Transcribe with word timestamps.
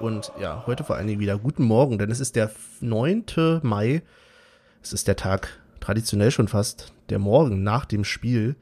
Und 0.00 0.32
ja, 0.40 0.64
heute 0.66 0.84
vor 0.84 0.96
allen 0.96 1.06
Dingen 1.06 1.20
wieder 1.20 1.38
guten 1.38 1.64
Morgen, 1.64 1.98
denn 1.98 2.10
es 2.10 2.20
ist 2.20 2.36
der 2.36 2.50
9. 2.80 3.24
Mai. 3.62 4.02
Es 4.82 4.92
ist 4.92 5.08
der 5.08 5.16
Tag, 5.16 5.60
traditionell 5.80 6.30
schon 6.30 6.48
fast, 6.48 6.92
der 7.08 7.18
Morgen 7.18 7.62
nach 7.62 7.84
dem 7.84 8.04
Spiel. 8.04 8.56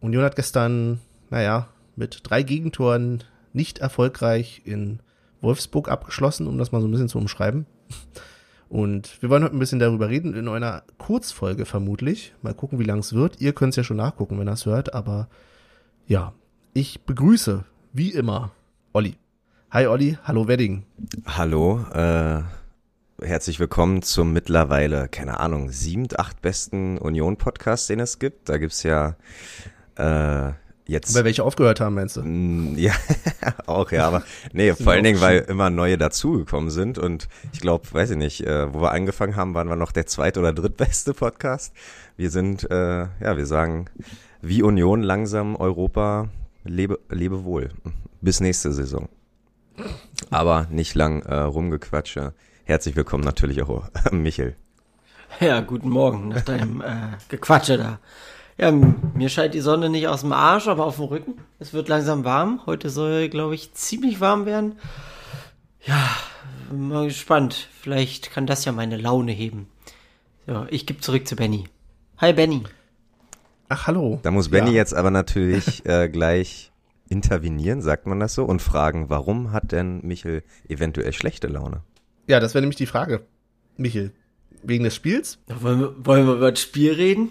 Union 0.00 0.24
hat 0.24 0.36
gestern, 0.36 1.00
naja, 1.30 1.68
mit 1.96 2.20
drei 2.24 2.42
Gegentoren 2.42 3.24
nicht 3.52 3.78
erfolgreich 3.78 4.62
in 4.64 5.00
Wolfsburg 5.40 5.88
abgeschlossen, 5.88 6.46
um 6.46 6.58
das 6.58 6.72
mal 6.72 6.80
so 6.80 6.88
ein 6.88 6.90
bisschen 6.90 7.08
zu 7.08 7.18
umschreiben. 7.18 7.66
Und 8.68 9.22
wir 9.22 9.30
wollen 9.30 9.44
heute 9.44 9.54
ein 9.54 9.60
bisschen 9.60 9.78
darüber 9.78 10.08
reden, 10.08 10.34
in 10.34 10.48
einer 10.48 10.82
Kurzfolge 10.98 11.64
vermutlich. 11.64 12.34
Mal 12.42 12.54
gucken, 12.54 12.78
wie 12.78 12.84
lang 12.84 12.98
es 12.98 13.12
wird. 13.12 13.40
Ihr 13.40 13.52
könnt 13.52 13.70
es 13.70 13.76
ja 13.76 13.84
schon 13.84 13.96
nachgucken, 13.96 14.38
wenn 14.38 14.48
ihr 14.48 14.52
es 14.52 14.66
hört, 14.66 14.92
aber 14.92 15.28
ja, 16.06 16.32
ich 16.74 17.00
begrüße, 17.02 17.64
wie 17.92 18.10
immer, 18.10 18.50
Olli. 18.92 19.16
Hi 19.76 19.86
Olli, 19.88 20.16
hallo 20.24 20.48
Wedding. 20.48 20.84
Hallo, 21.26 21.84
äh, 21.92 22.40
herzlich 23.20 23.60
willkommen 23.60 24.00
zum 24.00 24.32
mittlerweile, 24.32 25.06
keine 25.06 25.38
Ahnung, 25.38 25.68
siebent, 25.68 26.18
acht 26.18 26.40
besten 26.40 26.96
Union-Podcast, 26.96 27.90
den 27.90 28.00
es 28.00 28.18
gibt. 28.18 28.48
Da 28.48 28.56
gibt's 28.56 28.84
ja 28.84 29.16
äh, 29.98 30.52
jetzt. 30.86 31.14
Weil 31.14 31.24
welche 31.24 31.44
aufgehört 31.44 31.80
haben, 31.80 31.94
meinst 31.94 32.16
du? 32.16 32.22
Mm, 32.22 32.78
Ja, 32.78 32.94
auch, 33.66 33.92
ja, 33.92 34.06
aber 34.08 34.22
nee, 34.54 34.72
vor 34.72 34.92
allen 34.94 35.04
Dingen, 35.04 35.20
weil 35.20 35.40
immer 35.40 35.68
neue 35.68 35.98
dazugekommen 35.98 36.70
sind 36.70 36.96
und 36.96 37.28
ich 37.52 37.60
glaube, 37.60 37.84
weiß 37.92 38.12
ich 38.12 38.16
nicht, 38.16 38.46
äh, 38.46 38.72
wo 38.72 38.80
wir 38.80 38.92
angefangen 38.92 39.36
haben, 39.36 39.52
waren 39.52 39.68
wir 39.68 39.76
noch 39.76 39.92
der 39.92 40.06
zweit- 40.06 40.38
oder 40.38 40.54
drittbeste 40.54 41.12
Podcast. 41.12 41.74
Wir 42.16 42.30
sind, 42.30 42.66
äh, 42.70 43.00
ja, 43.00 43.36
wir 43.36 43.44
sagen, 43.44 43.90
wie 44.40 44.62
Union 44.62 45.02
langsam 45.02 45.54
Europa, 45.54 46.30
lebe, 46.64 46.98
lebe 47.10 47.44
wohl. 47.44 47.68
Bis 48.22 48.40
nächste 48.40 48.72
Saison. 48.72 49.10
Aber 50.30 50.66
nicht 50.70 50.94
lang 50.94 51.22
äh, 51.22 51.34
rumgequatsche. 51.34 52.34
Herzlich 52.64 52.96
willkommen 52.96 53.24
natürlich 53.24 53.62
auch, 53.62 53.84
Michel. 54.10 54.56
Ja, 55.40 55.60
guten 55.60 55.88
Morgen 55.90 56.28
nach 56.28 56.42
deinem 56.42 56.80
äh, 56.80 57.16
Gequatsche 57.28 57.76
da. 57.78 57.98
Ja, 58.58 58.70
mir 58.72 59.28
scheint 59.28 59.52
die 59.54 59.60
Sonne 59.60 59.90
nicht 59.90 60.08
aus 60.08 60.22
dem 60.22 60.32
Arsch, 60.32 60.66
aber 60.66 60.86
auf 60.86 60.96
dem 60.96 61.04
Rücken. 61.06 61.34
Es 61.58 61.74
wird 61.74 61.88
langsam 61.88 62.24
warm. 62.24 62.60
Heute 62.64 62.88
soll, 62.88 63.28
glaube 63.28 63.54
ich, 63.54 63.74
ziemlich 63.74 64.20
warm 64.20 64.46
werden. 64.46 64.78
Ja, 65.84 66.08
mal 66.72 67.04
gespannt. 67.04 67.68
Vielleicht 67.80 68.30
kann 68.32 68.46
das 68.46 68.64
ja 68.64 68.72
meine 68.72 68.96
Laune 68.96 69.32
heben. 69.32 69.68
So, 70.46 70.64
ich 70.70 70.86
gebe 70.86 71.00
zurück 71.00 71.28
zu 71.28 71.36
Benny. 71.36 71.64
Hi 72.18 72.32
Benny. 72.32 72.62
Ach, 73.68 73.86
hallo. 73.88 74.20
Da 74.22 74.30
muss 74.30 74.48
Benny 74.48 74.70
Ja. 74.70 74.76
jetzt 74.76 74.94
aber 74.94 75.10
natürlich 75.10 75.84
äh, 75.86 76.08
gleich 76.08 76.72
intervenieren, 77.08 77.82
sagt 77.82 78.06
man 78.06 78.20
das 78.20 78.34
so, 78.34 78.44
und 78.44 78.62
fragen, 78.62 79.08
warum 79.08 79.52
hat 79.52 79.72
denn 79.72 80.00
Michel 80.02 80.42
eventuell 80.68 81.12
schlechte 81.12 81.46
Laune? 81.46 81.82
Ja, 82.26 82.40
das 82.40 82.54
wäre 82.54 82.62
nämlich 82.62 82.76
die 82.76 82.86
Frage. 82.86 83.22
Michel, 83.76 84.12
wegen 84.62 84.84
des 84.84 84.94
Spiels? 84.94 85.38
Wollen 85.46 85.80
wir, 85.80 85.94
wollen 86.04 86.26
wir 86.26 86.34
über 86.34 86.50
das 86.50 86.60
Spiel 86.60 86.92
reden? 86.92 87.30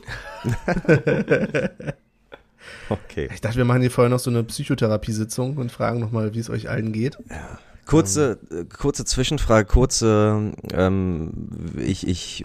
Okay. 2.89 3.29
Ich 3.33 3.41
dachte, 3.41 3.57
wir 3.57 3.65
machen 3.65 3.81
hier 3.81 3.91
vorher 3.91 4.09
noch 4.09 4.19
so 4.19 4.29
eine 4.29 4.43
Psychotherapiesitzung 4.43 5.57
und 5.57 5.71
fragen 5.71 5.99
nochmal, 5.99 6.33
wie 6.33 6.39
es 6.39 6.49
euch 6.49 6.69
allen 6.69 6.91
geht. 6.91 7.17
Kurze, 7.85 8.39
äh, 8.51 8.65
kurze 8.65 9.05
Zwischenfrage, 9.05 9.67
kurze, 9.67 10.53
ähm, 10.73 11.31
ich, 11.77 12.07
ich, 12.07 12.43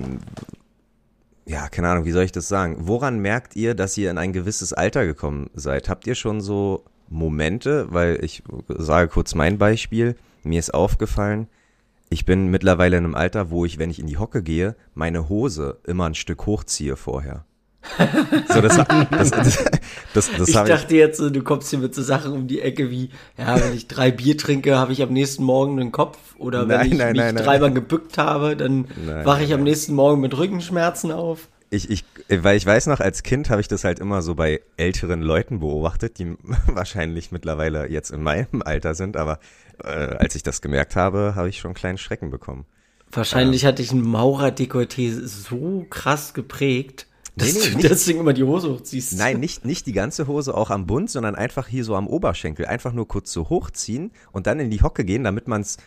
ja, 1.46 1.68
keine 1.68 1.88
Ahnung, 1.88 2.04
wie 2.04 2.12
soll 2.12 2.24
ich 2.24 2.32
das 2.32 2.48
sagen? 2.48 2.76
Woran 2.80 3.18
merkt 3.18 3.56
ihr, 3.56 3.74
dass 3.74 3.96
ihr 3.96 4.10
in 4.10 4.18
ein 4.18 4.32
gewisses 4.32 4.72
Alter 4.72 5.06
gekommen 5.06 5.50
seid? 5.54 5.88
Habt 5.88 6.06
ihr 6.06 6.14
schon 6.14 6.40
so 6.40 6.84
Momente, 7.10 7.88
weil 7.90 8.24
ich 8.24 8.42
sage 8.68 9.08
kurz 9.08 9.34
mein 9.34 9.58
Beispiel, 9.58 10.16
mir 10.42 10.58
ist 10.58 10.72
aufgefallen, 10.72 11.48
ich 12.08 12.24
bin 12.24 12.48
mittlerweile 12.48 12.96
in 12.96 13.04
einem 13.04 13.14
Alter, 13.14 13.50
wo 13.50 13.64
ich, 13.64 13.78
wenn 13.78 13.90
ich 13.90 14.00
in 14.00 14.06
die 14.06 14.18
Hocke 14.18 14.42
gehe, 14.42 14.74
meine 14.94 15.28
Hose 15.28 15.78
immer 15.86 16.06
ein 16.06 16.14
Stück 16.14 16.46
hochziehe 16.46 16.96
vorher. 16.96 17.44
So, 18.52 18.60
das, 18.60 18.76
das, 18.76 19.30
das, 20.14 20.48
ich 20.48 20.56
habe 20.56 20.68
ich, 20.68 20.74
dachte 20.74 20.96
jetzt, 20.96 21.20
du 21.20 21.42
kommst 21.42 21.70
hier 21.70 21.78
mit 21.78 21.94
so 21.94 22.02
Sachen 22.02 22.32
um 22.32 22.46
die 22.46 22.60
Ecke 22.60 22.90
wie, 22.90 23.10
ja, 23.38 23.58
wenn 23.60 23.74
ich 23.74 23.88
drei 23.88 24.10
Bier 24.10 24.36
trinke, 24.36 24.76
habe 24.76 24.92
ich 24.92 25.02
am 25.02 25.12
nächsten 25.12 25.44
Morgen 25.44 25.80
einen 25.80 25.92
Kopf. 25.92 26.18
Oder 26.38 26.68
wenn 26.68 26.76
Nein, 26.76 26.92
ich 26.92 26.98
nein, 26.98 27.12
mich 27.12 27.20
nein, 27.20 27.36
dreimal 27.36 27.72
gebückt 27.72 28.18
habe, 28.18 28.56
dann 28.56 28.86
wache 29.24 29.44
ich 29.44 29.54
am 29.54 29.62
nächsten 29.62 29.94
Morgen 29.94 30.20
mit 30.20 30.36
Rückenschmerzen 30.36 31.10
auf. 31.10 31.48
Ich, 31.70 31.88
ich, 31.88 32.04
weil 32.28 32.56
ich 32.56 32.66
weiß 32.66 32.86
noch, 32.88 33.00
als 33.00 33.22
Kind 33.22 33.48
habe 33.48 33.60
ich 33.60 33.68
das 33.68 33.84
halt 33.84 33.98
immer 34.00 34.22
so 34.22 34.34
bei 34.34 34.60
älteren 34.76 35.22
Leuten 35.22 35.60
beobachtet, 35.60 36.18
die 36.18 36.36
wahrscheinlich 36.66 37.30
mittlerweile 37.32 37.88
jetzt 37.88 38.10
in 38.10 38.22
meinem 38.22 38.62
Alter 38.64 38.94
sind, 38.94 39.16
aber 39.16 39.38
äh, 39.82 39.88
als 39.88 40.34
ich 40.34 40.42
das 40.42 40.60
gemerkt 40.62 40.96
habe, 40.96 41.34
habe 41.36 41.48
ich 41.48 41.58
schon 41.58 41.70
einen 41.70 41.74
kleinen 41.76 41.98
Schrecken 41.98 42.30
bekommen. 42.30 42.64
Wahrscheinlich 43.12 43.64
hatte 43.64 43.82
ich 43.82 43.92
ein 43.92 44.02
Maurer-Dekolleté 44.02 45.24
so 45.26 45.84
krass 45.90 46.32
geprägt, 46.34 47.06
dass 47.36 47.54
Nee, 47.54 47.58
nee, 47.60 47.70
du 47.70 47.76
nicht- 47.78 47.90
deswegen 47.90 48.20
immer 48.20 48.32
die 48.32 48.42
Hose 48.44 48.70
hochziehst. 48.70 49.16
Nein, 49.18 49.40
nicht, 49.40 49.64
nicht 49.64 49.86
die 49.86 49.92
ganze 49.92 50.26
Hose 50.26 50.54
auch 50.54 50.70
am 50.70 50.86
Bund, 50.86 51.10
sondern 51.10 51.34
einfach 51.34 51.66
hier 51.66 51.84
so 51.84 51.94
am 51.96 52.06
Oberschenkel. 52.06 52.66
Einfach 52.66 52.92
nur 52.92 53.08
kurz 53.08 53.32
so 53.32 53.48
hochziehen 53.48 54.10
und 54.32 54.46
dann 54.46 54.60
in 54.60 54.70
die 54.70 54.82
Hocke 54.82 55.04
gehen, 55.04 55.24
damit 55.24 55.48
man 55.48 55.60
es 55.62 55.78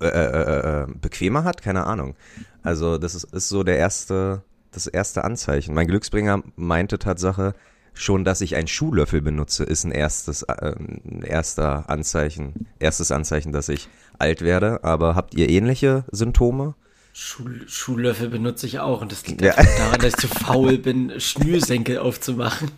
äh, 0.00 0.06
äh, 0.06 0.82
äh, 0.82 0.86
bequemer 1.00 1.44
hat, 1.44 1.62
keine 1.62 1.84
Ahnung. 1.84 2.14
Also 2.62 2.96
das 2.98 3.14
ist, 3.14 3.24
ist 3.32 3.48
so 3.48 3.62
der 3.62 3.76
erste, 3.76 4.42
das 4.74 4.86
erste 4.86 5.24
Anzeichen. 5.24 5.74
Mein 5.74 5.86
Glücksbringer 5.86 6.42
meinte 6.56 6.98
Tatsache 6.98 7.54
schon, 7.94 8.24
dass 8.24 8.40
ich 8.40 8.56
einen 8.56 8.66
Schuhlöffel 8.66 9.22
benutze, 9.22 9.64
ist 9.64 9.84
ein 9.84 9.92
erstes, 9.92 10.42
äh, 10.42 10.74
ein 10.76 11.22
erster 11.22 11.88
Anzeichen, 11.88 12.66
erstes 12.80 13.12
Anzeichen, 13.12 13.52
dass 13.52 13.68
ich 13.68 13.88
alt 14.18 14.42
werde. 14.42 14.82
Aber 14.82 15.14
habt 15.14 15.34
ihr 15.34 15.48
ähnliche 15.48 16.04
Symptome? 16.10 16.74
Schuh, 17.12 17.48
Schuhlöffel 17.68 18.28
benutze 18.28 18.66
ich 18.66 18.80
auch 18.80 19.00
und 19.00 19.12
das 19.12 19.24
liegt 19.28 19.40
Ja. 19.42 19.54
daran, 19.54 20.00
dass 20.00 20.14
ich 20.14 20.16
zu 20.16 20.26
faul 20.28 20.78
bin, 20.78 21.12
Schnürsenkel 21.20 21.98
aufzumachen. 21.98 22.72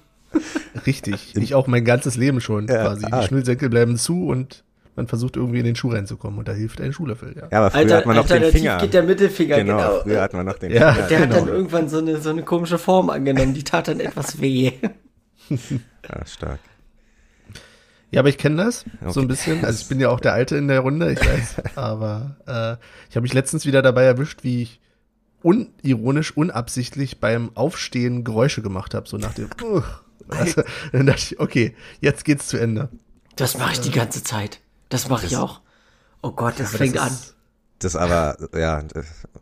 Richtig. 0.87 1.35
Ich 1.35 1.55
auch 1.55 1.67
mein 1.67 1.85
ganzes 1.87 2.17
Leben 2.17 2.43
schon 2.43 2.67
Ja, 2.69 2.83
quasi. 2.83 3.07
ah. 3.11 3.21
Die 3.23 3.27
Schnürsenkel 3.29 3.71
bleiben 3.71 3.97
zu 3.97 4.27
und 4.27 4.65
man 4.97 5.07
versucht 5.07 5.37
irgendwie 5.37 5.59
in 5.59 5.65
den 5.65 5.77
Schuh 5.77 5.91
reinzukommen 5.91 6.39
und 6.39 6.49
da 6.49 6.53
hilft 6.53 6.81
ein 6.81 6.93
Schuhlöffel, 6.93 7.35
ja. 7.37 7.49
Ja, 7.53 7.59
aber 7.59 7.71
früher 7.71 7.81
Alter, 7.81 7.97
hat 7.99 8.07
man 8.07 8.17
noch 8.17 8.27
den 8.27 8.33
alternativ 8.35 8.61
Finger. 8.61 8.79
geht 8.79 8.95
der 8.95 9.03
Mittelfinger, 9.03 9.57
genau, 9.59 9.77
genau. 9.77 10.01
früher 10.03 10.21
hat 10.23 10.33
man 10.33 10.47
noch 10.47 10.59
den 10.59 10.73
Ja. 10.73 10.93
Finger. 10.95 11.09
Der 11.09 11.19
hat 11.21 11.31
Genau. 11.31 11.41
dann 11.45 11.49
irgendwann 11.49 11.89
so 11.89 11.99
eine, 11.99 12.21
so 12.21 12.31
eine 12.31 12.43
komische 12.43 12.79
Form 12.79 13.11
angenommen, 13.11 13.55
die 13.55 13.63
tat 13.65 13.89
dann 13.89 14.01
etwas 14.01 14.41
weh. 14.41 14.73
Ja, 15.49 16.27
stark. 16.27 16.61
Ja, 18.11 18.21
aber 18.21 18.29
ich 18.29 18.39
kenne 18.39 18.57
das 18.65 18.85
so 19.03 19.09
Okay. 19.09 19.21
ein 19.21 19.29
bisschen. 19.29 19.65
Also 19.65 19.83
ich 19.83 19.89
bin 19.89 20.01
ja 20.01 20.09
auch 20.11 20.21
der 20.21 20.33
Alte 20.33 20.57
in 20.57 20.69
der 20.69 20.81
Runde, 20.81 21.13
ich 21.13 21.19
weiß. 21.21 21.57
Aber 21.77 22.37
äh, 22.47 22.77
ich 23.11 23.17
habe 23.17 23.23
mich 23.23 23.35
letztens 23.35 23.67
wieder 23.67 23.83
dabei 23.83 24.05
erwischt, 24.05 24.45
wie 24.45 24.63
ich 24.63 24.81
unironisch, 25.43 26.37
unabsichtlich 26.37 27.19
beim 27.21 27.51
Aufstehen 27.57 28.23
Geräusche 28.25 28.63
gemacht 28.63 28.95
habe, 28.95 29.09
so 29.09 29.17
nach 29.19 29.35
dem 29.35 29.49
Ugh. 29.63 29.85
Also, 30.29 30.63
dann 30.93 31.07
dachte 31.07 31.21
ich, 31.35 31.41
okay, 31.41 31.77
jetzt 32.01 32.25
geht's 32.25 32.49
zu 32.49 32.57
Ende. 32.59 32.89
Das 33.37 33.59
mache 33.59 33.75
ich 33.75 33.81
die 33.81 33.93
ganze 33.93 34.25
Zeit. 34.25 34.61
Das 34.89 35.09
mache 35.09 35.27
ich 35.27 35.37
auch. 35.37 35.61
Oh 36.23 36.31
Gott, 36.33 36.55
das 36.59 36.75
fängt 36.77 36.97
das 36.97 37.03
an. 37.03 37.09
ist- 37.13 37.35
Das 37.79 37.95
aber, 37.97 38.37
ja, 38.57 38.83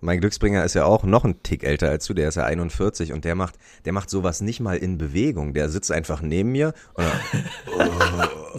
mein 0.00 0.20
Glücksbringer 0.20 0.64
ist 0.64 0.74
ja 0.74 0.84
auch 0.84 1.04
noch 1.04 1.24
ein 1.24 1.42
Tick 1.44 1.62
älter 1.62 1.88
als 1.88 2.04
du, 2.06 2.14
der 2.14 2.28
ist 2.28 2.34
ja 2.34 2.44
41 2.44 3.12
und 3.12 3.24
der 3.24 3.34
macht, 3.36 3.54
der 3.84 3.92
macht 3.92 4.10
sowas 4.10 4.40
nicht 4.40 4.58
mal 4.60 4.76
in 4.76 4.98
Bewegung. 4.98 5.54
Der 5.54 5.68
sitzt 5.68 5.92
einfach 5.92 6.20
neben 6.20 6.50
mir 6.52 6.74
und 6.94 7.04
dann, 7.06 7.48
oh. 7.78 8.58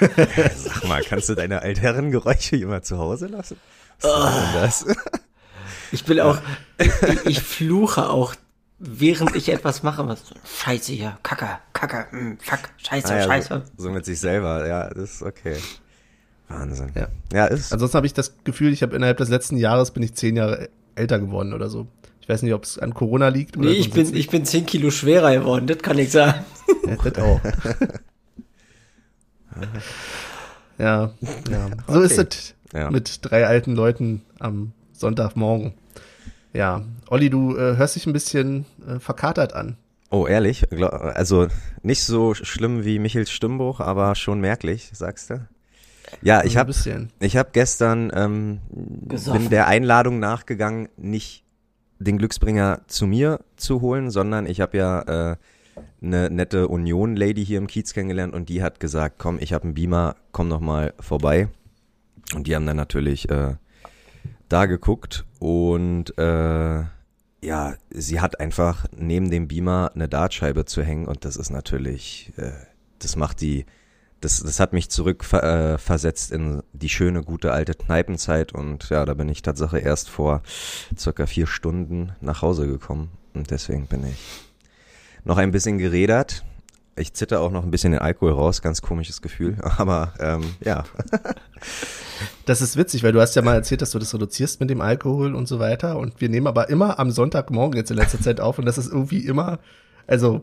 Sag 0.56 0.84
mal, 0.86 1.02
kannst 1.02 1.28
du 1.28 1.34
deine 1.34 1.62
Altherrengeräusche 1.62 2.56
immer 2.56 2.82
zu 2.82 2.98
Hause 2.98 3.26
lassen? 3.28 3.56
Was 4.00 4.34
denn 4.84 4.94
das? 4.94 4.96
Ich 5.92 6.04
bin 6.04 6.20
auch, 6.20 6.38
ich, 6.78 6.90
ich 7.24 7.40
fluche 7.40 8.10
auch, 8.10 8.34
während 8.78 9.34
ich 9.36 9.48
etwas 9.50 9.82
mache. 9.82 10.06
Was, 10.06 10.24
Scheiße 10.62 10.92
hier, 10.92 11.16
Kacke, 11.22 11.48
Kacke, 11.72 12.06
mm, 12.14 12.38
fuck, 12.38 12.58
Scheiße, 12.76 13.08
Ah 13.14 13.16
ja, 13.18 13.24
Scheiße. 13.24 13.62
So, 13.76 13.84
so 13.84 13.90
mit 13.90 14.04
sich 14.04 14.18
selber, 14.20 14.66
ja, 14.66 14.90
das 14.90 15.14
ist 15.14 15.22
okay. 15.22 15.56
Wahnsinn. 16.48 16.92
Ja. 16.94 17.08
Ja, 17.32 17.46
ist. 17.46 17.72
Ansonsten 17.72 17.96
habe 17.96 18.06
ich 18.06 18.14
das 18.14 18.34
Gefühl, 18.44 18.72
ich 18.72 18.82
habe 18.82 18.94
innerhalb 18.96 19.16
des 19.18 19.28
letzten 19.28 19.56
Jahres 19.56 19.90
bin 19.90 20.02
ich 20.02 20.14
zehn 20.14 20.36
Jahre 20.36 20.68
älter 20.94 21.18
geworden 21.18 21.52
oder 21.52 21.68
so. 21.68 21.86
Ich 22.20 22.28
weiß 22.28 22.42
nicht, 22.42 22.54
ob 22.54 22.64
es 22.64 22.78
an 22.78 22.94
Corona 22.94 23.28
liegt 23.28 23.56
oder 23.56 23.68
Nee, 23.70 23.76
ich 23.76 23.90
bin, 23.90 24.14
ich 24.14 24.28
bin 24.30 24.44
10 24.44 24.66
Kilo 24.66 24.90
schwerer 24.90 25.32
geworden, 25.34 25.66
das 25.68 25.78
kann 25.78 25.98
ich 25.98 26.10
sagen. 26.10 26.44
Ja, 26.86 26.96
das 26.96 27.18
auch. 27.22 27.40
ja, 30.78 31.10
ja. 31.50 31.68
So 31.88 32.00
ist 32.00 32.18
es 32.18 32.54
Ja. 32.72 32.90
mit 32.90 33.20
drei 33.22 33.46
alten 33.46 33.74
Leuten 33.74 34.22
am 34.38 34.72
Sonntagmorgen. 34.92 35.74
Ja, 36.52 36.82
Olli, 37.08 37.30
du 37.30 37.56
äh, 37.56 37.76
hörst 37.76 37.96
dich 37.96 38.06
ein 38.06 38.12
bisschen 38.12 38.64
äh, 38.88 38.98
verkatert 38.98 39.52
an. 39.52 39.76
Oh, 40.10 40.26
ehrlich? 40.26 40.64
Also 40.82 41.48
nicht 41.82 42.02
so 42.04 42.34
schlimm 42.34 42.84
wie 42.84 42.98
Michels 42.98 43.30
Stimmbruch, 43.30 43.80
aber 43.80 44.14
schon 44.14 44.40
merklich, 44.40 44.90
sagst 44.94 45.30
du? 45.30 45.46
Ja, 46.22 46.44
ich 46.44 46.56
ein 46.56 46.60
habe 46.60 46.72
ich 47.20 47.36
hab 47.36 47.52
gestern 47.52 48.10
ähm, 48.14 48.60
Gesoffen. 49.08 49.42
bin 49.42 49.50
der 49.50 49.66
Einladung 49.66 50.18
nachgegangen, 50.18 50.88
nicht 50.96 51.44
den 51.98 52.18
Glücksbringer 52.18 52.82
zu 52.86 53.06
mir 53.06 53.40
zu 53.56 53.80
holen, 53.80 54.10
sondern 54.10 54.46
ich 54.46 54.60
habe 54.60 54.76
ja 54.76 55.30
äh, 55.32 55.36
eine 56.02 56.30
nette 56.30 56.68
Union-Lady 56.68 57.44
hier 57.44 57.58
im 57.58 57.66
Kiez 57.66 57.92
kennengelernt 57.92 58.34
und 58.34 58.48
die 58.48 58.62
hat 58.62 58.80
gesagt, 58.80 59.16
komm, 59.18 59.38
ich 59.40 59.52
habe 59.52 59.64
einen 59.64 59.74
Beamer, 59.74 60.16
komm 60.32 60.48
noch 60.48 60.60
mal 60.60 60.94
vorbei. 61.00 61.48
Und 62.34 62.46
die 62.46 62.54
haben 62.54 62.66
dann 62.66 62.76
natürlich 62.76 63.30
äh, 63.30 63.54
da 64.48 64.66
geguckt 64.66 65.24
und 65.38 66.16
äh, 66.18 66.84
ja, 67.42 67.74
sie 67.90 68.20
hat 68.20 68.40
einfach 68.40 68.86
neben 68.96 69.30
dem 69.30 69.48
Beamer 69.48 69.92
eine 69.94 70.08
Dartscheibe 70.08 70.64
zu 70.64 70.82
hängen 70.82 71.06
und 71.06 71.24
das 71.24 71.36
ist 71.36 71.50
natürlich, 71.50 72.32
äh, 72.36 72.52
das 72.98 73.16
macht 73.16 73.40
die, 73.40 73.66
das, 74.26 74.40
das 74.40 74.58
hat 74.58 74.72
mich 74.72 74.90
zurück 74.90 75.24
äh, 75.32 75.76
in 76.32 76.62
die 76.72 76.88
schöne, 76.88 77.22
gute 77.22 77.52
alte 77.52 77.74
Kneipenzeit 77.74 78.52
und 78.52 78.90
ja, 78.90 79.04
da 79.04 79.14
bin 79.14 79.28
ich 79.28 79.40
tatsächlich 79.40 79.84
erst 79.84 80.10
vor 80.10 80.42
circa 80.98 81.26
vier 81.26 81.46
Stunden 81.46 82.10
nach 82.20 82.42
Hause 82.42 82.66
gekommen 82.66 83.10
und 83.34 83.52
deswegen 83.52 83.86
bin 83.86 84.04
ich 84.04 84.18
noch 85.24 85.38
ein 85.38 85.52
bisschen 85.52 85.78
gerädert. 85.78 86.44
Ich 86.96 87.12
zitter 87.12 87.40
auch 87.40 87.52
noch 87.52 87.62
ein 87.62 87.70
bisschen 87.70 87.92
den 87.92 88.00
Alkohol 88.00 88.32
raus, 88.32 88.62
ganz 88.62 88.82
komisches 88.82 89.22
Gefühl, 89.22 89.58
aber 89.78 90.12
ähm, 90.18 90.42
ja. 90.60 90.82
Das 92.46 92.62
ist 92.62 92.76
witzig, 92.76 93.04
weil 93.04 93.12
du 93.12 93.20
hast 93.20 93.36
ja 93.36 93.42
mal 93.42 93.54
erzählt, 93.54 93.80
dass 93.80 93.92
du 93.92 94.00
das 94.00 94.12
reduzierst 94.12 94.58
mit 94.58 94.70
dem 94.70 94.80
Alkohol 94.80 95.36
und 95.36 95.46
so 95.46 95.60
weiter. 95.60 95.98
Und 95.98 96.20
wir 96.20 96.28
nehmen 96.28 96.48
aber 96.48 96.68
immer 96.68 96.98
am 96.98 97.12
Sonntagmorgen 97.12 97.76
jetzt 97.76 97.92
in 97.92 97.96
letzter 97.96 98.20
Zeit 98.20 98.40
auf 98.40 98.58
und 98.58 98.64
das 98.64 98.76
ist 98.76 98.90
irgendwie 98.90 99.24
immer, 99.24 99.60
also 100.08 100.40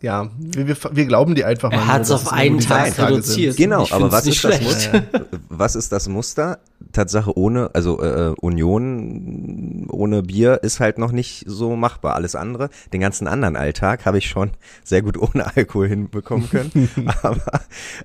ja, 0.00 0.30
wir, 0.38 0.68
wir, 0.68 0.76
wir 0.92 1.06
glauben 1.06 1.34
die 1.34 1.44
einfach 1.44 1.70
mal. 1.72 1.78
Er 1.78 1.86
hat 1.88 2.02
es 2.02 2.12
auf 2.12 2.32
einen 2.32 2.60
Tag 2.60 2.96
reduziert. 2.98 3.56
Genau, 3.56 3.84
aber 3.90 4.12
was 4.12 4.26
ist 4.26 4.44
das 4.44 4.60
Muster? 4.60 5.02
Was 5.48 5.74
ist 5.74 5.90
das 5.90 6.08
Muster? 6.08 6.60
Tatsache 6.92 7.36
ohne, 7.36 7.70
also 7.74 8.00
äh, 8.00 8.34
Union 8.40 9.88
ohne 9.90 10.22
Bier 10.22 10.60
ist 10.62 10.78
halt 10.78 10.98
noch 10.98 11.10
nicht 11.10 11.44
so 11.46 11.74
machbar. 11.74 12.14
Alles 12.14 12.36
andere, 12.36 12.70
den 12.92 13.00
ganzen 13.00 13.26
anderen 13.26 13.56
Alltag 13.56 14.06
habe 14.06 14.18
ich 14.18 14.28
schon 14.28 14.52
sehr 14.84 15.02
gut 15.02 15.18
ohne 15.18 15.56
Alkohol 15.56 15.88
hinbekommen 15.88 16.48
können. 16.48 16.90
aber 17.22 17.60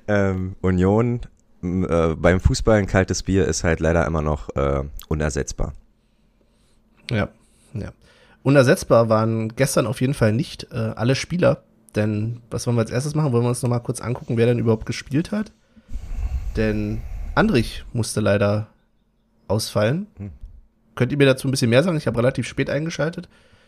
ähm, 0.08 0.56
Union 0.62 1.22
äh, 1.62 2.16
beim 2.16 2.40
Fußball 2.40 2.80
ein 2.80 2.88
kaltes 2.88 3.22
Bier 3.22 3.48
ist 3.48 3.64
halt 3.64 3.80
leider 3.80 4.06
immer 4.08 4.24
noch 4.24 4.50
äh, 4.56 4.84
unersetzbar. 5.10 5.74
Ja, 7.12 7.30
ja. 7.74 7.92
Unersetzbar 8.42 9.10
waren 9.10 9.56
gestern 9.56 9.86
auf 9.86 10.02
jeden 10.02 10.16
Fall 10.16 10.34
nicht 10.34 10.68
äh, 10.72 10.76
alle 10.76 11.16
Spieler 11.16 11.64
denn 11.96 12.42
was 12.50 12.66
wollen 12.66 12.76
wir 12.78 12.82
als 12.82 12.92
erstes 12.92 13.16
machen? 13.16 13.32
Wollen 13.32 13.44
wir 13.44 13.50
uns 13.50 13.62
nochmal 13.62 13.82
kurz 13.82 14.02
angucken, 14.02 14.38
wer 14.38 14.46
denn 14.46 14.60
überhaupt 14.60 14.86
gespielt 14.86 15.32
hat? 15.32 15.52
Denn 16.56 17.02
Andrich 17.36 17.84
musste 17.94 18.20
leider 18.20 18.68
ausfallen. 19.48 20.08
Hm. 20.18 20.32
Könnt 20.96 21.12
ihr 21.12 21.18
mir 21.18 21.26
dazu 21.26 21.48
ein 21.48 21.52
bisschen 21.52 21.70
mehr 21.70 21.84
sagen? 21.84 21.98
Ich 21.98 22.08
habe 22.08 22.18
relativ 22.18 22.48
spät 22.48 22.70
eingeschaltet. 22.70 23.28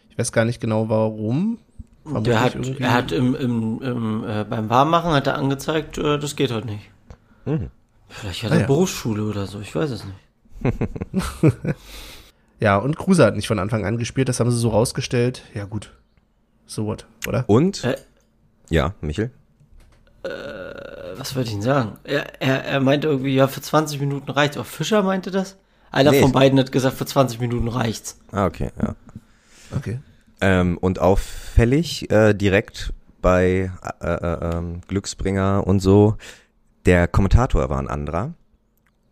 Ich 0.10 0.18
weiß 0.18 0.32
gar 0.32 0.46
nicht 0.46 0.62
genau 0.62 0.90
warum. 0.90 1.60
Der 2.06 2.42
hat, 2.42 2.56
er 2.56 2.94
hat 2.94 3.12
im, 3.12 3.34
im, 3.36 3.82
im 3.82 4.24
äh, 4.28 4.46
beim 4.48 4.70
Warmmachen 4.70 5.12
hat 5.12 5.26
er 5.26 5.36
angezeigt, 5.36 5.98
äh, 5.98 6.20
das 6.20 6.36
geht 6.36 6.52
heute 6.52 6.68
nicht. 6.68 6.92
Mhm. 7.46 7.72
Vielleicht 8.08 8.44
hat 8.44 8.52
er 8.52 8.58
ah, 8.58 8.62
ja. 8.62 8.68
Berufsschule 8.68 9.24
oder 9.24 9.48
so, 9.48 9.60
ich 9.60 9.74
weiß 9.74 9.90
es 9.90 10.06
nicht. 10.06 10.76
ja, 12.60 12.78
und 12.78 12.96
Kruse 12.96 13.26
hat 13.26 13.36
nicht 13.36 13.48
von 13.48 13.58
Anfang 13.58 13.86
an 13.86 13.98
gespielt, 13.98 14.30
das 14.30 14.40
haben 14.40 14.52
sie 14.52 14.58
so 14.58 14.70
rausgestellt. 14.70 15.44
Ja, 15.56 15.66
gut. 15.66 15.92
So 16.68 16.86
what, 16.86 17.08
oder? 17.28 17.44
Und? 17.48 17.84
Äh, 17.84 17.96
ja, 18.70 18.94
Michel? 19.02 19.32
Äh, 20.24 20.30
was 21.18 21.36
würde 21.36 21.48
ich 21.48 21.54
denn 21.54 21.62
sagen? 21.62 21.98
Er, 22.04 22.42
er, 22.42 22.66
er 22.66 22.80
meinte 22.80 23.08
irgendwie, 23.08 23.36
ja, 23.36 23.48
für 23.48 23.62
20 23.62 24.00
Minuten 24.00 24.30
reicht's. 24.32 24.58
Auch 24.58 24.66
Fischer 24.66 25.04
meinte 25.04 25.32
das? 25.32 25.58
Einer 25.92 26.12
nee, 26.12 26.22
von 26.22 26.32
beiden 26.32 26.60
hat 26.60 26.72
gesagt, 26.72 26.98
für 26.98 27.06
20 27.06 27.40
Minuten 27.40 27.68
reicht's. 27.68 28.20
Ah, 28.32 28.46
okay, 28.46 28.72
ja. 28.82 28.96
Okay. 29.76 30.00
Ähm, 30.42 30.78
und 30.78 31.00
auffällig, 31.00 32.12
äh, 32.12 32.34
direkt 32.34 32.94
bei 33.22 33.72
äh, 34.02 34.08
äh, 34.08 34.58
ähm, 34.58 34.82
Glücksbringer 34.88 35.66
und 35.66 35.80
so, 35.80 36.18
der 36.86 37.08
Kommentator 37.08 37.70
war 37.70 37.80
ein 37.80 37.88
anderer. 37.88 38.34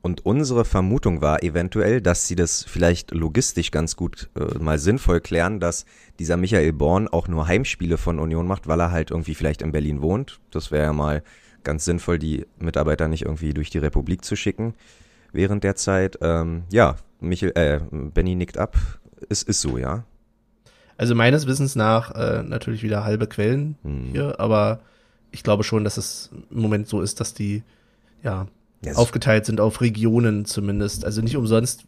Und 0.04 0.26
unsere 0.26 0.66
Vermutung 0.66 1.22
war 1.22 1.44
eventuell, 1.44 2.02
dass 2.02 2.28
sie 2.28 2.36
das 2.36 2.66
vielleicht 2.66 3.12
logistisch 3.12 3.72
ganz 3.72 3.96
gut 3.96 4.30
äh, 4.36 4.60
mal 4.60 4.78
sinnvoll 4.78 5.22
klären, 5.22 5.62
dass 5.62 5.86
dieser 6.20 6.36
Michael 6.36 6.74
Born 6.74 7.08
auch 7.08 7.30
nur 7.30 7.48
Heimspiele 7.48 7.98
von 7.98 8.20
Union 8.20 8.46
macht, 8.46 8.68
weil 8.68 8.82
er 8.82 8.92
halt 8.92 9.12
irgendwie 9.12 9.34
vielleicht 9.34 9.62
in 9.62 9.72
Berlin 9.72 10.02
wohnt. 10.02 10.42
Das 10.52 10.72
wäre 10.72 10.84
ja 10.84 10.94
mal 10.94 11.24
ganz 11.64 11.86
sinnvoll, 11.86 12.20
die 12.20 12.46
Mitarbeiter 12.60 13.08
nicht 13.08 13.24
irgendwie 13.24 13.54
durch 13.54 13.70
die 13.70 13.78
Republik 13.78 14.26
zu 14.26 14.36
schicken 14.36 14.74
während 15.32 15.64
der 15.64 15.78
Zeit. 15.78 16.20
Ähm, 16.22 16.64
ja, 16.70 16.98
Michael, 17.22 17.54
äh, 17.56 17.80
Benny 17.90 18.36
nickt 18.36 18.58
ab. 18.58 18.76
Es 19.30 19.42
ist 19.42 19.62
so, 19.62 19.78
ja. 19.78 20.04
Also 20.98 21.16
meines 21.16 21.48
Wissens 21.48 21.78
nach 21.78 22.14
äh, 22.14 22.44
natürlich 22.44 22.84
wieder 22.84 23.06
halbe 23.06 23.28
Quellen 23.28 23.78
hm. 23.84 24.10
hier, 24.12 24.38
aber 24.38 24.82
ich 25.32 25.44
glaube 25.44 25.64
schon, 25.64 25.86
dass 25.86 25.96
es 25.96 26.30
im 26.52 26.62
Moment 26.62 26.90
so 26.90 27.02
ist, 27.02 27.22
dass 27.22 27.34
die 27.34 27.64
ja 28.22 28.48
yes. 28.83 28.97
aufgeteilt 28.97 29.45
sind 29.45 29.59
auf 29.59 29.81
Regionen 29.81 30.45
zumindest. 30.45 31.06
Also 31.06 31.21
nicht 31.21 31.38
umsonst 31.38 31.85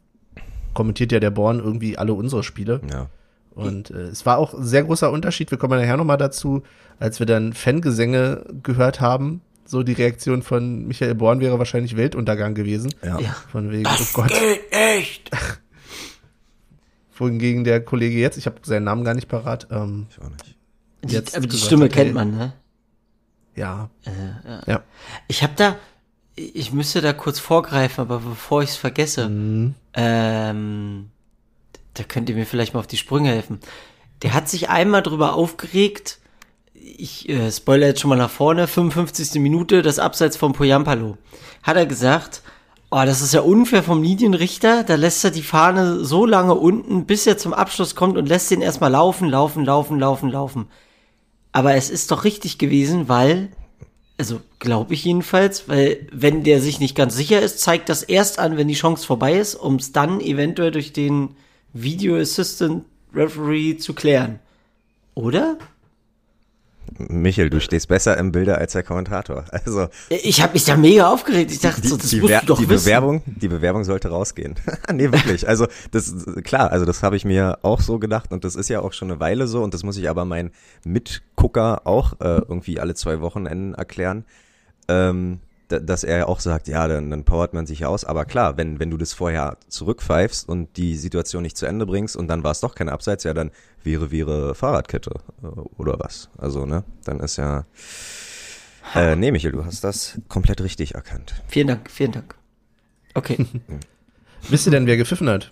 kommentiert 0.74 1.12
ja 1.12 1.20
der 1.20 1.32
Born 1.32 1.60
irgendwie 1.60 1.98
alle 1.98 2.14
unsere 2.14 2.44
Spiele. 2.44 2.82
Ja. 2.92 3.10
Und 3.56 3.90
äh, 3.90 4.08
es 4.08 4.26
war 4.26 4.38
auch 4.38 4.54
ein 4.54 4.66
sehr 4.66 4.84
großer 4.84 5.10
Unterschied, 5.12 5.50
wir 5.50 5.58
kommen 5.58 5.80
nachher 5.80 5.98
nochmal 5.98 6.18
dazu, 6.18 6.64
als 7.00 7.20
wir 7.20 7.26
dann 7.26 7.54
Fangesänge 7.54 8.44
gehört 8.62 9.00
haben. 9.00 9.42
So 9.66 9.82
die 9.82 9.94
Reaktion 9.94 10.44
von 10.44 10.86
Michael 10.86 11.16
Born 11.16 11.40
wäre 11.40 11.58
wahrscheinlich 11.58 11.96
Weltuntergang 11.96 12.54
gewesen. 12.54 12.94
Ja. 13.04 13.18
Von 13.52 13.72
wegen, 13.72 13.84
das 13.84 14.14
oh 14.14 14.22
Gott. 14.22 14.30
geht 14.30 14.62
echt. 14.72 15.32
Wohingegen 17.18 17.64
der 17.64 17.84
Kollege 17.84 18.20
jetzt, 18.20 18.38
ich 18.38 18.46
habe 18.46 18.58
seinen 18.64 18.84
Namen 18.84 19.06
gar 19.06 19.16
nicht 19.16 19.28
parat. 19.28 19.68
Ähm, 19.72 20.08
ich 20.10 20.22
auch 20.22 20.30
nicht. 20.30 20.56
Jetzt 21.08 21.36
aber 21.36 21.48
die 21.48 21.58
Stimme 21.58 21.88
kennt 21.88 22.14
man, 22.14 22.32
ne? 22.32 22.54
Ja. 23.56 23.90
Äh, 24.06 24.12
ja. 24.48 24.62
ja. 24.68 24.84
Ich 25.28 25.42
habe 25.42 25.54
da, 25.56 25.78
ich 26.36 26.74
müsste 26.74 27.02
da 27.02 27.14
kurz 27.14 27.40
vorgreifen, 27.40 28.02
aber 28.02 28.20
bevor 28.20 28.62
ich 28.62 28.72
es 28.72 28.76
vergesse, 28.76 29.30
mhm. 29.30 29.76
ähm, 29.94 31.10
da 31.94 32.04
könnt 32.04 32.30
ihr 32.30 32.36
mir 32.36 32.46
vielleicht 32.46 32.74
mal 32.74 32.82
auf 32.82 32.88
die 32.88 32.98
Sprünge 32.98 33.30
helfen. 33.30 33.60
Der 34.22 34.34
hat 34.34 34.50
sich 34.50 34.70
einmal 34.70 35.02
drüber 35.02 35.34
aufgeregt, 35.34 36.20
ich 36.74 37.30
äh, 37.30 37.52
spoilere 37.52 37.90
jetzt 37.90 38.02
schon 38.02 38.10
mal 38.10 38.16
nach 38.16 38.30
vorne, 38.30 38.68
55. 38.68 39.42
Minute, 39.42 39.82
das 39.82 40.00
Abseits 40.00 40.38
von 40.38 40.54
Poyampalo. 40.54 41.18
Hat 41.64 41.78
er 41.78 41.86
gesagt, 41.86 42.42
oh, 42.92 43.02
das 43.06 43.22
ist 43.22 43.34
ja 43.34 43.42
unfair 43.42 43.82
vom 43.82 44.04
Linienrichter, 44.04 44.84
da 44.84 44.96
lässt 44.96 45.24
er 45.24 45.32
die 45.32 45.42
Fahne 45.42 46.04
so 46.04 46.26
lange 46.26 46.56
unten, 46.56 47.06
bis 47.06 47.26
er 47.28 47.38
zum 47.38 47.54
Abschluss 47.54 47.96
kommt 47.96 48.18
und 48.18 48.28
lässt 48.28 48.52
den 48.52 48.62
erstmal 48.62 48.92
laufen, 48.92 49.30
laufen, 49.30 49.66
laufen, 49.66 50.00
laufen, 50.00 50.30
laufen. 50.30 50.68
Aber 51.52 51.76
es 51.76 51.90
ist 51.90 52.12
doch 52.12 52.26
richtig 52.26 52.58
gewesen, 52.58 53.08
weil 53.08 53.50
also 54.18 54.42
glaube 54.60 54.94
ich 54.94 55.04
jedenfalls, 55.04 55.68
weil 55.68 56.08
wenn 56.12 56.44
der 56.44 56.62
sich 56.62 56.80
nicht 56.80 56.96
ganz 56.96 57.16
sicher 57.16 57.42
ist, 57.42 57.60
zeigt 57.60 57.90
das 57.90 58.04
erst 58.04 58.40
an, 58.40 58.58
wenn 58.58 58.68
die 58.68 58.74
Chance 58.74 59.06
vorbei 59.06 59.34
ist, 59.34 59.56
um 59.56 59.76
es 59.76 59.92
dann 59.92 60.22
eventuell 60.22 60.72
durch 60.72 60.94
den 60.94 61.36
Video 61.74 62.16
Assistant 62.18 62.86
Referee 63.14 63.78
zu 63.78 63.94
klären. 63.94 64.40
Oder? 65.14 65.58
Michel, 66.98 67.50
du 67.50 67.60
stehst 67.60 67.88
besser 67.88 68.18
im 68.18 68.32
Bilder 68.32 68.58
als 68.58 68.74
der 68.74 68.84
Kommentator. 68.84 69.46
Also 69.66 69.88
ich 70.10 70.42
habe 70.42 70.54
mich 70.54 70.66
da 70.66 70.76
mega 70.78 71.10
aufgeregt. 71.10 71.52
Ich 71.52 71.60
dachte, 71.60 71.82
die, 71.82 71.88
so, 71.88 71.98
das 71.98 72.10
die, 72.10 72.22
musst 72.22 72.34
du 72.42 72.46
doch 72.46 72.60
die 72.60 72.70
wissen. 72.70 72.86
Bewerbung, 72.86 73.24
die 73.26 73.48
Bewerbung 73.48 73.84
sollte 73.84 74.10
rausgehen. 74.10 74.56
nee, 74.94 75.12
wirklich. 75.12 75.48
Also 75.48 75.68
das 75.92 76.14
klar, 76.44 76.72
also 76.72 76.86
das 76.86 77.02
habe 77.02 77.16
ich 77.16 77.26
mir 77.26 77.60
auch 77.64 77.82
so 77.82 77.98
gedacht 77.98 78.32
und 78.32 78.44
das 78.44 78.56
ist 78.56 78.70
ja 78.70 78.82
auch 78.82 78.94
schon 78.94 79.10
eine 79.10 79.20
Weile 79.20 79.48
so 79.48 79.64
und 79.64 79.74
das 79.74 79.84
muss 79.84 79.98
ich 79.98 80.10
aber 80.10 80.26
meinen 80.26 80.52
Mitgucker 80.84 81.82
auch 81.86 82.14
äh, 82.20 82.42
irgendwie 82.48 82.80
alle 82.80 82.94
zwei 82.96 83.22
Wochenenden 83.22 83.74
erklären. 83.74 84.26
Ähm, 84.88 85.40
dass 85.68 86.04
er 86.04 86.30
auch 86.30 86.40
sagt, 86.40 86.68
ja, 86.68 86.88
dann, 86.88 87.10
dann 87.10 87.24
powert 87.24 87.54
man 87.54 87.66
sich 87.66 87.86
aus. 87.86 88.06
Aber 88.06 88.26
klar, 88.26 88.58
wenn, 88.58 88.80
wenn 88.80 88.90
du 88.90 88.98
das 88.98 89.14
vorher 89.14 89.58
zurückpfeifst 89.68 90.48
und 90.48 90.78
die 90.78 90.96
Situation 90.96 91.44
nicht 91.44 91.58
zu 91.58 91.66
Ende 91.66 91.86
bringst 91.86 92.16
und 92.16 92.28
dann 92.28 92.44
war 92.44 92.52
es 92.52 92.60
doch 92.60 92.76
keine 92.76 92.92
Abseits, 92.92 93.24
ja, 93.24 93.34
dann 93.34 93.52
wäre, 93.84 94.12
wäre 94.12 94.56
Fahrradkette 94.56 95.12
äh, 95.44 95.48
oder 95.78 96.00
was. 96.00 96.30
Also, 96.38 96.66
ne, 96.66 96.84
dann 97.04 97.20
ist 97.20 97.38
ja. 97.38 97.66
Äh, 98.94 99.16
nee, 99.16 99.32
Michael, 99.32 99.54
du 99.54 99.66
hast 99.66 99.84
das 99.84 100.20
komplett 100.28 100.62
richtig 100.62 100.94
erkannt. 100.94 101.34
Vielen 101.48 101.68
Dank, 101.68 101.90
vielen 101.90 102.12
Dank. 102.12 102.36
Okay. 103.16 103.46
Wisst 104.50 104.68
ihr 104.68 104.72
denn, 104.72 104.86
wer 104.86 104.98
gepfiffen 104.98 105.30
hat? 105.30 105.52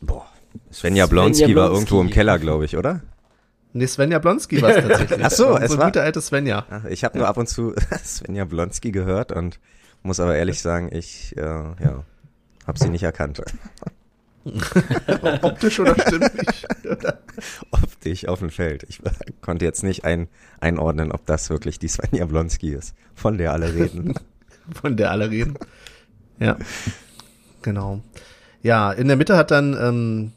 Boah. 0.00 0.26
Svenja 0.72 1.06
Blonski, 1.06 1.44
Svenja 1.44 1.54
Blonski 1.54 1.56
war 1.56 1.70
irgendwo 1.70 2.00
im 2.00 2.10
Keller, 2.10 2.38
glaube 2.38 2.64
ich, 2.64 2.76
oder? 2.76 3.02
Nee, 3.76 3.88
Svenja 3.88 4.20
Blonski 4.20 4.62
war 4.62 4.70
es 4.70 4.86
tatsächlich. 4.88 5.24
Ach 5.24 5.30
so, 5.32 5.58
es 5.58 5.76
war 5.76 5.86
gute 5.86 6.00
alte 6.00 6.20
Svenja. 6.20 6.64
Ach, 6.70 6.84
ich 6.84 7.02
habe 7.02 7.18
nur 7.18 7.26
ab 7.26 7.36
und 7.36 7.48
zu 7.48 7.74
Svenja 8.04 8.44
Blonski 8.44 8.92
gehört 8.92 9.32
und 9.32 9.58
muss 10.04 10.20
aber 10.20 10.36
ehrlich 10.36 10.62
sagen, 10.62 10.90
ich 10.92 11.36
äh, 11.36 11.40
ja, 11.42 12.04
habe 12.68 12.78
sie 12.78 12.88
nicht 12.88 13.02
erkannt. 13.02 13.42
Optisch 15.42 15.80
oder 15.80 15.98
stimmlich? 15.98 16.66
Optisch 17.72 18.28
auf 18.28 18.38
dem 18.38 18.50
Feld. 18.50 18.84
Ich 18.88 19.00
konnte 19.40 19.64
jetzt 19.64 19.82
nicht 19.82 20.04
ein, 20.04 20.28
einordnen, 20.60 21.10
ob 21.10 21.26
das 21.26 21.50
wirklich 21.50 21.80
die 21.80 21.88
Svenja 21.88 22.26
Blonski 22.26 22.74
ist, 22.74 22.94
von 23.14 23.38
der 23.38 23.52
alle 23.52 23.74
reden. 23.74 24.14
von 24.80 24.96
der 24.96 25.10
alle 25.10 25.30
reden. 25.30 25.58
Ja, 26.38 26.58
genau. 27.62 28.02
Ja, 28.62 28.92
in 28.92 29.08
der 29.08 29.16
Mitte 29.16 29.36
hat 29.36 29.50
dann 29.50 29.76
ähm, 29.80 30.32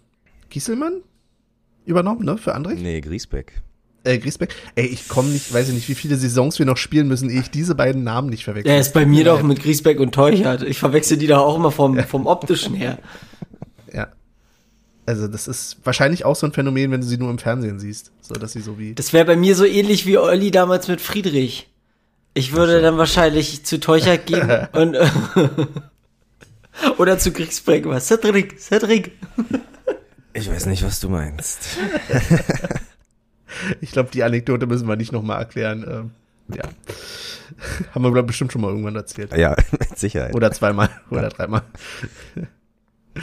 Gieselmann 0.49 1.01
übernommen, 1.87 2.23
ne, 2.23 2.37
für 2.37 2.53
Andrich? 2.53 2.79
Nee, 2.81 3.01
Griesbeck. 3.01 3.61
Äh, 4.03 4.19
Griesbeck. 4.19 4.55
Ey, 4.75 4.85
ich 4.85 5.07
komme 5.07 5.29
nicht, 5.29 5.53
weiß 5.53 5.69
ich 5.69 5.75
nicht, 5.75 5.89
wie 5.89 5.95
viele 5.95 6.15
Saisons 6.15 6.59
wir 6.59 6.65
noch 6.65 6.77
spielen 6.77 7.07
müssen, 7.07 7.29
ehe 7.29 7.41
ich 7.41 7.49
diese 7.49 7.75
beiden 7.75 8.03
Namen 8.03 8.29
nicht 8.29 8.45
verwechsel. 8.45 8.71
Der 8.71 8.79
ist 8.79 8.93
bei 8.93 9.05
mir 9.05 9.25
doch 9.25 9.43
mit 9.43 9.61
Griesbeck 9.61 9.99
und 9.99 10.13
Teuchert. 10.13 10.63
Ich 10.63 10.79
verwechsel 10.79 11.17
die 11.17 11.27
da 11.27 11.39
auch 11.39 11.57
immer 11.57 11.71
vom, 11.71 11.97
vom 12.03 12.25
optischen 12.25 12.75
her. 12.75 12.99
Ja. 13.93 14.09
Also 15.05 15.29
das 15.29 15.47
ist 15.47 15.77
wahrscheinlich 15.85 16.25
auch 16.25 16.35
so 16.35 16.45
ein 16.45 16.51
Phänomen, 16.51 16.91
wenn 16.91 16.99
du 16.99 17.07
sie 17.07 17.17
nur 17.17 17.29
im 17.29 17.37
Fernsehen 17.37 17.79
siehst. 17.79 18.11
So, 18.19 18.33
dass 18.33 18.51
sie 18.51 18.59
so 18.59 18.77
wie. 18.77 18.93
Das 18.93 19.13
wäre 19.13 19.23
bei 19.23 19.37
mir 19.37 19.55
so 19.55 19.63
ähnlich 19.63 20.05
wie 20.05 20.17
Olli 20.17 20.51
damals 20.51 20.89
mit 20.89 20.99
Friedrich. 20.99 21.69
Ich 22.33 22.51
würde 22.51 22.81
dann 22.81 22.97
wahrscheinlich 22.97 23.63
zu 23.65 23.79
Teuchert 23.79 24.25
gehen 24.25 24.67
und 24.73 24.97
oder 26.97 27.17
zu 27.17 27.31
Griesbeck. 27.31 27.85
Was? 27.85 28.07
Cedric, 28.07 28.59
Cedric. 28.59 29.13
Ich 30.37 30.49
weiß 30.51 30.67
nicht, 30.67 30.83
was 30.83 30.99
du 30.99 31.09
meinst. 31.09 31.77
Ich 33.81 33.91
glaube, 33.91 34.09
die 34.11 34.23
Anekdote 34.23 34.67
müssen 34.67 34.87
wir 34.87 34.97
nicht 34.97 35.11
nochmal 35.11 35.39
erklären. 35.39 35.83
Ähm, 35.89 36.55
ja. 36.55 36.63
Haben 37.95 38.03
wir, 38.03 38.11
glaub, 38.11 38.27
bestimmt 38.27 38.51
schon 38.51 38.61
mal 38.61 38.69
irgendwann 38.69 38.95
erzählt. 38.95 39.35
Ja, 39.35 39.55
mit 39.71 39.97
Sicherheit. 39.97 40.35
Oder 40.35 40.51
zweimal 40.51 40.89
oder 41.09 41.29
dreimal. 41.29 41.63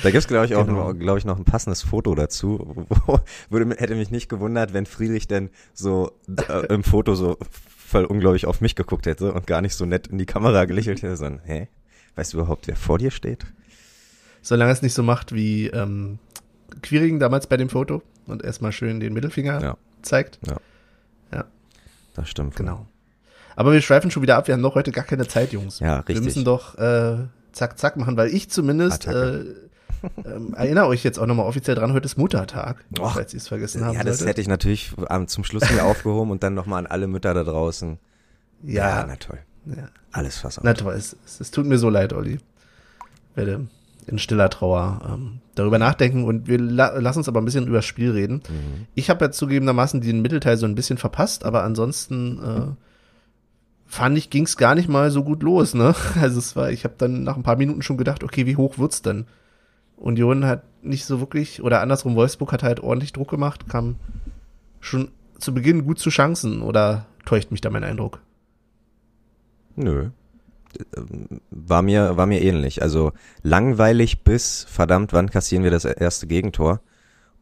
Da 0.02 0.10
gibt's 0.10 0.26
glaube 0.26 0.46
ich, 0.46 0.56
auch 0.56 0.66
Genau. 0.66 0.88
noch, 0.92 0.98
glaube 0.98 1.18
ich, 1.18 1.24
noch 1.24 1.38
ein 1.38 1.44
passendes 1.44 1.82
Foto 1.82 2.14
dazu. 2.16 2.86
Würde, 3.50 3.76
hätte 3.76 3.94
mich 3.94 4.10
nicht 4.10 4.28
gewundert, 4.28 4.72
wenn 4.72 4.86
Friedrich 4.86 5.28
denn 5.28 5.50
so 5.72 6.10
äh, 6.48 6.66
im 6.72 6.82
Foto 6.82 7.14
so 7.14 7.36
voll 7.68 8.04
unglaublich 8.06 8.46
auf 8.46 8.60
mich 8.60 8.74
geguckt 8.74 9.06
hätte 9.06 9.32
und 9.34 9.46
gar 9.46 9.60
nicht 9.60 9.74
so 9.74 9.84
nett 9.84 10.08
in 10.08 10.18
die 10.18 10.26
Kamera 10.26 10.64
gelächelt 10.64 11.02
hätte, 11.02 11.16
sondern, 11.16 11.44
hä? 11.44 11.68
Weißt 12.16 12.32
du 12.32 12.38
überhaupt, 12.38 12.66
wer 12.66 12.76
vor 12.76 12.98
dir 12.98 13.10
steht? 13.12 13.46
Solange 14.42 14.72
es 14.72 14.82
nicht 14.82 14.94
so 14.94 15.02
macht 15.04 15.32
wie 15.32 15.68
ähm, 15.68 16.18
Quiring 16.82 17.18
damals 17.18 17.46
bei 17.46 17.56
dem 17.56 17.68
Foto 17.68 18.02
und 18.26 18.42
erstmal 18.42 18.72
schön 18.72 19.00
den 19.00 19.12
Mittelfinger 19.12 19.62
Ja. 19.62 19.76
zeigt. 20.02 20.38
Das 22.16 22.28
stimmt. 22.28 22.54
Genau. 22.54 22.86
Aber 23.56 23.72
wir 23.72 23.80
schweifen 23.80 24.08
schon 24.10 24.22
wieder 24.22 24.36
ab. 24.36 24.46
Wir 24.46 24.54
haben 24.54 24.62
doch 24.62 24.76
heute 24.76 24.92
gar 24.92 25.02
keine 25.04 25.26
Zeit, 25.26 25.52
Jungs. 25.52 25.80
Ja, 25.80 25.96
Wir 26.06 26.10
richtig. 26.10 26.24
müssen 26.24 26.44
doch 26.44 26.78
äh, 26.78 27.16
zack, 27.50 27.76
zack 27.76 27.96
machen, 27.96 28.16
weil 28.16 28.28
ich 28.32 28.48
zumindest 28.50 29.08
äh, 29.08 29.40
ähm, 30.24 30.54
erinnere 30.54 30.86
euch 30.86 31.02
jetzt 31.02 31.18
auch 31.18 31.26
nochmal 31.26 31.46
offiziell 31.46 31.74
dran, 31.74 31.92
heute 31.92 32.04
ist 32.06 32.16
Muttertag, 32.16 32.84
Och. 33.00 33.14
falls 33.14 33.32
ihr 33.34 33.38
es 33.38 33.48
vergessen 33.48 33.84
haben 33.84 33.94
Ja, 33.96 34.04
das 34.04 34.18
solltet. 34.18 34.28
hätte 34.28 34.40
ich 34.42 34.46
natürlich 34.48 34.92
zum 35.26 35.42
Schluss 35.42 35.68
mir 35.72 35.82
aufgehoben 35.84 36.30
und 36.30 36.44
dann 36.44 36.54
nochmal 36.54 36.78
an 36.80 36.86
alle 36.86 37.08
Mütter 37.08 37.34
da 37.34 37.42
draußen. 37.42 37.98
ja, 38.62 39.04
na 39.08 39.16
toll. 39.16 39.38
ja. 39.66 39.88
Alles 40.12 40.38
versaut. 40.38 40.62
Na 40.64 40.74
toll, 40.74 40.94
es, 40.94 41.16
es, 41.26 41.40
es 41.40 41.50
tut 41.50 41.66
mir 41.66 41.78
so 41.78 41.90
leid, 41.90 42.12
Olli. 42.12 42.38
Werde 43.34 43.66
in 44.06 44.18
stiller 44.18 44.50
Trauer 44.50 45.00
ähm, 45.08 45.40
darüber 45.54 45.78
nachdenken 45.78 46.24
und 46.24 46.46
wir 46.46 46.58
la 46.58 46.98
lass 46.98 47.16
uns 47.16 47.28
aber 47.28 47.40
ein 47.40 47.44
bisschen 47.44 47.66
über 47.66 47.78
das 47.78 47.84
Spiel 47.84 48.10
reden. 48.10 48.42
Mhm. 48.48 48.86
Ich 48.94 49.10
habe 49.10 49.24
ja 49.24 49.30
zugegebenermaßen 49.30 50.00
den 50.00 50.22
Mittelteil 50.22 50.56
so 50.56 50.66
ein 50.66 50.74
bisschen 50.74 50.98
verpasst, 50.98 51.44
aber 51.44 51.62
ansonsten 51.62 52.38
äh, 52.38 52.84
fand 53.86 54.18
ich, 54.18 54.30
ging's 54.30 54.56
gar 54.56 54.74
nicht 54.74 54.88
mal 54.88 55.10
so 55.10 55.22
gut 55.22 55.42
los, 55.42 55.74
ne? 55.74 55.94
Also 56.20 56.38
es 56.38 56.56
war, 56.56 56.70
ich 56.70 56.84
habe 56.84 56.94
dann 56.98 57.22
nach 57.22 57.36
ein 57.36 57.42
paar 57.42 57.56
Minuten 57.56 57.82
schon 57.82 57.96
gedacht, 57.96 58.24
okay, 58.24 58.46
wie 58.46 58.56
hoch 58.56 58.78
wird's 58.78 59.02
denn? 59.02 59.26
Union 59.96 60.44
hat 60.44 60.64
nicht 60.82 61.04
so 61.04 61.20
wirklich, 61.20 61.62
oder 61.62 61.80
andersrum, 61.80 62.16
Wolfsburg 62.16 62.52
hat 62.52 62.62
halt 62.62 62.80
ordentlich 62.80 63.12
Druck 63.12 63.30
gemacht, 63.30 63.68
kam 63.68 63.96
schon 64.80 65.10
zu 65.38 65.54
Beginn 65.54 65.84
gut 65.84 65.98
zu 65.98 66.10
Chancen, 66.10 66.62
oder 66.62 67.06
täuscht 67.24 67.50
mich 67.50 67.60
da 67.60 67.70
mein 67.70 67.84
Eindruck? 67.84 68.20
Nö. 69.76 70.10
War 71.50 71.82
mir, 71.82 72.16
war 72.16 72.26
mir 72.26 72.42
ähnlich. 72.42 72.82
Also 72.82 73.12
langweilig 73.42 74.22
bis 74.24 74.64
verdammt, 74.68 75.12
wann 75.12 75.30
kassieren 75.30 75.64
wir 75.64 75.70
das 75.70 75.84
erste 75.84 76.26
Gegentor? 76.26 76.80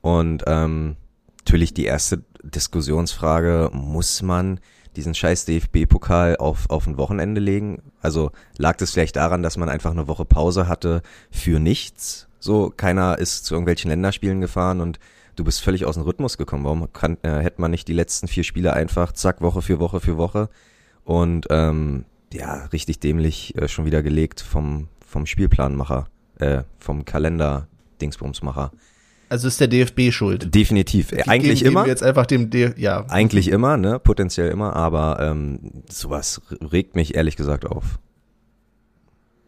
Und 0.00 0.44
ähm, 0.46 0.96
natürlich 1.38 1.74
die 1.74 1.84
erste 1.84 2.22
Diskussionsfrage, 2.42 3.70
muss 3.72 4.22
man 4.22 4.60
diesen 4.96 5.14
scheiß 5.14 5.46
DFB-Pokal 5.46 6.36
auf, 6.36 6.68
auf 6.70 6.86
ein 6.86 6.98
Wochenende 6.98 7.40
legen? 7.40 7.82
Also 8.00 8.30
lag 8.58 8.76
das 8.76 8.90
vielleicht 8.92 9.16
daran, 9.16 9.42
dass 9.42 9.56
man 9.56 9.68
einfach 9.68 9.92
eine 9.92 10.08
Woche 10.08 10.24
Pause 10.24 10.68
hatte 10.68 11.02
für 11.30 11.58
nichts? 11.58 12.28
So, 12.38 12.72
keiner 12.76 13.18
ist 13.18 13.44
zu 13.44 13.54
irgendwelchen 13.54 13.90
Länderspielen 13.90 14.40
gefahren 14.40 14.80
und 14.80 14.98
du 15.36 15.44
bist 15.44 15.62
völlig 15.62 15.86
aus 15.86 15.94
dem 15.94 16.04
Rhythmus 16.04 16.36
gekommen. 16.36 16.64
Warum 16.64 16.92
kann, 16.92 17.16
äh, 17.22 17.38
hätte 17.38 17.60
man 17.60 17.70
nicht 17.70 17.88
die 17.88 17.92
letzten 17.94 18.28
vier 18.28 18.44
Spiele 18.44 18.72
einfach 18.72 19.12
zack, 19.12 19.40
Woche 19.40 19.62
für 19.62 19.78
Woche 19.78 20.00
für 20.00 20.18
Woche 20.18 20.48
und 21.04 21.46
ähm, 21.50 22.04
ja, 22.34 22.66
richtig 22.66 23.00
dämlich 23.00 23.56
äh, 23.56 23.68
schon 23.68 23.84
wieder 23.84 24.02
gelegt 24.02 24.40
vom, 24.40 24.88
vom 25.06 25.26
Spielplanmacher, 25.26 26.08
äh, 26.38 26.62
vom 26.78 27.04
Kalender-Dingsbumsmacher. 27.04 28.72
Also 29.28 29.48
ist 29.48 29.60
der 29.60 29.68
DFB 29.68 30.12
schuld. 30.12 30.54
Definitiv. 30.54 31.12
Äh, 31.12 31.22
Eigentlich 31.26 31.60
geben, 31.60 31.72
immer. 31.72 31.80
Geben 31.80 31.86
wir 31.86 31.92
jetzt 31.92 32.02
einfach 32.02 32.26
dem 32.26 32.50
D 32.50 32.74
ja. 32.76 33.06
Eigentlich 33.08 33.48
immer, 33.48 33.78
ne? 33.78 33.98
Potenziell 33.98 34.50
immer, 34.50 34.76
aber 34.76 35.20
ähm, 35.20 35.82
sowas 35.88 36.42
regt 36.70 36.96
mich 36.96 37.14
ehrlich 37.14 37.36
gesagt 37.36 37.64
auf. 37.64 37.98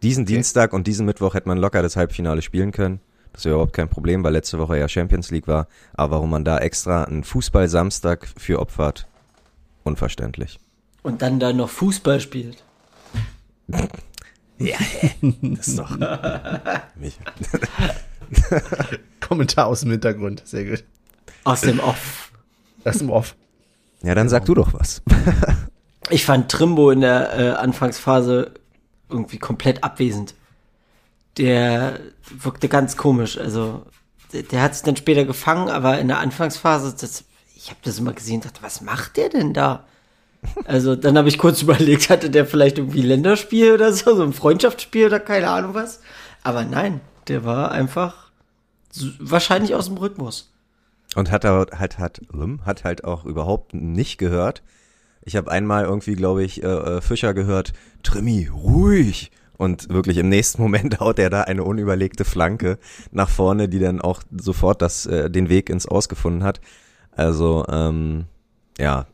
Diesen 0.03 0.25
Dienstag 0.25 0.73
und 0.73 0.87
diesen 0.87 1.05
Mittwoch 1.05 1.35
hätte 1.35 1.49
man 1.49 1.59
locker 1.59 1.83
das 1.83 1.97
Halbfinale 1.97 2.41
spielen 2.41 2.73
können. 2.73 3.01
Das 3.35 3.45
wäre 3.45 3.57
überhaupt 3.57 3.75
kein 3.75 3.89
Problem, 3.89 4.23
weil 4.25 4.33
letzte 4.33 4.59
Woche 4.59 4.79
ja 4.79 4.89
Champions 4.89 5.31
League 5.31 5.49
war. 5.49 5.67
Aber 5.93 6.13
warum 6.13 6.31
man 6.31 6.45
da 6.45 6.59
extra 6.59 7.05
einen 7.05 7.25
Fußball-Samstag 7.25 8.29
für 8.39 8.61
opfert, 8.61 9.07
unverständlich. 9.83 10.59
Und 11.03 11.21
dann 11.21 11.41
da 11.41 11.53
noch 11.53 11.69
Fußball 11.69 12.21
spielt. 12.21 12.65
Das 13.69 15.69
ist 15.69 15.79
doch. 15.79 15.97
Mich. 16.97 17.19
Kommentar 19.21 19.67
aus 19.67 19.81
dem 19.81 19.91
Hintergrund. 19.91 20.43
Sehr 20.45 20.65
gut. 20.65 20.85
Aus 21.45 21.63
dem 21.63 21.81
Off. 21.81 22.33
Ist 22.85 23.03
im 23.03 23.11
Off. 23.11 23.35
Ja, 24.03 24.15
dann 24.15 24.29
sag 24.29 24.45
du 24.45 24.55
doch 24.55 24.75
was. 24.75 25.03
Ich 26.11 26.25
fand 26.25 26.51
Trimbo 26.51 26.91
in 26.91 27.01
der 27.01 27.39
äh, 27.39 27.51
Anfangsphase 27.53 28.53
irgendwie 29.09 29.39
komplett 29.39 29.83
abwesend. 29.83 30.35
Der 31.39 31.99
wirkte 32.29 32.69
ganz 32.69 32.97
komisch. 32.97 33.39
Also 33.39 33.87
der, 34.33 34.43
der 34.43 34.63
hat 34.63 34.75
sich 34.75 34.85
dann 34.85 34.97
später 34.97 35.25
gefangen, 35.25 35.71
aber 35.71 35.99
in 35.99 36.09
der 36.09 36.19
Anfangsphase, 36.19 36.95
das, 37.01 37.25
ich 37.57 37.71
habe 37.71 37.81
das 37.83 37.99
immer 37.99 38.13
gesehen, 38.13 38.43
dachte, 38.43 38.63
was 38.63 38.83
macht 38.83 39.17
der 39.17 39.31
denn 39.31 39.55
da? 39.55 39.85
Also 40.65 40.97
dann 40.97 41.17
habe 41.19 41.29
ich 41.29 41.39
kurz 41.39 41.63
überlegt, 41.63 42.11
hatte 42.11 42.31
der 42.31 42.47
vielleicht 42.47 42.79
irgendwie 42.79 43.03
Länderspiel 43.03 43.73
oder 43.73 43.93
so, 43.93 44.15
so 44.15 44.23
ein 44.23 44.33
Freundschaftsspiel 44.33 45.07
oder 45.07 45.21
keine 45.21 45.49
Ahnung 45.51 45.75
was. 45.75 46.01
Aber 46.43 46.65
nein, 46.65 47.01
der 47.29 47.45
war 47.45 47.71
einfach 47.73 48.31
wahrscheinlich 49.19 49.75
aus 49.75 49.87
dem 49.87 49.97
Rhythmus. 49.97 50.53
Und 51.15 51.31
hat 51.31 51.45
er 51.45 51.67
hat 51.73 51.99
hat 51.99 52.21
hat 52.65 52.85
halt 52.85 53.05
auch 53.05 53.25
überhaupt 53.25 53.75
nicht 53.75 54.19
gehört. 54.19 54.63
Ich 55.25 55.37
habe 55.37 55.51
einmal 55.51 55.85
irgendwie, 55.85 56.17
glaube 56.17 56.45
ich, 56.45 56.63
äh, 56.63 56.67
äh, 56.67 57.01
Fischer 57.01 57.35
gehört, 57.35 57.73
Trimmi, 58.03 58.51
ruhig. 58.53 59.31
Und 59.57 59.89
wirklich 59.89 60.19
im 60.19 60.29
nächsten 60.29 60.61
Moment 60.63 61.01
haut 61.01 61.19
er 61.19 61.31
da 61.31 61.43
eine 61.43 61.65
unüberlegte 61.65 62.25
Flanke 62.25 62.79
nach 63.11 63.31
vorne, 63.31 63.69
die 63.69 63.79
dann 63.79 64.01
auch 64.01 64.23
sofort 64.37 64.83
das, 64.83 65.07
äh, 65.07 65.31
den 65.31 65.49
Weg 65.49 65.71
ins 65.71 65.87
Aus 65.87 66.09
gefunden 66.09 66.45
hat. 66.45 66.61
Also, 67.13 67.65
ähm, 67.69 68.27
ja, 68.79 69.07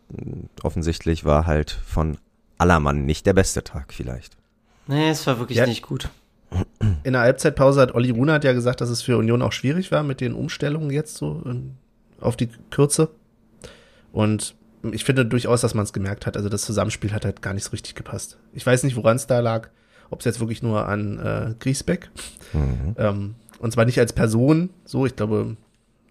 offensichtlich 0.62 1.24
war 1.24 1.46
halt 1.46 1.70
von 1.86 2.18
Allermann 2.58 3.04
nicht 3.06 3.26
der 3.26 3.32
beste 3.34 3.62
Tag 3.64 3.92
vielleicht. 3.92 4.36
Nee, 4.86 5.10
es 5.10 5.26
war 5.26 5.38
wirklich 5.38 5.58
Ja. 5.58 5.66
nicht 5.66 5.82
gut. 5.82 6.08
In 7.04 7.12
der 7.12 7.22
Halbzeitpause 7.22 7.80
hat 7.80 7.94
Olli 7.94 8.10
Runert 8.10 8.42
ja 8.44 8.52
gesagt, 8.52 8.80
dass 8.80 8.90
es 8.90 9.02
für 9.02 9.16
Union 9.16 9.40
auch 9.42 9.52
schwierig 9.52 9.92
war 9.92 10.02
mit 10.02 10.20
den 10.20 10.32
Umstellungen 10.34 10.90
jetzt 10.90 11.16
so 11.16 11.42
in, 11.44 11.76
auf 12.20 12.36
die 12.36 12.48
Kürze. 12.70 13.08
Und 14.12 14.54
ich 14.90 15.04
finde 15.04 15.24
durchaus, 15.26 15.60
dass 15.60 15.74
man 15.74 15.84
es 15.84 15.92
gemerkt 15.92 16.26
hat. 16.26 16.36
Also 16.36 16.48
das 16.48 16.62
Zusammenspiel 16.62 17.12
hat 17.12 17.24
halt 17.24 17.42
gar 17.42 17.54
nicht 17.54 17.64
so 17.64 17.70
richtig 17.70 17.94
gepasst. 17.94 18.38
Ich 18.52 18.66
weiß 18.66 18.82
nicht, 18.82 18.96
woran 18.96 19.16
es 19.16 19.26
da 19.26 19.40
lag. 19.40 19.68
Ob 20.10 20.18
es 20.20 20.24
jetzt 20.24 20.40
wirklich 20.40 20.60
nur 20.62 20.88
an 20.88 21.18
äh, 21.20 21.54
Griesbeck, 21.60 22.10
Mhm. 22.52 22.96
ähm, 22.98 23.34
und 23.60 23.72
zwar 23.72 23.84
nicht 23.84 24.00
als 24.00 24.12
Person, 24.12 24.70
so, 24.84 25.06
ich 25.06 25.14
glaube, 25.14 25.56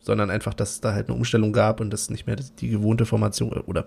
sondern 0.02 0.30
einfach, 0.30 0.54
dass 0.54 0.72
es 0.72 0.82
da 0.82 0.94
halt 0.94 1.08
eine 1.10 1.18
Umstellung 1.18 1.54
gab 1.54 1.80
und 1.82 1.90
das 1.92 2.10
nicht 2.10 2.26
mehr 2.28 2.36
die 2.38 2.70
gewohnte 2.70 3.06
Formation 3.06 3.52
äh, 3.54 3.60
oder 3.66 3.86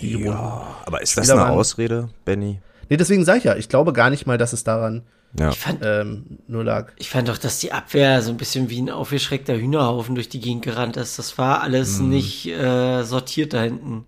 die 0.00 0.10
gewohnte. 0.10 0.28
Ja, 0.30 0.66
aber 0.86 1.02
ist 1.02 1.16
das 1.16 1.26
Spieler 1.26 1.40
eine 1.42 1.50
waren- 1.50 1.58
Ausrede, 1.58 2.08
Benny? 2.24 2.60
Nee, 2.88 2.96
deswegen 2.96 3.24
sage 3.24 3.38
ich 3.38 3.44
ja, 3.44 3.56
ich 3.56 3.68
glaube 3.68 3.92
gar 3.92 4.10
nicht 4.10 4.26
mal, 4.26 4.36
dass 4.38 4.52
es 4.52 4.64
daran 4.64 5.02
Ja. 5.38 5.50
Ich 5.50 5.58
fand, 5.60 5.78
ähm, 5.84 6.24
nur 6.48 6.64
lag. 6.64 6.90
Ich 6.96 7.08
fand 7.08 7.28
doch, 7.28 7.38
dass 7.38 7.60
die 7.60 7.70
Abwehr 7.72 8.20
so 8.20 8.30
ein 8.32 8.36
bisschen 8.36 8.68
wie 8.68 8.80
ein 8.82 8.90
aufgeschreckter 8.90 9.56
Hühnerhaufen 9.56 10.16
durch 10.16 10.28
die 10.28 10.40
Gegend 10.40 10.64
gerannt 10.64 10.96
ist. 10.96 11.20
Das 11.20 11.38
war 11.38 11.62
alles 11.62 12.00
nicht 12.00 12.46
äh, 12.48 13.04
sortiert 13.04 13.52
da 13.52 13.62
hinten. 13.62 14.06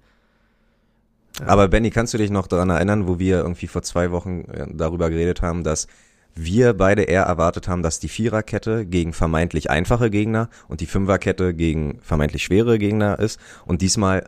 Aber 1.46 1.68
Benny, 1.68 1.90
kannst 1.90 2.12
du 2.12 2.18
dich 2.18 2.30
noch 2.30 2.46
daran 2.48 2.70
erinnern, 2.70 3.06
wo 3.06 3.18
wir 3.20 3.38
irgendwie 3.38 3.66
vor 3.68 3.82
zwei 3.82 4.10
Wochen 4.10 4.40
äh, 4.52 4.66
darüber 4.74 5.10
geredet 5.10 5.42
haben, 5.42 5.62
dass 5.64 5.86
wir 6.34 6.74
beide 6.74 7.02
eher 7.02 7.24
erwartet 7.24 7.68
haben, 7.68 7.82
dass 7.82 8.00
die 8.00 8.08
Viererkette 8.08 8.86
gegen 8.86 9.12
vermeintlich 9.12 9.70
einfache 9.70 10.10
Gegner 10.10 10.48
und 10.68 10.80
die 10.80 10.86
Fünferkette 10.86 11.54
gegen 11.54 11.98
vermeintlich 12.00 12.42
schwere 12.44 12.78
Gegner 12.78 13.18
ist. 13.18 13.38
Und 13.66 13.82
diesmal 13.82 14.24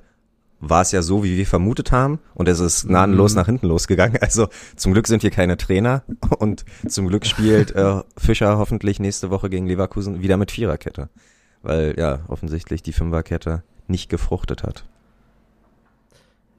war 0.61 0.82
es 0.82 0.92
ja 0.92 1.02
so, 1.02 1.25
wie 1.25 1.37
wir 1.37 1.46
vermutet 1.46 1.92
haben, 1.92 2.20
und 2.34 2.49
es 2.49 2.61
ist 2.61 2.87
gnadenlos 2.87 3.34
nach 3.34 3.46
hinten 3.46 3.66
losgegangen. 3.66 4.18
Also 4.20 4.49
zum 4.76 4.92
Glück 4.92 5.06
sind 5.06 5.23
wir 5.23 5.30
keine 5.30 5.56
Trainer 5.56 6.02
und 6.38 6.64
zum 6.88 7.08
Glück 7.08 7.26
spielt 7.26 7.75
äh, 7.75 8.00
Fischer 8.16 8.58
hoffentlich 8.58 9.00
nächste 9.00 9.30
Woche 9.30 9.50
gegen 9.50 9.66
Leverkusen 9.66 10.23
wieder 10.23 10.37
mit 10.37 10.50
Viererkette. 10.50 11.11
Weil 11.62 11.94
ja 11.99 12.20
offensichtlich 12.28 12.82
die 12.82 12.92
Fünferkette 12.92 13.62
nicht 13.88 14.08
gefruchtet 14.08 14.62
hat. 14.62 14.84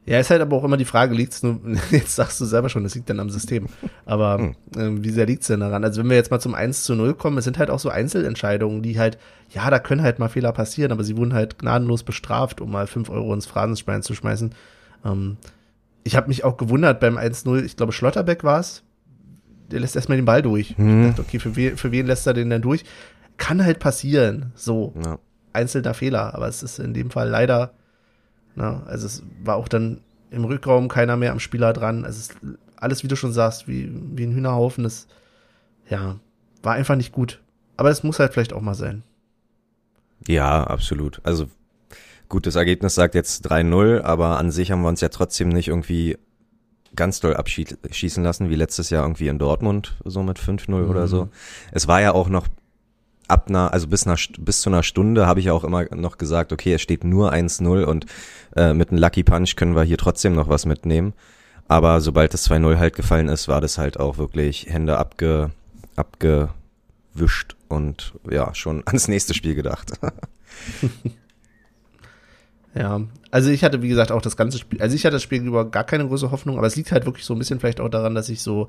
Ja, 0.07 0.19
ist 0.19 0.29
halt 0.29 0.41
aber 0.41 0.55
auch 0.55 0.63
immer 0.63 0.77
die 0.77 0.85
Frage, 0.85 1.15
liegt's 1.15 1.41
nur, 1.41 1.59
jetzt 1.91 2.15
sagst 2.15 2.39
du 2.39 2.45
selber 2.45 2.69
schon, 2.69 2.83
das 2.83 2.93
liegt 2.93 3.09
dann 3.09 3.19
am 3.19 3.29
System. 3.31 3.65
Aber 4.05 4.37
Hm. 4.37 4.55
ähm, 4.77 5.03
wie 5.03 5.09
sehr 5.09 5.25
liegt's 5.25 5.47
denn 5.47 5.61
daran? 5.61 5.83
Also 5.83 6.01
wenn 6.01 6.09
wir 6.09 6.15
jetzt 6.15 6.29
mal 6.29 6.39
zum 6.39 6.53
1 6.53 6.83
zu 6.83 6.93
0 6.95 7.15
kommen, 7.15 7.37
es 7.39 7.43
sind 7.45 7.57
halt 7.57 7.71
auch 7.71 7.79
so 7.79 7.89
Einzelentscheidungen, 7.89 8.83
die 8.83 8.99
halt, 8.99 9.17
ja, 9.49 9.67
da 9.69 9.79
können 9.79 10.03
halt 10.03 10.19
mal 10.19 10.29
Fehler 10.29 10.51
passieren, 10.51 10.91
aber 10.91 11.03
sie 11.03 11.17
wurden 11.17 11.33
halt 11.33 11.57
gnadenlos 11.57 12.03
bestraft, 12.03 12.61
um 12.61 12.71
mal 12.71 12.85
5 12.85 13.09
Euro 13.09 13.33
ins 13.33 13.47
Phrasenschwein 13.47 14.03
zu 14.03 14.13
schmeißen. 14.13 14.53
Ähm, 15.03 15.37
ich 16.03 16.15
habe 16.15 16.27
mich 16.27 16.43
auch 16.43 16.57
gewundert 16.57 16.99
beim 16.99 17.17
1-0, 17.17 17.63
ich 17.65 17.75
glaube 17.75 17.91
Schlotterbeck 17.91 18.43
war's. 18.43 18.83
Der 19.71 19.79
lässt 19.79 19.95
erstmal 19.95 20.17
den 20.19 20.25
Ball 20.25 20.43
durch. 20.43 20.77
Hm. 20.77 21.01
Ich 21.01 21.07
dachte, 21.09 21.21
okay, 21.23 21.39
für, 21.39 21.55
we 21.55 21.75
für 21.77 21.91
wen 21.91 22.05
lässt 22.05 22.27
er 22.27 22.33
den 22.35 22.51
denn 22.51 22.61
durch? 22.61 22.83
Kann 23.37 23.65
halt 23.65 23.79
passieren, 23.79 24.51
so 24.53 24.93
Ja. 25.03 25.17
einzelner 25.53 25.95
Fehler, 25.95 26.35
aber 26.35 26.47
es 26.47 26.61
ist 26.61 26.77
in 26.77 26.93
dem 26.93 27.09
Fall 27.09 27.27
leider, 27.27 27.73
na, 28.55 28.83
also 28.85 29.05
es 29.05 29.23
war 29.43 29.55
auch 29.55 29.67
dann 29.67 30.01
im 30.31 30.45
Rückraum 30.45 30.87
keiner 30.87 31.17
mehr 31.17 31.31
am 31.31 31.39
Spieler 31.39 31.73
dran. 31.73 32.05
Also 32.05 32.19
es 32.19 32.29
ist 32.29 32.37
alles, 32.77 33.03
wie 33.03 33.07
du 33.07 33.15
schon 33.15 33.33
sagst, 33.33 33.67
wie, 33.67 33.91
wie 34.15 34.25
ein 34.25 34.33
Hühnerhaufen. 34.33 34.83
Das, 34.83 35.07
ja, 35.89 36.17
war 36.63 36.73
einfach 36.73 36.95
nicht 36.95 37.11
gut. 37.11 37.41
Aber 37.77 37.89
es 37.89 38.03
muss 38.03 38.19
halt 38.19 38.33
vielleicht 38.33 38.53
auch 38.53 38.61
mal 38.61 38.73
sein. 38.73 39.03
Ja, 40.27 40.63
absolut. 40.63 41.19
Also 41.23 41.47
gut, 42.29 42.47
das 42.47 42.55
Ergebnis 42.55 42.95
sagt 42.95 43.15
jetzt 43.15 43.49
3-0, 43.49 44.01
aber 44.01 44.39
an 44.39 44.51
sich 44.51 44.71
haben 44.71 44.81
wir 44.81 44.89
uns 44.89 45.01
ja 45.01 45.09
trotzdem 45.09 45.49
nicht 45.49 45.67
irgendwie 45.67 46.17
ganz 46.95 47.19
doll 47.19 47.35
abschießen 47.35 48.23
lassen, 48.23 48.49
wie 48.49 48.55
letztes 48.55 48.89
Jahr 48.89 49.03
irgendwie 49.03 49.27
in 49.27 49.37
Dortmund, 49.37 49.97
so 50.05 50.23
mit 50.23 50.39
5-0 50.39 50.87
oder 50.87 51.07
so. 51.07 51.29
Es 51.71 51.87
war 51.89 52.01
ja 52.01 52.13
auch 52.13 52.29
noch 52.29 52.47
ab 53.27 53.47
einer, 53.49 53.73
also 53.73 53.87
bis, 53.87 54.05
einer, 54.05 54.17
bis 54.39 54.61
zu 54.61 54.69
einer 54.69 54.83
Stunde 54.83 55.27
habe 55.27 55.39
ich 55.39 55.49
auch 55.49 55.63
immer 55.63 55.85
noch 55.95 56.17
gesagt, 56.17 56.53
okay, 56.53 56.73
es 56.73 56.81
steht 56.81 57.03
nur 57.03 57.33
1-0 57.33 57.83
und 57.83 58.05
äh, 58.55 58.73
mit 58.73 58.89
einem 58.89 58.99
Lucky 58.99 59.23
Punch 59.23 59.55
können 59.55 59.75
wir 59.75 59.83
hier 59.83 59.97
trotzdem 59.97 60.35
noch 60.35 60.49
was 60.49 60.65
mitnehmen. 60.65 61.13
Aber 61.67 61.99
sobald 62.01 62.33
das 62.33 62.49
2-0 62.49 62.77
halt 62.77 62.95
gefallen 62.95 63.27
ist, 63.27 63.47
war 63.47 63.61
das 63.61 63.77
halt 63.77 63.99
auch 63.99 64.17
wirklich 64.17 64.67
Hände 64.69 64.97
abge, 64.97 65.51
abgewischt 65.95 67.55
und 67.67 68.13
ja, 68.29 68.53
schon 68.53 68.83
ans 68.85 69.07
nächste 69.07 69.33
Spiel 69.33 69.55
gedacht. 69.55 69.93
Ja, 72.77 72.99
also 73.31 73.49
ich 73.51 73.63
hatte, 73.63 73.81
wie 73.81 73.87
gesagt, 73.87 74.11
auch 74.11 74.21
das 74.21 74.35
ganze 74.35 74.57
Spiel, 74.57 74.81
also 74.81 74.95
ich 74.97 75.05
hatte 75.05 75.15
das 75.15 75.23
Spiel 75.23 75.41
über 75.41 75.63
gar 75.63 75.85
keine 75.85 76.05
große 76.05 76.29
Hoffnung, 76.29 76.57
aber 76.57 76.67
es 76.67 76.75
liegt 76.75 76.91
halt 76.91 77.05
wirklich 77.05 77.23
so 77.23 77.33
ein 77.33 77.39
bisschen 77.39 77.61
vielleicht 77.61 77.79
auch 77.79 77.87
daran, 77.87 78.15
dass 78.15 78.27
ich 78.27 78.41
so 78.41 78.67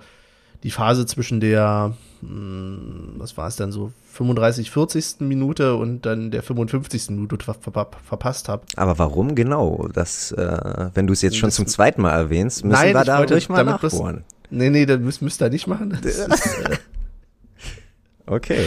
die 0.62 0.70
Phase 0.70 1.06
zwischen 1.06 1.40
der, 1.40 1.94
hm, 2.20 3.14
was 3.18 3.36
war 3.36 3.46
es 3.48 3.56
dann 3.56 3.72
so, 3.72 3.92
35, 4.12 4.70
40. 4.70 5.16
Minute 5.20 5.74
und 5.76 6.06
dann 6.06 6.30
der 6.30 6.42
55. 6.42 7.10
Minute 7.10 7.44
ver 7.44 7.54
ver 7.54 7.88
verpasst 8.04 8.48
habe. 8.48 8.64
Aber 8.76 8.98
warum 8.98 9.34
genau? 9.34 9.88
Das, 9.92 10.32
äh, 10.32 10.88
wenn 10.94 11.06
du 11.06 11.12
es 11.12 11.22
jetzt 11.22 11.36
schon 11.36 11.48
Das- 11.48 11.56
zum 11.56 11.66
zweiten 11.66 12.00
Mal 12.02 12.12
erwähnst, 12.12 12.64
müssen 12.64 12.80
Nein, 12.80 12.94
wir 12.94 13.04
da 13.04 13.18
ruhig 13.18 13.48
mal 13.48 13.64
nachbohren. 13.64 14.24
Nee, 14.50 14.70
nee, 14.70 14.86
das 14.86 15.00
müsst, 15.00 15.22
müsst 15.22 15.42
ihr 15.42 15.50
nicht 15.50 15.66
machen. 15.66 15.98
Das 16.02 16.16
ist, 16.16 16.46
äh, 16.46 16.76
Okay. 18.26 18.66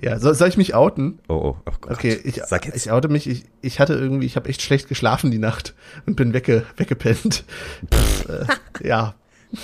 ja, 0.00 0.18
soll, 0.18 0.34
soll 0.34 0.48
ich 0.48 0.56
mich 0.56 0.74
outen? 0.74 1.18
Oh, 1.28 1.34
oh, 1.34 1.56
oh 1.66 1.72
Gott. 1.80 1.92
Okay, 1.92 2.18
ich, 2.24 2.40
Sag 2.46 2.64
jetzt. 2.66 2.76
ich 2.76 2.90
oute 2.90 3.08
mich. 3.08 3.26
Ich, 3.28 3.44
ich 3.60 3.80
hatte 3.80 3.94
irgendwie, 3.94 4.26
ich 4.26 4.36
habe 4.36 4.48
echt 4.48 4.62
schlecht 4.62 4.88
geschlafen 4.88 5.30
die 5.30 5.38
Nacht 5.38 5.74
und 6.06 6.16
bin 6.16 6.32
wegge, 6.32 6.64
weggepennt. 6.76 7.44
äh, 8.28 8.86
ja, 8.86 9.14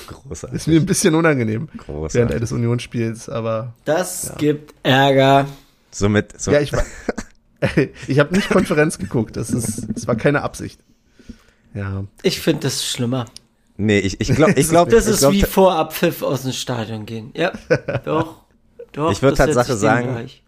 Großartig. 0.06 0.56
ist 0.56 0.66
mir 0.68 0.80
ein 0.80 0.86
bisschen 0.86 1.14
unangenehm 1.14 1.68
Großartig. 1.78 2.14
während 2.14 2.32
eines 2.32 2.52
Unionsspiels, 2.52 3.28
aber 3.28 3.74
Das 3.84 4.32
gibt 4.38 4.74
Ärger. 4.82 5.46
Somit, 5.90 6.40
so, 6.40 6.50
ja, 6.52 6.60
ich 6.60 6.72
war, 6.72 6.84
ich 8.06 8.18
habe 8.18 8.34
nicht 8.34 8.48
Konferenz 8.50 8.98
geguckt. 8.98 9.36
Das 9.36 9.50
ist, 9.50 9.86
das 9.94 10.06
war 10.06 10.16
keine 10.16 10.42
Absicht. 10.42 10.80
Ja, 11.74 12.04
Ich 12.22 12.40
finde 12.40 12.62
das 12.62 12.84
schlimmer. 12.86 13.26
nee, 13.76 13.98
ich, 13.98 14.20
ich 14.20 14.34
glaube, 14.34 14.52
ich 14.54 14.68
glaube, 14.70 14.90
Das 14.90 15.06
ich 15.06 15.12
ist 15.14 15.18
glaub, 15.20 15.32
wie 15.32 15.42
vor 15.42 15.74
Abpfiff 15.76 16.22
aus 16.22 16.42
dem 16.42 16.52
Stadion 16.52 17.06
gehen. 17.06 17.30
Ja, 17.34 17.52
doch. 18.04 18.44
Doch, 18.92 19.12
Ich 19.12 19.22
würd 19.22 19.38
das 19.38 19.46
setze 19.46 19.54
Tatsache 19.54 19.72
ich 19.74 19.78
dem 19.78 19.80
sagen, 19.80 20.08
gleich. 20.14 20.42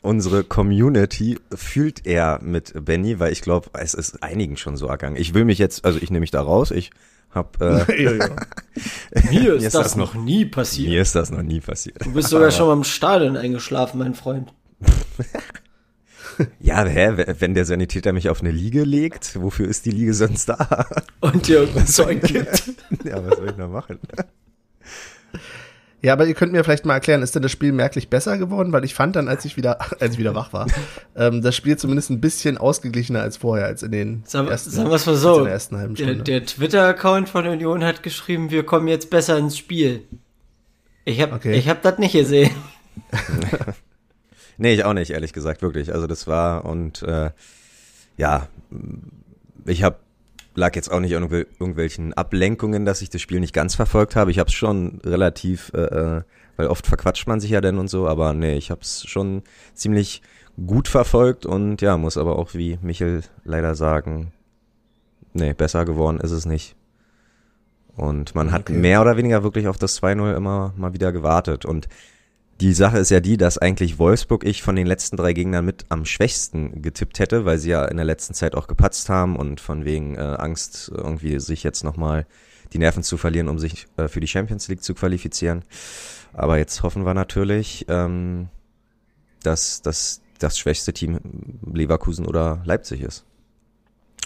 unsere 0.00 0.44
Community 0.44 1.38
fühlt 1.54 2.06
eher 2.06 2.38
mit 2.42 2.72
Benny, 2.86 3.18
weil 3.20 3.32
ich 3.32 3.42
glaube, 3.42 3.68
es 3.74 3.92
ist 3.92 4.22
einigen 4.22 4.56
schon 4.56 4.76
so 4.78 4.86
ergangen. 4.86 5.16
Ich 5.16 5.34
will 5.34 5.44
mich 5.44 5.58
jetzt, 5.58 5.84
also 5.84 5.98
ich 6.00 6.10
nehme 6.10 6.20
mich 6.20 6.30
da 6.30 6.40
raus, 6.40 6.70
ich 6.70 6.90
hab, 7.34 7.60
äh, 7.60 8.02
ja, 8.02 8.12
ja. 8.12 8.28
Mir 9.30 9.54
ist, 9.54 9.64
ist 9.64 9.74
das, 9.74 9.82
das 9.82 9.96
noch 9.96 10.14
nie 10.14 10.44
passiert. 10.44 10.88
mir 10.90 11.02
ist 11.02 11.14
das 11.14 11.30
noch 11.30 11.42
nie 11.42 11.60
passiert. 11.60 12.04
Du 12.04 12.12
bist 12.12 12.28
sogar 12.28 12.50
schon 12.50 12.66
mal 12.66 12.74
im 12.74 12.84
Stadion 12.84 13.36
eingeschlafen, 13.36 13.98
mein 13.98 14.14
Freund. 14.14 14.52
Ja, 16.60 16.82
hä, 16.84 17.26
wenn 17.40 17.52
der 17.52 17.66
Sanitäter 17.66 18.14
mich 18.14 18.30
auf 18.30 18.40
eine 18.40 18.50
Liege 18.50 18.84
legt, 18.84 19.38
wofür 19.40 19.68
ist 19.68 19.84
die 19.84 19.90
Liege 19.90 20.14
sonst 20.14 20.48
da? 20.48 20.86
Und 21.20 21.46
dir 21.46 21.68
Zeug 21.84 22.22
gibt. 22.22 22.72
ja, 23.04 23.22
was 23.22 23.36
soll 23.36 23.50
ich 23.50 23.56
noch 23.58 23.68
machen? 23.68 23.98
Ja, 26.04 26.12
aber 26.14 26.26
ihr 26.26 26.34
könnt 26.34 26.50
mir 26.52 26.64
vielleicht 26.64 26.84
mal 26.84 26.94
erklären, 26.94 27.22
ist 27.22 27.34
denn 27.36 27.42
das 27.42 27.52
Spiel 27.52 27.70
merklich 27.72 28.08
besser 28.10 28.36
geworden? 28.36 28.72
Weil 28.72 28.84
ich 28.84 28.92
fand 28.94 29.14
dann, 29.14 29.28
als 29.28 29.44
ich 29.44 29.56
wieder, 29.56 29.80
als 30.00 30.14
ich 30.14 30.18
wieder 30.18 30.34
wach 30.34 30.52
war, 30.52 30.66
ähm, 31.16 31.42
das 31.42 31.54
Spiel 31.54 31.76
zumindest 31.76 32.10
ein 32.10 32.20
bisschen 32.20 32.58
ausgeglichener 32.58 33.22
als 33.22 33.36
vorher, 33.36 33.66
als 33.66 33.82
in 33.84 33.92
den 33.92 34.22
Sagen, 34.26 34.48
ersten, 34.48 34.70
sagen 34.70 34.88
wir 34.90 34.96
es 34.96 35.06
mal 35.06 35.14
so. 35.16 35.38
in 35.38 35.44
der 35.44 35.52
ersten 35.52 35.76
halben 35.76 35.94
Der, 35.94 36.04
Stunde. 36.04 36.24
der 36.24 36.44
Twitter-Account 36.44 37.28
von 37.28 37.46
Union 37.46 37.84
hat 37.84 38.02
geschrieben, 38.02 38.50
wir 38.50 38.64
kommen 38.64 38.88
jetzt 38.88 39.10
besser 39.10 39.38
ins 39.38 39.56
Spiel. 39.56 40.02
Ich 41.04 41.20
habe 41.20 41.34
Okay. 41.34 41.54
ich 41.54 41.68
hab 41.68 41.82
das 41.82 41.98
nicht 41.98 42.12
gesehen. 42.12 42.50
Nee, 44.58 44.74
ich 44.74 44.84
auch 44.84 44.92
nicht, 44.92 45.10
ehrlich 45.10 45.32
gesagt, 45.32 45.62
wirklich. 45.62 45.92
Also 45.92 46.06
das 46.06 46.26
war 46.26 46.64
und 46.66 47.02
äh, 47.02 47.30
ja, 48.16 48.46
ich 49.64 49.82
habe 49.82 49.96
lag 50.54 50.74
jetzt 50.76 50.90
auch 50.90 51.00
nicht 51.00 51.14
an 51.16 51.22
irgendwel- 51.24 51.46
irgendwelchen 51.58 52.12
Ablenkungen, 52.14 52.84
dass 52.84 53.02
ich 53.02 53.10
das 53.10 53.20
Spiel 53.22 53.40
nicht 53.40 53.54
ganz 53.54 53.74
verfolgt 53.74 54.16
habe. 54.16 54.30
Ich 54.30 54.38
habe 54.38 54.48
es 54.48 54.54
schon 54.54 55.00
relativ, 55.04 55.70
äh, 55.74 55.80
äh, 55.80 56.22
weil 56.56 56.66
oft 56.66 56.86
verquatscht 56.86 57.26
man 57.26 57.40
sich 57.40 57.50
ja 57.50 57.60
denn 57.60 57.78
und 57.78 57.88
so, 57.88 58.06
aber 58.06 58.34
nee, 58.34 58.56
ich 58.56 58.70
habe 58.70 58.82
es 58.82 59.04
schon 59.06 59.42
ziemlich 59.74 60.22
gut 60.66 60.88
verfolgt 60.88 61.46
und 61.46 61.80
ja, 61.80 61.96
muss 61.96 62.18
aber 62.18 62.38
auch 62.38 62.52
wie 62.54 62.78
Michel 62.82 63.22
leider 63.44 63.74
sagen, 63.74 64.32
nee, 65.32 65.54
besser 65.54 65.84
geworden 65.86 66.18
ist 66.20 66.30
es 66.32 66.44
nicht. 66.44 66.76
Und 67.96 68.34
man 68.34 68.52
hat 68.52 68.62
Okay. 68.62 68.72
mehr 68.74 69.00
oder 69.00 69.16
weniger 69.16 69.42
wirklich 69.42 69.68
auf 69.68 69.76
das 69.78 69.96
2-0 70.02 70.34
immer 70.34 70.72
mal 70.76 70.92
wieder 70.94 71.12
gewartet 71.12 71.64
und 71.64 71.88
die 72.62 72.74
Sache 72.74 72.98
ist 72.98 73.10
ja 73.10 73.18
die, 73.18 73.36
dass 73.36 73.58
eigentlich 73.58 73.98
Wolfsburg 73.98 74.44
ich 74.44 74.62
von 74.62 74.76
den 74.76 74.86
letzten 74.86 75.16
drei 75.16 75.32
Gegnern 75.32 75.64
mit 75.64 75.84
am 75.88 76.04
schwächsten 76.04 76.80
getippt 76.80 77.18
hätte, 77.18 77.44
weil 77.44 77.58
sie 77.58 77.70
ja 77.70 77.84
in 77.86 77.96
der 77.96 78.06
letzten 78.06 78.34
Zeit 78.34 78.54
auch 78.54 78.68
gepatzt 78.68 79.08
haben 79.08 79.34
und 79.34 79.60
von 79.60 79.84
wegen 79.84 80.14
äh, 80.14 80.20
Angst 80.20 80.92
irgendwie 80.94 81.40
sich 81.40 81.64
jetzt 81.64 81.82
nochmal 81.82 82.24
die 82.72 82.78
Nerven 82.78 83.02
zu 83.02 83.16
verlieren, 83.16 83.48
um 83.48 83.58
sich 83.58 83.88
äh, 83.96 84.06
für 84.06 84.20
die 84.20 84.28
Champions 84.28 84.68
League 84.68 84.84
zu 84.84 84.94
qualifizieren. 84.94 85.64
Aber 86.32 86.56
jetzt 86.56 86.84
hoffen 86.84 87.04
wir 87.04 87.14
natürlich, 87.14 87.84
ähm, 87.88 88.48
dass, 89.42 89.82
dass 89.82 90.20
das 90.38 90.56
schwächste 90.56 90.92
Team 90.92 91.18
Leverkusen 91.66 92.26
oder 92.26 92.62
Leipzig 92.64 93.00
ist. 93.00 93.24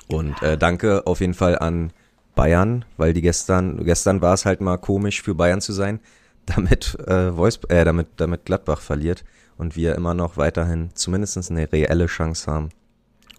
Und 0.09 0.43
äh, 0.43 0.59
danke 0.59 1.07
auf 1.07 1.21
jeden 1.21 1.35
Fall 1.35 1.59
an 1.59 1.91
Bayern, 2.35 2.85
weil 2.99 3.15
die 3.15 3.23
gestern, 3.23 3.83
gestern 3.83 4.21
war 4.21 4.35
es 4.35 4.45
halt 4.45 4.61
mal 4.61 4.77
komisch 4.77 5.23
für 5.23 5.35
Bayern 5.35 5.63
zu 5.63 5.73
sein, 5.73 6.01
damit 6.47 6.97
äh, 7.07 7.37
Wolfsburg, 7.37 7.71
äh, 7.71 7.85
damit, 7.85 8.09
damit 8.17 8.45
Gladbach 8.45 8.81
verliert 8.81 9.25
und 9.59 9.77
wir 9.77 9.95
immer 9.95 10.15
noch 10.15 10.37
weiterhin 10.37 10.91
zumindest 10.95 11.51
eine 11.51 11.71
reelle 11.73 12.07
Chance 12.07 12.51
haben 12.51 12.69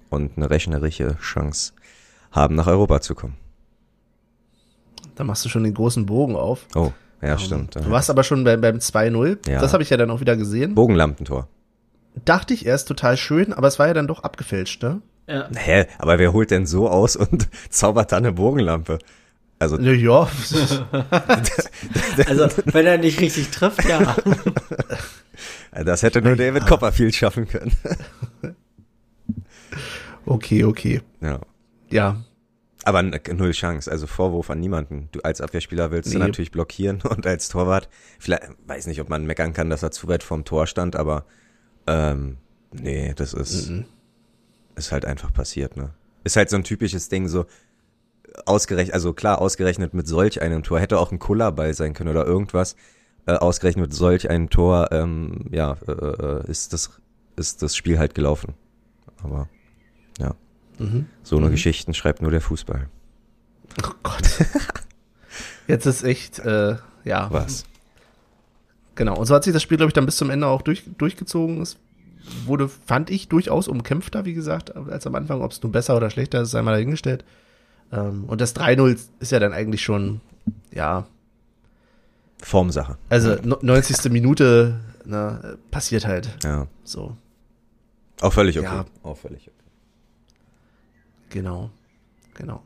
und 0.09 0.37
eine 0.37 0.49
rechnerische 0.49 1.17
Chance 1.19 1.73
haben, 2.31 2.55
nach 2.55 2.67
Europa 2.67 3.01
zu 3.01 3.15
kommen. 3.15 3.35
Da 5.15 5.23
machst 5.23 5.43
du 5.45 5.49
schon 5.49 5.63
den 5.63 5.73
großen 5.73 6.05
Bogen 6.05 6.35
auf. 6.35 6.67
Oh, 6.75 6.91
ja, 7.21 7.37
stimmt. 7.37 7.75
Du 7.75 7.89
warst 7.89 8.09
aber 8.09 8.23
schon 8.23 8.43
bei, 8.43 8.55
beim 8.57 8.77
2-0. 8.77 9.49
Ja. 9.49 9.59
Das 9.59 9.73
habe 9.73 9.81
ich 9.81 9.89
ja 9.89 9.97
dann 9.97 10.11
auch 10.11 10.19
wieder 10.19 10.37
gesehen. 10.37 10.75
Bogenlampentor. 10.75 11.47
Dachte 12.25 12.53
ich 12.53 12.65
erst 12.65 12.87
total 12.87 13.17
schön, 13.17 13.53
aber 13.53 13.67
es 13.67 13.79
war 13.79 13.87
ja 13.87 13.93
dann 13.93 14.07
doch 14.07 14.23
abgefälscht, 14.23 14.83
ne? 14.83 15.01
Ja. 15.27 15.49
Hä, 15.53 15.87
aber 15.99 16.19
wer 16.19 16.31
holt 16.33 16.51
denn 16.51 16.65
so 16.65 16.89
aus 16.89 17.15
und 17.15 17.49
zaubert 17.69 18.11
da 18.11 18.17
eine 18.17 18.31
Bogenlampe? 18.31 18.99
Also, 19.59 19.79
Ja, 19.79 19.91
ja. 19.91 20.29
Also, 22.27 22.47
wenn 22.65 22.85
er 22.85 22.97
nicht 22.97 23.19
richtig 23.19 23.49
trifft, 23.49 23.83
ja. 23.85 24.15
das 25.83 26.03
hätte 26.03 26.21
nur 26.21 26.35
David 26.35 26.65
Copperfield 26.67 27.15
schaffen 27.15 27.47
können. 27.47 27.71
Okay, 30.25 30.63
okay. 30.65 31.01
Ja. 31.21 31.39
Ja, 31.89 32.21
Aber 32.83 32.99
n- 32.99 33.17
null 33.37 33.51
Chance, 33.51 33.89
also 33.89 34.07
Vorwurf 34.07 34.49
an 34.49 34.59
niemanden. 34.59 35.07
Du 35.13 35.21
als 35.21 35.39
Abwehrspieler 35.39 35.89
willst 35.91 36.13
du 36.13 36.17
Nee. 36.19 36.25
natürlich 36.25 36.51
blockieren 36.51 37.01
und 37.09 37.25
als 37.25 37.47
Torwart, 37.47 37.87
vielleicht, 38.19 38.43
weiß 38.65 38.87
nicht, 38.87 38.99
ob 38.99 39.07
man 39.09 39.25
meckern 39.25 39.53
kann, 39.53 39.69
dass 39.69 39.83
er 39.83 39.91
zu 39.91 40.07
weit 40.09 40.23
vorm 40.23 40.43
Tor 40.43 40.67
stand, 40.67 40.97
aber 40.97 41.25
ähm, 41.87 42.37
nee, 42.73 43.13
das 43.15 43.33
ist, 43.33 43.69
Mhm. 43.69 43.85
ist 44.75 44.91
halt 44.91 45.05
einfach 45.05 45.31
passiert, 45.33 45.77
ne? 45.77 45.93
Ist 46.25 46.35
halt 46.35 46.49
so 46.49 46.57
ein 46.57 46.65
typisches 46.65 47.07
Ding, 47.07 47.29
so 47.29 47.45
ausgerechnet, 48.45 48.93
also 48.93 49.13
klar, 49.13 49.39
ausgerechnet 49.41 49.93
mit 49.93 50.07
solch 50.07 50.41
einem 50.41 50.63
Tor, 50.63 50.79
hätte 50.79 50.99
auch 50.99 51.11
ein 51.11 51.19
Kullerball 51.19 51.73
sein 51.73 51.93
können 51.93 52.09
oder 52.09 52.25
irgendwas, 52.25 52.75
äh, 53.25 53.33
ausgerechnet 53.33 53.87
mit 53.87 53.93
solch 53.93 54.29
einem 54.29 54.49
Tor, 54.49 54.89
ähm, 54.91 55.45
ja, 55.51 55.77
äh, 55.87 55.91
äh, 55.91 56.49
ist 56.49 56.73
das, 56.73 56.91
ist 57.35 57.61
das 57.61 57.75
Spiel 57.75 57.99
halt 57.99 58.15
gelaufen. 58.15 58.53
Aber 59.23 59.47
ja, 60.19 60.35
Mhm. 60.79 61.07
so 61.23 61.37
eine 61.37 61.47
Mhm. 61.47 61.51
Geschichten 61.51 61.93
schreibt 61.93 62.21
nur 62.21 62.31
der 62.31 62.41
Fußball. 62.41 62.87
Oh 63.83 63.89
Gott. 64.03 64.23
Jetzt 65.67 65.85
ist 65.85 66.03
echt, 66.03 66.39
äh, 66.39 66.75
ja. 67.03 67.27
Was? 67.31 67.65
Genau. 68.95 69.17
Und 69.17 69.25
so 69.25 69.35
hat 69.35 69.43
sich 69.43 69.53
das 69.53 69.61
Spiel, 69.61 69.77
glaube 69.77 69.89
ich, 69.89 69.93
dann 69.93 70.05
bis 70.05 70.17
zum 70.17 70.29
Ende 70.29 70.47
auch 70.47 70.61
durch, 70.61 70.83
durchgezogen. 70.97 71.61
Es 71.61 71.77
wurde, 72.45 72.67
fand 72.69 73.09
ich, 73.09 73.27
durchaus 73.27 73.67
umkämpfter, 73.67 74.25
wie 74.25 74.33
gesagt, 74.33 74.75
als 74.75 75.05
am 75.05 75.15
Anfang. 75.15 75.41
Ob 75.41 75.51
es 75.51 75.61
nun 75.61 75.71
besser 75.71 75.95
oder 75.97 76.09
schlechter 76.09 76.41
ist, 76.41 76.51
sei 76.51 76.61
mal 76.61 76.71
dahingestellt. 76.71 77.23
Ähm, 77.91 78.25
und 78.25 78.41
das 78.41 78.55
3-0 78.55 78.97
ist 79.19 79.31
ja 79.31 79.39
dann 79.39 79.53
eigentlich 79.53 79.81
schon, 79.81 80.21
ja, 80.73 81.05
Formsache. 82.43 82.97
also 83.09 83.35
no- 83.43 83.57
90. 83.61 84.11
Minute 84.11 84.79
ne, 85.05 85.57
passiert 85.71 86.05
halt. 86.05 86.37
Ja. 86.43 86.67
So, 86.83 87.15
Auch 88.21 88.33
völlig 88.33 88.57
okay. 88.59 88.65
Ja. 88.67 88.85
Auch 89.03 89.17
völlig 89.17 89.41
okay. 89.47 89.51
genau. 91.29 91.69
Genau. 92.35 92.61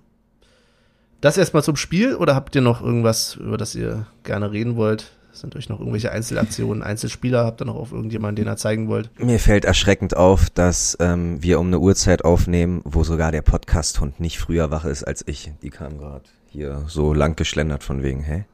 Das 1.21 1.37
erstmal 1.37 1.63
zum 1.63 1.75
Spiel 1.77 2.15
oder 2.15 2.35
habt 2.35 2.55
ihr 2.55 2.61
noch 2.61 2.81
irgendwas, 2.81 3.35
über 3.35 3.57
das 3.57 3.75
ihr 3.75 4.07
gerne 4.23 4.51
reden 4.51 4.75
wollt? 4.75 5.11
Sind 5.33 5.55
euch 5.55 5.69
noch 5.69 5.79
irgendwelche 5.79 6.11
Einzelaktionen, 6.11 6.83
Einzelspieler? 6.83 7.45
Habt 7.45 7.61
ihr 7.61 7.65
noch 7.65 7.75
auf 7.75 7.91
irgendjemanden, 7.91 8.43
den 8.43 8.51
ihr 8.51 8.57
zeigen 8.57 8.87
wollt? 8.89 9.09
Mir 9.19 9.39
fällt 9.39 9.63
erschreckend 9.65 10.15
auf, 10.17 10.49
dass 10.49 10.97
ähm, 10.99 11.41
wir 11.41 11.59
um 11.59 11.67
eine 11.67 11.79
Uhrzeit 11.79 12.25
aufnehmen, 12.25 12.81
wo 12.83 13.03
sogar 13.03 13.31
der 13.31 13.41
Podcast-Hund 13.41 14.19
nicht 14.19 14.39
früher 14.39 14.71
wach 14.71 14.83
ist 14.85 15.03
als 15.03 15.23
ich. 15.27 15.51
Die 15.61 15.69
kam 15.69 15.97
gerade 15.97 16.25
hier 16.47 16.83
so 16.87 17.13
lang 17.13 17.35
geschlendert 17.37 17.83
von 17.83 18.03
wegen, 18.03 18.23
hä? 18.23 18.45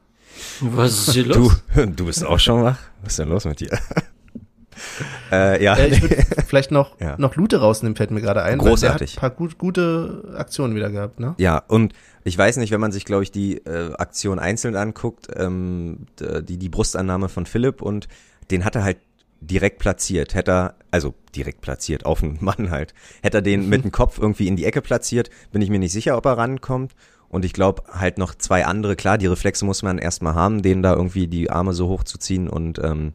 Was 0.60 1.08
ist 1.08 1.12
hier 1.14 1.24
Du, 1.28 1.34
los? 1.34 1.62
du 1.96 2.06
bist 2.06 2.24
auch 2.24 2.38
schon 2.38 2.62
wach? 2.62 2.78
Was 3.02 3.12
ist 3.14 3.18
denn 3.18 3.28
los 3.28 3.44
mit 3.44 3.58
dir? 3.60 3.70
äh, 5.32 5.62
ja, 5.62 5.74
Äh, 5.74 5.88
ich 5.88 6.02
würde 6.02 6.16
vielleicht 6.46 6.70
noch, 6.70 6.98
Ja. 7.00 7.16
noch 7.18 7.34
Lute 7.34 7.58
rausnehmen, 7.60 7.96
fällt 7.96 8.10
mir 8.12 8.20
gerade 8.20 8.42
ein. 8.42 8.58
weil 8.60 8.68
Großartig. 8.68 9.14
Der 9.14 9.22
hat 9.22 9.32
ein 9.32 9.36
paar 9.36 9.36
gut, 9.36 9.58
gute 9.58 10.32
Aktionen 10.36 10.74
wieder 10.76 10.90
gehabt, 10.90 11.18
ne? 11.18 11.34
Ja, 11.38 11.58
und 11.66 11.92
ich 12.28 12.38
weiß 12.38 12.58
nicht, 12.58 12.70
wenn 12.70 12.80
man 12.80 12.92
sich, 12.92 13.04
glaube 13.04 13.22
ich, 13.22 13.32
die 13.32 13.56
äh, 13.58 13.94
Aktion 13.94 14.38
einzeln 14.38 14.76
anguckt, 14.76 15.28
ähm, 15.34 16.06
die, 16.20 16.58
die 16.58 16.68
Brustannahme 16.68 17.28
von 17.28 17.46
Philipp 17.46 17.82
und 17.82 18.08
den 18.50 18.64
hat 18.64 18.76
er 18.76 18.84
halt 18.84 18.98
direkt 19.40 19.78
platziert. 19.78 20.34
Hätte 20.34 20.50
er, 20.50 20.74
also 20.90 21.14
direkt 21.34 21.60
platziert, 21.60 22.06
auf 22.06 22.20
den 22.20 22.38
Mann 22.40 22.70
halt. 22.70 22.94
Hätte 23.22 23.38
er 23.38 23.42
den 23.42 23.68
mit 23.68 23.84
dem 23.84 23.92
Kopf 23.92 24.18
irgendwie 24.18 24.48
in 24.48 24.56
die 24.56 24.64
Ecke 24.64 24.82
platziert, 24.82 25.30
bin 25.52 25.62
ich 25.62 25.70
mir 25.70 25.78
nicht 25.78 25.92
sicher, 25.92 26.16
ob 26.16 26.26
er 26.26 26.38
rankommt. 26.38 26.94
Und 27.28 27.44
ich 27.44 27.52
glaube 27.52 27.82
halt 27.92 28.18
noch 28.18 28.34
zwei 28.34 28.64
andere, 28.64 28.96
klar, 28.96 29.18
die 29.18 29.26
Reflexe 29.26 29.64
muss 29.64 29.82
man 29.82 29.98
erstmal 29.98 30.34
haben, 30.34 30.62
denen 30.62 30.82
da 30.82 30.94
irgendwie 30.94 31.26
die 31.26 31.50
Arme 31.50 31.74
so 31.74 31.88
hochzuziehen 31.88 32.48
und 32.48 32.78
ähm, 32.78 33.12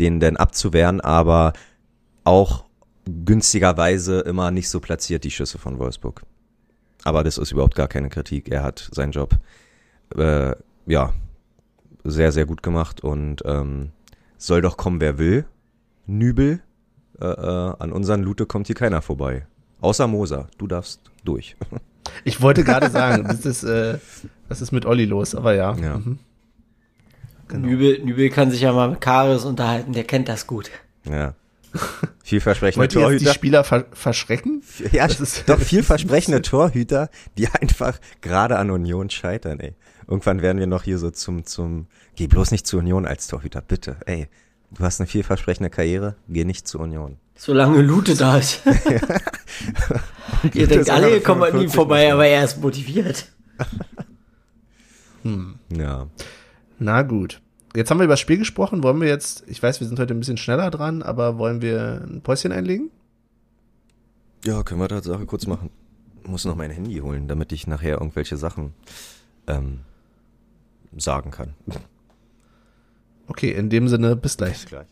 den 0.00 0.18
dann 0.18 0.36
abzuwehren, 0.36 1.00
aber 1.00 1.52
auch 2.24 2.64
günstigerweise 3.04 4.20
immer 4.20 4.50
nicht 4.50 4.70
so 4.70 4.80
platziert, 4.80 5.24
die 5.24 5.30
Schüsse 5.30 5.58
von 5.58 5.78
Wolfsburg. 5.78 6.22
Aber 7.04 7.22
das 7.22 7.38
ist 7.38 7.52
überhaupt 7.52 7.74
gar 7.74 7.88
keine 7.88 8.08
Kritik. 8.08 8.50
Er 8.50 8.62
hat 8.62 8.88
seinen 8.92 9.12
Job 9.12 9.36
äh, 10.16 10.52
ja 10.86 11.12
sehr, 12.02 12.32
sehr 12.32 12.46
gut 12.46 12.62
gemacht 12.62 13.02
und 13.02 13.42
ähm, 13.44 13.90
soll 14.38 14.60
doch 14.62 14.76
kommen, 14.76 15.00
wer 15.00 15.18
will. 15.18 15.44
Nübel, 16.06 16.60
äh, 17.20 17.26
äh, 17.26 17.74
an 17.78 17.92
unseren 17.92 18.22
Lute 18.22 18.46
kommt 18.46 18.66
hier 18.66 18.76
keiner 18.76 19.00
vorbei. 19.02 19.46
Außer 19.80 20.06
Moser, 20.06 20.48
du 20.58 20.66
darfst 20.66 21.00
durch. 21.24 21.56
Ich 22.22 22.42
wollte 22.42 22.64
gerade 22.64 22.90
sagen, 22.90 23.24
das 23.26 23.46
ist, 23.46 23.64
äh, 23.64 23.98
was 24.48 24.60
ist 24.60 24.72
mit 24.72 24.84
Olli 24.84 25.06
los? 25.06 25.34
Aber 25.34 25.54
ja. 25.54 25.74
Ja. 25.76 25.96
Mhm. 25.98 26.18
Genau. 27.48 27.66
Nübel, 27.66 28.04
Nübel 28.04 28.28
kann 28.28 28.50
sich 28.50 28.60
ja 28.60 28.72
mal 28.72 28.90
mit 28.90 29.00
Karis 29.00 29.44
unterhalten, 29.44 29.94
der 29.94 30.04
kennt 30.04 30.28
das 30.28 30.46
gut. 30.46 30.70
ja. 31.08 31.34
Vielversprechende 32.24 32.80
Wollt 32.80 32.94
ihr 32.94 33.00
jetzt 33.00 33.10
die 33.20 33.24
Torhüter. 33.24 33.34
Spieler 33.34 33.64
ver 33.64 33.84
verschrecken? 33.92 34.62
Ja, 34.92 35.06
Das 35.06 35.20
ist- 35.20 35.48
doch 35.48 35.58
vielversprechende 35.60 36.42
Torhüter, 36.42 37.10
die 37.38 37.48
einfach 37.48 37.98
gerade 38.20 38.58
an 38.58 38.70
Union 38.70 39.10
scheitern, 39.10 39.60
ey. 39.60 39.74
Irgendwann 40.06 40.42
werden 40.42 40.58
wir 40.58 40.66
noch 40.66 40.82
hier 40.84 40.98
so 40.98 41.10
zum, 41.10 41.46
zum, 41.46 41.86
geh 42.16 42.26
bloß 42.26 42.50
nicht 42.50 42.66
zur 42.66 42.80
Union 42.80 43.06
als 43.06 43.26
Torhüter, 43.26 43.60
bitte, 43.60 43.96
ey. 44.06 44.28
Du 44.70 44.82
hast 44.84 45.00
eine 45.00 45.06
vielversprechende 45.06 45.70
Karriere, 45.70 46.16
geh 46.28 46.44
nicht 46.44 46.66
zur 46.66 46.80
Union. 46.82 47.18
Solange 47.36 47.80
Lute 47.82 48.14
da 48.16 48.38
ist. 48.38 48.60
ihr 50.54 50.66
denkt 50.66 50.90
alle, 50.90 51.10
ihr 51.10 51.22
kommt 51.22 51.42
an 51.42 51.48
ihm 51.60 51.70
145 51.70 51.74
vorbei, 51.74 52.12
aber 52.12 52.26
er 52.26 52.44
ist 52.44 52.60
motiviert. 52.60 53.26
Ja. 55.70 56.08
Na 56.78 57.02
gut. 57.02 57.40
Jetzt 57.76 57.90
haben 57.90 57.98
wir 57.98 58.04
über 58.04 58.12
das 58.12 58.20
Spiel 58.20 58.38
gesprochen. 58.38 58.82
Wollen 58.82 59.00
wir 59.00 59.08
jetzt, 59.08 59.44
ich 59.48 59.60
weiß, 59.62 59.80
wir 59.80 59.88
sind 59.88 59.98
heute 59.98 60.14
ein 60.14 60.20
bisschen 60.20 60.36
schneller 60.36 60.70
dran, 60.70 61.02
aber 61.02 61.38
wollen 61.38 61.60
wir 61.60 62.02
ein 62.06 62.20
Päuschen 62.22 62.52
einlegen? 62.52 62.90
Ja, 64.44 64.62
können 64.62 64.80
wir 64.80 64.88
Tatsache 64.88 65.26
kurz 65.26 65.46
machen. 65.46 65.70
Muss 66.24 66.44
noch 66.44 66.54
mein 66.54 66.70
Handy 66.70 66.98
holen, 66.98 67.26
damit 67.26 67.50
ich 67.52 67.66
nachher 67.66 67.94
irgendwelche 67.94 68.36
Sachen 68.36 68.74
ähm, 69.46 69.80
sagen 70.96 71.30
kann. 71.30 71.54
Okay, 73.26 73.50
in 73.50 73.70
dem 73.70 73.88
Sinne, 73.88 74.14
bis 74.16 74.36
gleich. 74.36 74.66
Gleich. 74.66 74.86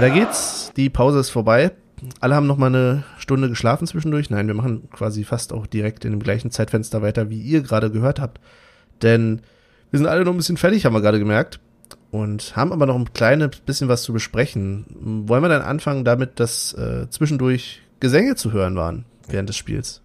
Weiter 0.00 0.14
geht's. 0.14 0.72
Die 0.78 0.88
Pause 0.88 1.20
ist 1.20 1.28
vorbei. 1.28 1.72
Alle 2.20 2.34
haben 2.34 2.46
noch 2.46 2.56
mal 2.56 2.68
eine 2.68 3.04
Stunde 3.18 3.50
geschlafen 3.50 3.86
zwischendurch. 3.86 4.30
Nein, 4.30 4.46
wir 4.46 4.54
machen 4.54 4.88
quasi 4.90 5.24
fast 5.24 5.52
auch 5.52 5.66
direkt 5.66 6.06
in 6.06 6.12
dem 6.12 6.22
gleichen 6.22 6.50
Zeitfenster 6.50 7.02
weiter, 7.02 7.28
wie 7.28 7.38
ihr 7.42 7.60
gerade 7.60 7.90
gehört 7.90 8.18
habt. 8.18 8.40
Denn 9.02 9.42
wir 9.90 9.98
sind 9.98 10.06
alle 10.06 10.24
noch 10.24 10.32
ein 10.32 10.38
bisschen 10.38 10.56
fertig, 10.56 10.86
haben 10.86 10.94
wir 10.94 11.02
gerade 11.02 11.18
gemerkt. 11.18 11.60
Und 12.10 12.56
haben 12.56 12.72
aber 12.72 12.86
noch 12.86 12.94
ein 12.94 13.12
kleines 13.12 13.58
bisschen 13.58 13.88
was 13.88 14.02
zu 14.02 14.14
besprechen. 14.14 14.86
Wollen 15.26 15.42
wir 15.42 15.50
dann 15.50 15.60
anfangen 15.60 16.06
damit, 16.06 16.40
dass 16.40 16.72
äh, 16.72 17.10
zwischendurch 17.10 17.82
Gesänge 18.00 18.36
zu 18.36 18.52
hören 18.52 18.76
waren 18.76 19.04
während 19.28 19.50
des 19.50 19.58
Spiels? 19.58 20.00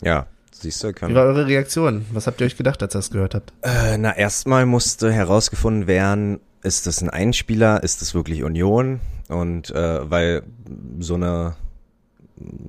Ja, 0.00 0.28
siehst 0.52 0.84
du, 0.84 0.90
Wie 0.90 0.92
kann. 0.92 1.12
war 1.16 1.24
eure 1.24 1.48
Reaktion? 1.48 2.04
Was 2.12 2.28
habt 2.28 2.40
ihr 2.40 2.46
euch 2.46 2.56
gedacht, 2.56 2.80
als 2.84 2.94
ihr 2.94 2.98
das 2.98 3.10
gehört 3.10 3.34
habt? 3.34 3.52
Äh, 3.62 3.98
na, 3.98 4.16
erstmal 4.16 4.64
musste 4.64 5.12
herausgefunden 5.12 5.88
werden, 5.88 6.38
ist 6.62 6.86
das 6.86 7.02
ein 7.02 7.10
Einspieler, 7.10 7.82
ist 7.82 8.02
das 8.02 8.14
wirklich 8.14 8.42
Union? 8.42 9.00
Und 9.28 9.70
äh, 9.70 10.10
weil 10.10 10.42
so 10.98 11.14
eine 11.14 11.56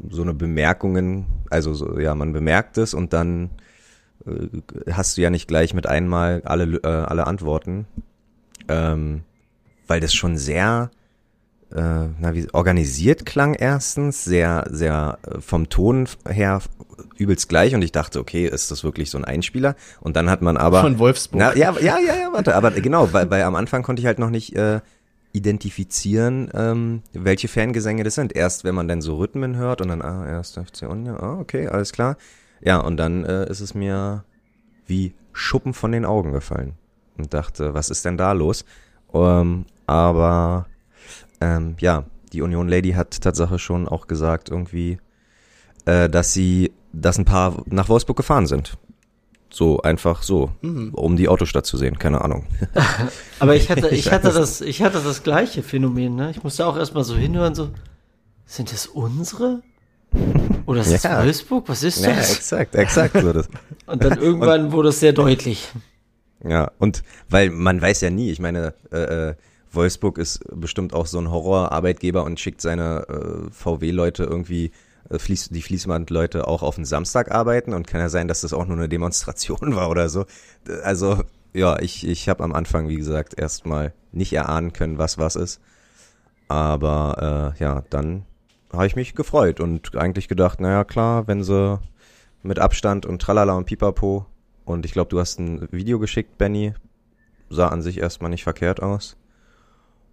so 0.10 0.23
eine 0.23 0.34
Bemerkungen, 0.34 1.28
also 1.49 1.73
so, 1.73 1.99
ja, 1.99 2.15
man 2.15 2.34
bemerkt 2.34 2.78
es 2.78 2.95
und 2.95 3.13
dann 3.13 3.52
äh, 4.25 4.91
hast 4.91 5.17
du 5.17 5.21
ja 5.21 5.30
nicht 5.30 5.47
gleich 5.47 5.73
mit 5.73 5.88
einmal 5.88 6.41
alle 6.45 6.78
äh, 6.78 6.88
alle 6.88 7.28
Antworten, 7.28 7.86
ähm, 8.67 9.21
weil 9.88 9.99
das 9.99 10.13
schon 10.13 10.38
sehr 10.38 10.89
äh, 11.71 12.08
na, 12.19 12.34
wie, 12.34 12.47
organisiert 12.53 13.25
klang 13.25 13.53
erstens, 13.53 14.23
sehr, 14.23 14.65
sehr 14.69 15.19
äh, 15.23 15.39
vom 15.39 15.69
Ton 15.69 16.08
her 16.27 16.62
übelst 17.17 17.49
gleich 17.49 17.75
und 17.75 17.82
ich 17.82 17.91
dachte, 17.91 18.19
okay, 18.19 18.47
ist 18.47 18.71
das 18.71 18.84
wirklich 18.84 19.12
so 19.12 19.17
ein 19.17 19.25
Einspieler? 19.25 19.75
Und 20.01 20.15
dann 20.15 20.29
hat 20.29 20.41
man 20.41 20.58
aber. 20.58 20.82
Von 20.82 20.99
Wolfsburg. 20.99 21.39
Na, 21.39 21.55
ja, 21.55 21.71
ja, 21.79 21.99
ja, 21.99 22.15
ja, 22.15 22.34
warte, 22.34 22.55
aber 22.55 22.71
genau, 22.71 23.13
weil, 23.13 23.29
weil 23.29 23.43
am 23.43 23.55
Anfang 23.55 23.84
konnte 23.84 23.99
ich 24.01 24.05
halt 24.05 24.19
noch 24.19 24.29
nicht 24.29 24.55
äh, 24.55 24.79
identifizieren, 25.32 26.49
ähm, 26.53 27.03
welche 27.13 27.47
Fangesänge 27.47 28.03
das 28.03 28.15
sind. 28.15 28.36
Erst 28.36 28.63
wenn 28.63 28.75
man 28.75 28.88
dann 28.88 29.01
so 29.01 29.17
Rhythmen 29.17 29.55
hört 29.58 29.82
und 29.82 29.89
dann, 29.89 30.01
ah, 30.01 30.27
erst 30.27 30.55
FC 30.55 30.89
Union, 30.89 31.17
ah, 31.17 31.39
okay, 31.39 31.67
alles 31.67 31.91
klar. 31.91 32.17
Ja, 32.62 32.79
und 32.79 32.97
dann 32.97 33.25
äh, 33.25 33.49
ist 33.49 33.60
es 33.60 33.73
mir 33.73 34.23
wie 34.88 35.13
Schuppen 35.34 35.73
von 35.73 35.91
den 35.91 36.03
Augen 36.03 36.32
gefallen 36.32 36.73
und 37.17 37.34
dachte, 37.34 37.73
was 37.73 37.89
ist 37.89 38.05
denn 38.05 38.17
da 38.17 38.32
los? 38.32 38.65
Ähm, 39.13 39.65
aber 39.86 40.65
ähm, 41.41 41.75
ja, 41.80 42.06
die 42.34 42.41
Union 42.41 42.67
Lady 42.67 42.91
hat 42.91 43.21
Tatsache 43.21 43.60
schon 43.60 43.88
auch 43.88 44.08
gesagt 44.08 44.49
irgendwie, 44.49 44.99
äh, 45.86 46.10
dass 46.10 46.34
sie, 46.34 46.71
dass 46.93 47.17
ein 47.17 47.25
paar 47.25 47.63
nach 47.65 47.89
Wolfsburg 47.89 48.17
gefahren 48.17 48.47
sind. 48.47 48.78
So 49.52 49.82
einfach 49.82 50.21
so, 50.21 50.52
um 50.62 51.15
die 51.15 51.28
Autostadt 51.28 51.65
zu 51.65 51.75
sehen, 51.75 51.97
keine 51.97 52.21
Ahnung. 52.21 52.45
Aber 53.39 53.56
ich 53.56 53.71
hatte, 53.71 53.89
ich 53.95 54.12
hatte 54.12 54.32
das, 54.32 54.62
ich 54.62 54.84
hatte 54.84 55.02
das 55.04 55.23
gleiche 55.23 55.63
Phänomen, 55.63 56.15
ne? 56.15 56.30
Ich 56.30 56.43
musste 56.43 56.67
auch 56.67 56.78
erstmal 56.78 57.04
so 57.04 57.15
hinhören, 57.15 57.56
so, 57.56 57.69
sind 58.45 58.71
das 58.71 58.86
unsere? 58.86 59.63
Oder 60.67 60.82
ist 60.82 60.93
das 60.93 61.04
Ja. 61.12 61.23
Wolfsburg? 61.23 61.67
Was 61.67 61.82
ist 61.82 62.04
Ja, 62.06 62.13
das? 62.15 62.36
exakt, 62.36 62.75
exakt 62.75 63.19
so 63.19 63.34
das. 63.34 63.49
Und 63.88 64.04
dann 64.04 64.19
irgendwann 64.19 64.71
wurde 64.71 64.89
es 64.89 64.99
sehr 64.99 65.13
deutlich. 65.13 65.67
Ja, 66.47 66.71
und 66.78 67.02
weil 67.28 67.49
man 67.49 67.82
weiß 67.82 68.02
ja 68.02 68.12
nie, 68.12 68.30
ich 68.32 68.39
meine, 68.39 68.75
äh, 68.91 69.30
äh, 69.30 69.36
Wolfsburg 69.71 70.17
ist 70.17 70.43
bestimmt 70.53 70.93
auch 70.93 71.05
so 71.05 71.19
ein 71.19 71.32
Horrorarbeitgeber 71.32 72.23
und 72.23 72.39
schickt 72.39 72.62
seine 72.62 73.08
äh, 73.08 73.51
VW-Leute 73.51 74.23
irgendwie, 74.23 74.71
äh, 75.10 75.19
Fließ, 75.19 75.49
die 75.49 75.62
Fließband-Leute 75.62 76.47
auch 76.47 76.63
auf 76.63 76.75
den 76.75 76.86
Samstag 76.86 77.32
arbeiten 77.32 77.73
und 77.73 77.88
kann 77.88 78.01
ja 78.01 78.10
sein, 78.10 78.27
dass 78.27 78.41
das 78.41 78.53
auch 78.53 78.65
nur 78.65 78.77
eine 78.77 78.89
Demonstration 78.89 79.60
war 79.75 79.89
oder 79.89 80.10
so. 80.10 80.25
Also, 80.84 81.23
ja, 81.53 81.79
ich, 81.79 82.08
ich 82.08 82.29
habe 82.29 82.43
am 82.43 82.53
Anfang, 82.53 82.88
wie 82.89 82.95
gesagt, 82.95 83.39
erstmal 83.39 83.93
nicht 84.12 84.34
erahnen 84.34 84.73
können, 84.73 84.97
was 84.97 85.17
was 85.17 85.36
ist. 85.36 85.62
Aber 86.47 87.53
äh, 87.55 87.63
ja, 87.63 87.84
dann 87.89 88.25
habe 88.73 88.88
ich 88.88 88.95
mich 88.95 89.15
gefreut 89.15 89.60
und 89.60 89.95
eigentlich 89.95 90.27
gedacht, 90.27 90.60
naja 90.60 90.84
klar, 90.84 91.27
wenn 91.27 91.43
sie 91.43 91.79
mit 92.43 92.60
Abstand 92.60 93.05
und 93.05 93.21
Tralala 93.21 93.53
und 93.53 93.65
Pipapo. 93.65 94.25
Und 94.65 94.86
ich 94.86 94.93
glaube, 94.93 95.10
du 95.10 95.19
hast 95.19 95.39
ein 95.39 95.67
Video 95.71 95.99
geschickt, 95.99 96.38
Benny. 96.38 96.73
Sah 97.49 97.69
an 97.69 97.82
sich 97.82 97.97
erstmal 97.97 98.29
nicht 98.29 98.43
verkehrt 98.43 98.82
aus. 98.82 99.17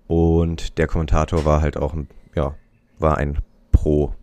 Und 0.07 0.79
der 0.79 0.87
Kommentator 0.87 1.45
war 1.45 1.61
halt 1.61 1.77
auch, 1.77 1.93
ein, 1.95 2.09
ja, 2.35 2.55
war 2.99 3.19
ein 3.19 3.39
Pro. 3.73 4.15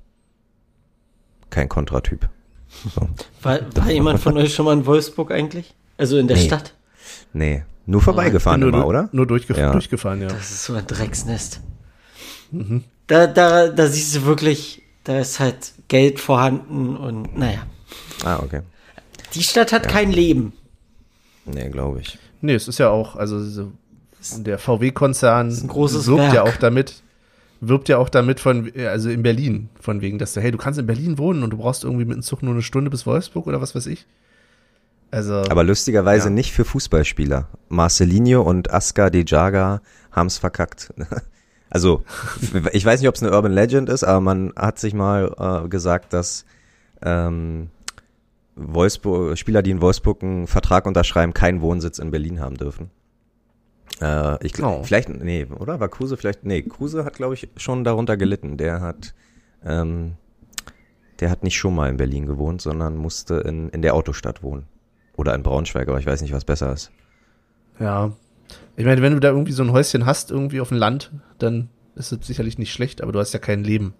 Kein 1.50 1.70
Kontratyp. 1.70 2.30
So. 2.96 3.08
War, 3.44 3.60
war 3.76 3.92
jemand 3.92 4.20
von 4.20 4.36
euch 4.38 4.56
schon 4.56 4.66
mal 4.66 4.74
in 4.74 4.86
Wolfsburg 4.88 5.32
eigentlich? 5.32 5.76
Also 5.98 6.18
in 6.18 6.28
der 6.28 6.38
Nee. 6.38 6.46
Stadt? 6.48 6.74
Nee, 7.34 7.64
nur 7.86 8.02
vorbeigefahren 8.02 8.62
nur, 8.62 8.70
immer, 8.70 8.88
oder? 8.88 9.10
Nur 9.12 9.28
durchgef 9.28 9.58
Ja. 9.58 9.72
durchgefahren, 9.72 10.22
ja. 10.22 10.30
Das 10.30 10.50
ist 10.50 10.64
so 10.64 10.74
ein 10.74 10.88
Drecksnest. 10.88 11.62
Da, 13.08 13.28
da, 13.28 13.68
da 13.68 13.88
siehst 13.88 14.16
du 14.16 14.26
wirklich, 14.26 14.82
da 15.04 15.20
ist 15.20 15.40
halt 15.40 15.74
Geld 15.88 16.20
vorhanden 16.20 16.98
und 16.98 17.38
naja. 17.38 17.68
Ah, 18.24 18.40
okay. 18.42 18.62
Die 19.36 19.44
Stadt 19.44 19.72
hat 19.72 19.88
kein 19.88 20.12
Leben. 20.12 20.54
Nee, 21.46 21.70
glaube 21.70 22.00
ich. 22.02 22.18
Nee, 22.42 22.56
es 22.56 22.68
ist 22.68 22.80
ja 22.80 22.90
auch, 22.90 23.16
also 23.16 23.72
so, 24.24 24.44
der 24.44 24.58
VW-Konzern 24.58 25.52
wirbt 25.52 26.08
ja 26.34 26.34
Werk. 26.34 26.48
auch 26.48 26.58
damit, 26.58 27.02
wirbt 27.62 27.90
ja 27.90 27.98
auch 27.98 28.10
damit 28.10 28.40
von, 28.40 28.72
also 28.88 29.10
in 29.10 29.24
Berlin, 29.24 29.70
von 29.80 30.02
wegen, 30.02 30.18
dass 30.20 30.34
du, 30.34 30.42
hey, 30.42 30.52
du 30.52 30.58
kannst 30.58 30.80
in 30.80 30.86
Berlin 30.88 31.18
wohnen 31.18 31.44
und 31.44 31.52
du 31.52 31.58
brauchst 31.58 31.84
irgendwie 31.84 32.06
mit 32.06 32.16
dem 32.16 32.22
Zug 32.24 32.44
nur 32.44 32.54
eine 32.54 32.62
Stunde 32.62 32.90
bis 32.90 33.06
Wolfsburg 33.06 33.48
oder 33.48 33.62
was 33.62 33.76
weiß 33.76 33.88
ich. 33.88 34.06
Also, 35.12 35.44
Aber 35.50 35.64
lustigerweise 35.64 36.30
Ja. 36.30 36.34
nicht 36.34 36.52
für 36.54 36.66
Fußballspieler. 36.66 37.48
Marcelinho 37.70 38.42
und 38.42 38.72
Aska 38.74 39.10
de 39.12 39.24
Jaga 39.28 39.82
haben's 40.12 40.38
verkackt. 40.38 40.94
Also, 41.70 42.04
ich 42.72 42.86
weiß 42.86 43.00
nicht, 43.00 43.10
ob 43.10 43.16
es 43.16 43.24
eine 43.24 43.32
Urban 43.32 43.52
Legend 43.52 43.90
ist, 43.90 44.04
aber 44.04 44.22
man 44.22 44.54
hat 44.56 44.78
sich 44.78 44.94
mal 44.94 45.64
äh, 45.66 45.68
gesagt, 45.70 46.14
dass 46.14 46.46
ähm, 47.02 47.72
Wolfsburg, 48.56 49.36
Spieler, 49.40 49.64
die 49.64 49.72
in 49.72 49.82
Wolfsburg 49.82 50.22
einen 50.22 50.46
Vertrag 50.46 50.86
unterschreiben, 50.86 51.34
keinen 51.34 51.62
Wohnsitz 51.62 51.98
in 51.98 52.12
Berlin 52.12 52.40
haben 52.40 52.58
dürfen. 52.58 52.92
Äh, 54.02 54.46
ich 54.46 54.54
glaube, 54.54 54.80
Oh. 54.80 54.84
vielleicht, 54.84 55.10
nee, 55.10 55.46
oder? 55.46 55.80
War 55.80 55.90
Kruse 55.90 56.18
vielleicht, 56.18 56.44
nee, 56.46 56.62
Kruse 56.64 57.06
hat, 57.06 57.16
glaube 57.16 57.34
ich, 57.36 57.48
schon 57.58 57.84
darunter 57.84 58.18
gelitten. 58.18 58.58
Der 58.58 58.82
hat, 58.82 59.14
ähm, 59.66 60.14
der 61.20 61.30
hat 61.30 61.44
nicht 61.44 61.58
schon 61.58 61.76
mal 61.76 61.90
in 61.90 61.98
Berlin 61.98 62.26
gewohnt, 62.26 62.62
sondern 62.62 62.98
musste 62.98 63.36
in, 63.36 63.70
in 63.70 63.82
der 63.82 63.94
Autostadt 63.96 64.44
wohnen. 64.44 64.66
Oder 65.16 65.36
in 65.36 65.44
Braunschweig, 65.44 65.88
aber 65.88 66.00
ich 66.00 66.06
weiß 66.08 66.22
nicht, 66.22 66.34
was 66.34 66.46
besser 66.46 66.74
ist. 66.74 66.92
ja. 67.80 68.12
Ich 68.76 68.86
meine, 68.86 69.02
wenn 69.02 69.14
du 69.14 69.20
da 69.20 69.30
irgendwie 69.30 69.52
so 69.52 69.64
ein 69.64 69.72
Häuschen 69.72 70.06
hast, 70.06 70.30
irgendwie 70.32 70.60
auf 70.60 70.70
dem 70.70 70.78
Land, 70.78 71.12
dann 71.40 71.70
ist 71.96 72.12
es 72.12 72.26
sicherlich 72.28 72.58
nicht 72.58 72.74
schlecht, 72.74 73.02
aber 73.02 73.12
du 73.12 73.20
hast 73.20 73.32
ja 73.34 73.40
kein 73.40 73.64
Leben. 73.64 73.94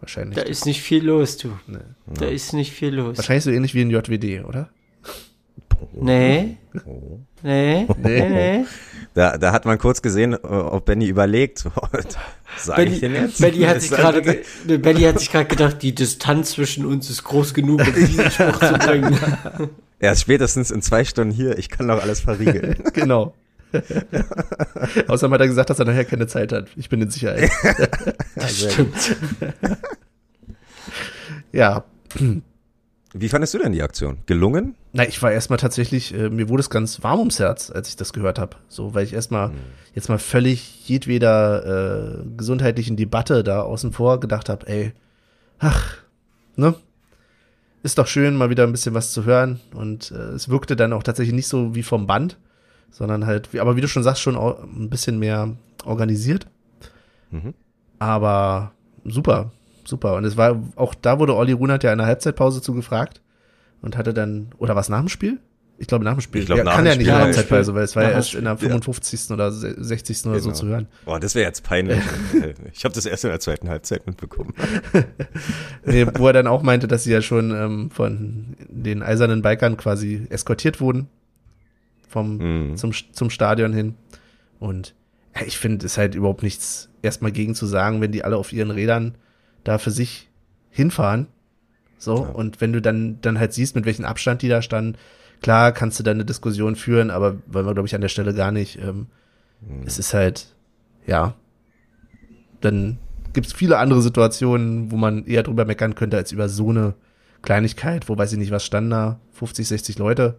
Wahrscheinlich. 0.00 0.36
Da 0.36 0.42
ist 0.42 0.64
nicht 0.66 0.80
viel 0.82 1.04
los, 1.04 1.36
du. 1.36 1.50
Nee. 1.66 1.78
Da 2.06 2.26
ist 2.26 2.52
nicht 2.52 2.72
viel 2.72 2.94
los. 2.94 3.16
Wahrscheinlich 3.16 3.44
so 3.44 3.50
ähnlich 3.50 3.74
wie 3.74 3.82
in 3.82 3.90
JWD, 3.90 4.44
oder? 4.44 4.70
Nee, 5.92 6.56
Oh. 6.86 7.20
nee, 7.42 7.86
nee, 8.02 8.28
nee. 8.28 8.64
Da, 9.14 9.38
da 9.38 9.52
hat 9.52 9.64
man 9.64 9.78
kurz 9.78 10.02
gesehen, 10.02 10.32
äh, 10.32 10.36
ob 10.38 10.86
Benny 10.86 11.06
überlegt. 11.06 11.64
Sag 12.58 12.78
ich 12.80 12.98
den 13.00 13.12
Benny, 13.12 13.26
jetzt? 13.26 13.40
Benny 13.40 13.58
hat 13.60 13.80
sich 13.80 13.90
gerade 13.92 14.22
das- 14.22 14.36
ge- 14.66 14.78
Benny 14.78 15.02
hat 15.02 15.20
sich 15.20 15.30
gerade 15.30 15.46
gedacht, 15.46 15.82
die 15.82 15.94
Distanz 15.94 16.50
zwischen 16.52 16.84
uns 16.84 17.08
ist 17.10 17.22
groß 17.22 17.54
genug, 17.54 17.80
um 17.86 17.94
diesen 17.94 18.30
Spruch 18.30 18.58
zu 18.58 18.74
bringen. 18.74 19.16
Er 20.00 20.12
ist 20.12 20.20
spätestens 20.22 20.70
in 20.72 20.82
zwei 20.82 21.04
Stunden 21.04 21.32
hier, 21.32 21.56
ich 21.58 21.68
kann 21.68 21.86
doch 21.88 22.02
alles 22.02 22.20
verriegeln. 22.20 22.76
Genau. 22.92 23.34
Außerdem 25.08 25.34
hat 25.34 25.40
er 25.40 25.48
gesagt, 25.48 25.70
dass 25.70 25.78
er 25.80 25.84
nachher 25.84 26.04
keine 26.04 26.26
Zeit 26.28 26.52
hat. 26.52 26.68
Ich 26.76 26.88
bin 26.88 27.00
in 27.02 27.10
Sicherheit. 27.10 27.50
Das 28.36 28.72
stimmt. 28.72 29.16
Ja. 31.52 31.84
Wie 33.12 33.28
fandest 33.28 33.54
du 33.54 33.58
denn 33.58 33.72
die 33.72 33.82
Aktion? 33.82 34.18
Gelungen? 34.26 34.74
Na, 34.96 35.08
ich 35.08 35.20
war 35.22 35.32
erstmal 35.32 35.58
tatsächlich, 35.58 36.14
äh, 36.14 36.30
mir 36.30 36.48
wurde 36.48 36.60
es 36.60 36.70
ganz 36.70 37.02
warm 37.02 37.18
ums 37.18 37.40
Herz, 37.40 37.68
als 37.68 37.88
ich 37.88 37.96
das 37.96 38.12
gehört 38.12 38.38
habe. 38.38 38.56
So, 38.68 38.94
weil 38.94 39.02
ich 39.02 39.12
erstmal 39.12 39.50
jetzt 39.92 40.08
mal 40.08 40.20
völlig 40.20 40.88
jedweder 40.88 42.20
äh, 42.20 42.24
gesundheitlichen 42.36 42.96
Debatte 42.96 43.42
da 43.42 43.62
außen 43.62 43.90
vor 43.90 44.20
gedacht 44.20 44.48
habe, 44.48 44.68
ey, 44.68 44.92
ach, 45.58 45.96
ne? 46.54 46.76
Ist 47.82 47.98
doch 47.98 48.06
schön, 48.06 48.36
mal 48.36 48.50
wieder 48.50 48.62
ein 48.62 48.70
bisschen 48.70 48.94
was 48.94 49.12
zu 49.12 49.24
hören. 49.24 49.58
Und 49.74 50.12
äh, 50.12 50.30
es 50.30 50.48
wirkte 50.48 50.76
dann 50.76 50.92
auch 50.92 51.02
tatsächlich 51.02 51.34
nicht 51.34 51.48
so 51.48 51.74
wie 51.74 51.82
vom 51.82 52.06
Band, 52.06 52.38
sondern 52.92 53.26
halt, 53.26 53.52
wie, 53.52 53.58
aber 53.58 53.74
wie 53.74 53.80
du 53.80 53.88
schon 53.88 54.04
sagst, 54.04 54.22
schon 54.22 54.36
ein 54.36 54.90
bisschen 54.90 55.18
mehr 55.18 55.56
organisiert. 55.84 56.46
Mhm. 57.32 57.52
Aber 57.98 58.70
super, 59.04 59.50
super. 59.84 60.14
Und 60.14 60.24
es 60.24 60.36
war, 60.36 60.62
auch 60.76 60.94
da 60.94 61.18
wurde 61.18 61.34
Olli 61.34 61.52
Runert 61.52 61.82
ja 61.82 61.90
in 61.90 61.98
der 61.98 62.06
Halbzeitpause 62.06 62.62
zu 62.62 62.74
gefragt 62.74 63.20
und 63.84 63.96
hatte 63.96 64.14
dann, 64.14 64.48
oder 64.58 64.74
was 64.74 64.88
nach 64.88 65.00
dem 65.00 65.08
Spiel? 65.08 65.38
Ich 65.76 65.88
glaube 65.88 66.04
nach 66.04 66.12
dem 66.14 66.20
Spiel. 66.20 66.40
Ich 66.42 66.46
glaube, 66.46 66.60
ja, 66.60 66.64
nach 66.64 66.76
kann 66.76 66.84
dem 66.84 66.92
ja 66.92 66.96
nicht 66.98 67.06
in 67.08 67.12
der 67.12 67.16
ja. 67.18 67.24
Halbzeitpause, 67.24 67.74
weil 67.74 67.82
es 67.82 67.96
war 67.96 68.04
ja 68.04 68.10
erst 68.10 68.34
in 68.34 68.44
der 68.44 68.56
55. 68.56 69.30
oder 69.32 69.50
se- 69.50 69.74
60. 69.76 70.26
oder 70.26 70.38
so 70.38 70.50
Genau. 70.50 70.54
zu 70.60 70.66
hören. 70.68 70.86
Boah, 71.04 71.18
das 71.18 71.34
wäre 71.34 71.46
jetzt 71.46 71.64
peinlich. 71.64 71.98
ich 72.72 72.84
habe 72.84 72.94
das 72.94 73.06
erst 73.06 73.24
in 73.24 73.30
der 73.30 73.40
zweiten 73.40 73.68
Halbzeit 73.68 74.06
mitbekommen. 74.06 74.54
Nee, 75.84 76.06
wo 76.14 76.26
er 76.28 76.32
dann 76.32 76.46
auch 76.46 76.62
meinte, 76.62 76.88
dass 76.88 77.04
sie 77.04 77.12
ja 77.12 77.20
schon 77.20 77.50
ähm, 77.50 77.90
von 77.90 78.56
den 78.68 79.02
eisernen 79.02 79.42
Bikern 79.42 79.76
quasi 79.76 80.26
eskortiert 80.30 80.80
wurden 80.80 81.08
vom 82.08 82.36
Mhm. 82.70 82.76
zum, 82.76 82.92
zum 83.12 83.28
Stadion 83.30 83.72
hin. 83.72 83.94
Und 84.60 84.94
ja, 85.34 85.42
ich 85.46 85.58
finde, 85.58 85.84
es 85.84 85.92
ist 85.92 85.98
halt 85.98 86.14
überhaupt 86.14 86.42
nichts 86.44 86.88
erstmal 87.02 87.32
gegen 87.32 87.54
zu 87.56 87.66
sagen, 87.66 88.00
wenn 88.00 88.12
die 88.12 88.24
alle 88.24 88.36
auf 88.36 88.52
ihren 88.52 88.70
Rädern 88.70 89.16
da 89.64 89.78
für 89.78 89.90
sich 89.90 90.28
hinfahren. 90.70 91.26
So, 91.98 92.16
Ja. 92.24 92.28
und 92.30 92.60
wenn 92.60 92.72
du 92.72 92.80
dann, 92.82 93.18
dann 93.22 93.38
halt 93.38 93.52
siehst, 93.52 93.74
mit 93.76 93.84
welchem 93.86 94.04
Abstand 94.04 94.42
die 94.42 94.48
da 94.48 94.62
standen, 94.62 94.96
klar 95.42 95.72
kannst 95.72 95.98
du 95.98 96.02
dann 96.02 96.16
eine 96.16 96.24
Diskussion 96.24 96.76
führen, 96.76 97.10
aber 97.10 97.36
wollen 97.46 97.66
wir, 97.66 97.74
glaube 97.74 97.86
ich, 97.86 97.94
an 97.94 98.00
der 98.00 98.08
Stelle 98.08 98.34
gar 98.34 98.52
nicht. 98.52 98.78
Ähm, 98.78 99.06
Es 99.86 99.98
ist 99.98 100.12
halt, 100.14 100.54
ja, 101.06 101.34
dann 102.60 102.98
gibt 103.32 103.46
es 103.46 103.52
viele 103.52 103.78
andere 103.78 104.02
Situationen, 104.02 104.90
wo 104.90 104.96
man 104.96 105.24
eher 105.26 105.42
drüber 105.42 105.64
meckern 105.64 105.94
könnte, 105.94 106.16
als 106.16 106.32
über 106.32 106.48
so 106.48 106.70
eine 106.70 106.94
Kleinigkeit, 107.42 108.08
wo 108.08 108.16
weiß 108.16 108.32
ich 108.32 108.38
nicht, 108.38 108.50
was 108.50 108.64
standen 108.64 108.90
da, 108.90 109.20
50, 109.32 109.66
60 109.68 109.98
Leute. 109.98 110.36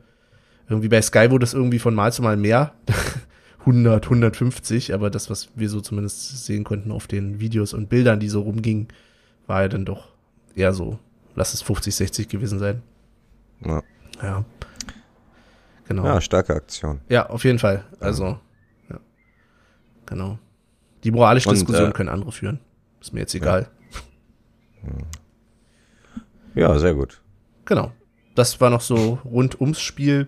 Irgendwie 0.69 0.87
bei 0.89 1.01
Sky 1.01 1.29
wurde 1.29 1.43
es 1.43 1.53
irgendwie 1.53 1.79
von 1.79 1.93
Mal 1.93 2.11
zu 2.13 2.21
Mal 2.23 2.37
mehr. 2.37 2.73
100, 3.59 4.05
150, 4.05 4.93
aber 4.93 5.09
das, 5.09 5.29
was 5.31 5.49
wir 5.55 5.69
so 5.69 5.81
zumindest 5.81 6.45
sehen 6.45 6.63
konnten 6.63 6.91
auf 6.91 7.07
den 7.07 7.39
Videos 7.39 7.73
und 7.73 7.89
Bildern, 7.89 8.19
die 8.19 8.29
so 8.29 8.41
rumgingen, 8.41 8.87
war 9.47 9.63
ja 9.63 9.67
dann 9.69 9.85
doch 9.85 10.09
eher 10.55 10.71
so, 10.71 10.99
lass 11.35 11.53
es 11.53 11.61
50, 11.61 11.95
60 11.95 12.29
gewesen 12.29 12.59
sein. 12.59 12.81
Ja. 13.63 13.83
Ja. 14.21 14.45
Genau. 15.87 16.05
ja, 16.05 16.19
starke 16.19 16.55
Aktion. 16.55 17.01
Ja, 17.09 17.29
auf 17.29 17.43
jeden 17.43 17.59
Fall. 17.59 17.85
Also, 17.99 18.39
ja. 18.89 18.99
Genau. 20.07 20.39
Die 21.03 21.11
moralische 21.11 21.49
Und, 21.49 21.55
Diskussion 21.55 21.91
äh, 21.91 21.93
können 21.93 22.09
andere 22.09 22.31
führen. 22.31 22.59
Ist 22.99 23.13
mir 23.13 23.19
jetzt 23.19 23.35
egal. 23.35 23.69
Ja, 26.55 26.79
sehr 26.79 26.95
gut. 26.95 27.21
Genau. 27.65 27.91
Das 28.33 28.59
war 28.61 28.69
noch 28.69 28.81
so 28.81 29.19
rund 29.23 29.59
ums 29.61 29.79
Spiel. 29.79 30.27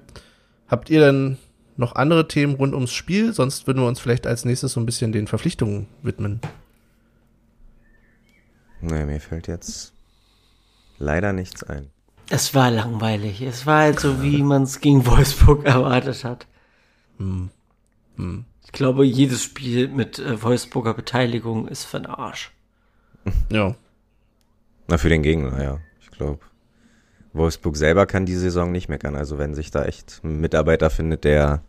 Habt 0.68 0.90
ihr 0.90 1.00
denn 1.00 1.38
noch 1.76 1.96
andere 1.96 2.28
Themen 2.28 2.56
rund 2.56 2.74
ums 2.74 2.92
Spiel? 2.92 3.34
Sonst 3.34 3.66
würden 3.66 3.82
wir 3.82 3.88
uns 3.88 4.00
vielleicht 4.00 4.28
als 4.28 4.46
nächstes 4.46 4.74
so 4.74 4.80
ein 4.80 4.86
bisschen 4.86 5.12
den 5.12 5.28
Verpflichtungen 5.28 5.88
widmen. 6.04 6.40
Nee, 8.82 9.06
mir 9.06 9.20
fällt 9.20 9.48
jetzt 9.48 9.94
leider 10.98 11.34
nichts 11.34 11.64
ein. 11.64 11.90
Es 12.30 12.54
war 12.54 12.70
langweilig. 12.72 13.42
Es 13.42 13.66
war 13.66 13.82
halt 13.82 14.00
so, 14.00 14.22
wie 14.22 14.44
man 14.44 14.64
es 14.64 14.82
gegen 14.82 15.06
Wolfsburg 15.06 15.66
erwartet 15.66 16.24
hat. 16.24 16.46
Hm. 17.18 17.50
Hm. 18.18 18.46
Ich 18.66 18.72
glaube, 18.74 19.06
jedes 19.06 19.44
Spiel 19.44 19.88
mit 19.88 20.20
äh, 20.20 20.42
Wolfsburger 20.44 20.94
Beteiligung 20.94 21.68
ist 21.68 21.86
für 21.86 22.00
den 22.00 22.08
Arsch. 22.08 22.52
Ja. 23.52 23.76
Na, 24.90 24.98
für 24.98 25.10
den 25.10 25.22
Gegner, 25.24 25.62
ja. 25.62 25.80
Ich 26.02 26.10
glaube, 26.12 26.40
Wolfsburg 27.34 27.76
selber 27.76 28.06
kann 28.06 28.26
die 28.26 28.36
Saison 28.36 28.72
nicht 28.72 28.88
meckern. 28.90 29.16
Also 29.16 29.38
wenn 29.38 29.54
sich 29.54 29.70
da 29.72 29.84
echt 29.86 30.22
ein 30.24 30.40
Mitarbeiter 30.40 30.90
findet, 30.90 31.24
der 31.26 31.62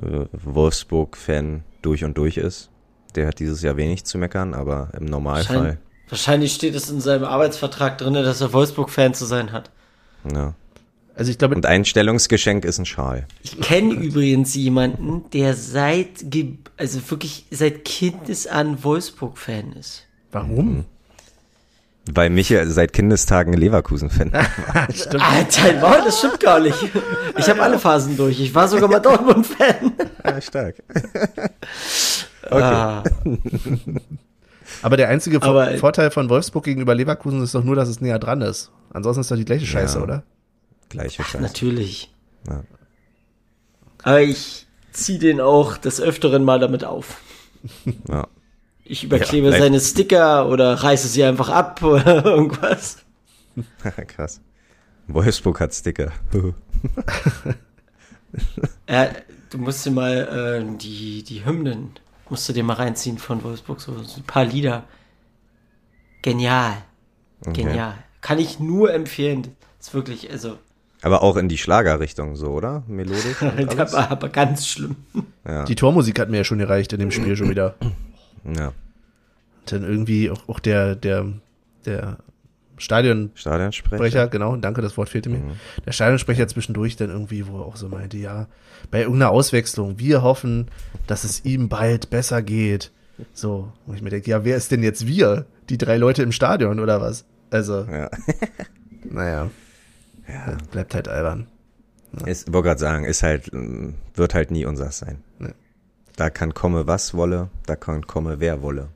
äh, 0.00 0.26
Wolfsburg-Fan 0.32 1.64
durch 1.82 2.04
und 2.04 2.16
durch 2.18 2.36
ist, 2.36 2.70
der 3.14 3.26
hat 3.28 3.38
dieses 3.40 3.62
Jahr 3.62 3.76
wenig 3.76 4.04
zu 4.04 4.18
meckern, 4.18 4.54
aber 4.54 4.90
im 4.98 5.06
Normalfall, 5.06 5.56
Schein- 5.72 5.78
Wahrscheinlich 6.08 6.54
steht 6.54 6.74
es 6.74 6.88
in 6.90 7.00
seinem 7.00 7.24
Arbeitsvertrag 7.24 7.98
drin, 7.98 8.14
dass 8.14 8.40
er 8.40 8.52
Wolfsburg-Fan 8.52 9.14
zu 9.14 9.24
sein 9.24 9.52
hat. 9.52 9.70
ja. 10.32 10.54
Also 11.18 11.30
ich 11.30 11.38
glaube, 11.38 11.54
Und 11.54 11.64
Einstellungsgeschenk 11.64 12.66
ist 12.66 12.78
ein 12.78 12.84
Schal. 12.84 13.26
Ich 13.42 13.58
kenne 13.58 13.94
übrigens 13.94 14.54
jemanden, 14.54 15.24
der 15.32 15.54
seit, 15.54 16.26
also 16.76 17.00
wirklich 17.10 17.46
seit 17.50 17.86
Kindesan 17.86 18.84
Wolfsburg-Fan 18.84 19.72
ist. 19.72 20.04
warum? 20.30 20.84
Weil 22.12 22.28
Michael 22.30 22.70
seit 22.70 22.92
Kindestagen 22.92 23.54
Leverkusen-Fan 23.54 24.30
war. 24.32 24.46
Stimmt. 24.94 25.24
Alter, 25.24 25.80
wow, 25.82 26.04
das 26.04 26.18
stimmt 26.18 26.38
gar 26.38 26.60
nicht. 26.60 26.76
Ich 27.38 27.48
habe 27.48 27.62
alle 27.62 27.78
Phasen 27.80 28.16
durch. 28.16 28.38
Ich 28.38 28.54
war 28.54 28.68
sogar 28.68 28.88
mal 28.88 29.00
Dortmund-Fan. 29.00 29.92
ja, 30.24 30.40
stark. 30.40 30.76
Ah, 32.48 33.02
Aber 34.82 34.96
der 34.96 35.08
einzige 35.08 35.42
Aber- 35.42 35.76
Vorteil 35.78 36.10
von 36.10 36.28
Wolfsburg 36.28 36.64
gegenüber 36.64 36.94
Leverkusen 36.94 37.42
ist 37.42 37.54
doch 37.54 37.64
nur, 37.64 37.76
dass 37.76 37.88
es 37.88 38.00
näher 38.00 38.18
dran 38.18 38.40
ist. 38.42 38.70
Ansonsten 38.92 39.20
ist 39.22 39.30
doch 39.30 39.36
die 39.36 39.44
gleiche 39.44 39.66
Scheiße, 39.66 39.98
Ja. 39.98 40.04
oder? 40.04 40.22
Gleiche 40.88 41.22
Scheiße. 41.24 41.42
Natürlich. 41.42 42.12
Ja. 42.48 42.62
Aber 44.02 44.20
ich 44.20 44.66
ziehe 44.92 45.18
den 45.18 45.40
auch 45.40 45.76
des 45.76 46.00
Öfteren 46.00 46.44
mal 46.44 46.58
damit 46.60 46.84
auf. 46.84 47.20
Ja. 48.08 48.28
Ich 48.84 49.02
überklebe 49.02 49.50
Ja, 49.50 49.58
seine 49.58 49.80
Sticker 49.80 50.48
oder 50.48 50.74
reiße 50.74 51.08
sie 51.08 51.24
einfach 51.24 51.48
ab 51.48 51.82
oder 51.82 52.24
irgendwas. 52.24 52.98
Krass. 54.06 54.40
Wolfsburg 55.08 55.58
hat 55.60 55.74
Sticker. 55.74 56.12
Ja, 58.88 59.08
du 59.50 59.58
musst 59.58 59.84
dir 59.86 59.90
mal 59.90 60.62
äh, 60.62 60.76
die, 60.78 61.22
die 61.24 61.44
Hymnen, 61.44 61.92
musst 62.30 62.48
du 62.48 62.52
dir 62.52 62.64
mal 62.64 62.74
reinziehen 62.74 63.18
von 63.18 63.42
Wolfsburg, 63.42 63.80
so, 63.80 64.02
so 64.02 64.20
ein 64.20 64.24
paar 64.24 64.44
Lieder. 64.44 64.84
Genial. 66.22 66.82
Genial. 67.52 67.94
Kann 68.20 68.38
ich 68.38 68.58
nur 68.58 68.92
empfehlen. 68.92 69.56
Ist 69.78 69.94
wirklich, 69.94 70.30
also, 70.30 70.58
Aber 71.02 71.22
auch 71.22 71.36
in 71.36 71.48
die 71.48 71.58
Schlagerrichtung 71.58 72.34
so, 72.34 72.48
oder? 72.48 72.82
Melodisch 72.88 73.40
und 73.42 73.68
alles? 73.78 73.94
aber, 73.94 74.10
aber 74.10 74.28
ganz 74.28 74.66
schlimm. 74.66 74.96
Ja. 75.46 75.64
Die 75.64 75.76
Tormusik 75.76 76.18
hat 76.18 76.28
mir 76.30 76.38
ja 76.38 76.44
schon 76.44 76.58
gereicht 76.58 76.92
in 76.92 76.98
dem 77.00 77.10
Spiel 77.10 77.36
schon 77.36 77.50
wieder. 77.50 77.74
ja. 78.44 78.72
Dann 79.66 79.82
irgendwie 79.82 80.30
auch, 80.30 80.48
auch 80.48 80.60
der, 80.60 80.94
der, 80.94 81.26
der 81.84 82.18
Stadionsprecher, 82.78 83.38
Stadionsprecher. 83.40 84.28
genau, 84.28 84.56
danke, 84.56 84.82
das 84.82 84.96
Wort 84.96 85.08
fehlte 85.08 85.30
mir. 85.30 85.40
Der 85.84 85.92
Stadionsprecher 85.92 86.46
zwischendurch 86.48 86.96
dann 86.96 87.10
irgendwie, 87.10 87.46
wo 87.46 87.58
er 87.60 87.66
auch 87.66 87.76
so 87.76 87.88
meinte, 87.88 88.16
ja, 88.18 88.48
bei 88.90 89.00
irgendeiner 89.00 89.30
Auswechslung, 89.30 89.98
wir 89.98 90.22
hoffen, 90.22 90.70
dass 91.06 91.24
es 91.24 91.44
ihm 91.44 91.68
bald 91.68 92.10
besser 92.10 92.42
geht. 92.42 92.92
So, 93.32 93.72
wo 93.86 93.94
ich 93.94 94.02
mir 94.02 94.10
denke, 94.10 94.30
ja, 94.30 94.44
wer 94.44 94.56
ist 94.56 94.70
denn 94.70 94.82
jetzt 94.82 95.06
wir? 95.06 95.46
Die 95.70 95.78
drei 95.78 95.96
Leute 95.96 96.22
im 96.22 96.32
Stadion 96.32 96.80
oder 96.80 97.00
was? 97.00 97.24
Also, 97.50 97.86
Ja. 97.90 98.10
naja. 99.04 99.50
ja. 100.28 100.56
Bleibt 100.70 100.94
halt 100.94 101.08
albern. 101.08 101.46
Ist, 102.24 102.52
wollte 102.52 102.68
gerade 102.68 102.80
sagen, 102.80 103.04
ist 103.04 103.22
halt, 103.22 103.50
wird 103.52 104.34
halt 104.34 104.50
nie 104.50 104.64
unseres 104.64 104.98
sein. 104.98 105.22
Nee. 105.38 105.52
Da 106.16 106.30
kann 106.30 106.54
komme 106.54 106.86
was 106.86 107.14
wolle, 107.14 107.50
da 107.66 107.76
kann 107.76 108.06
komme 108.06 108.40
wer 108.40 108.62
wolle. 108.62 108.88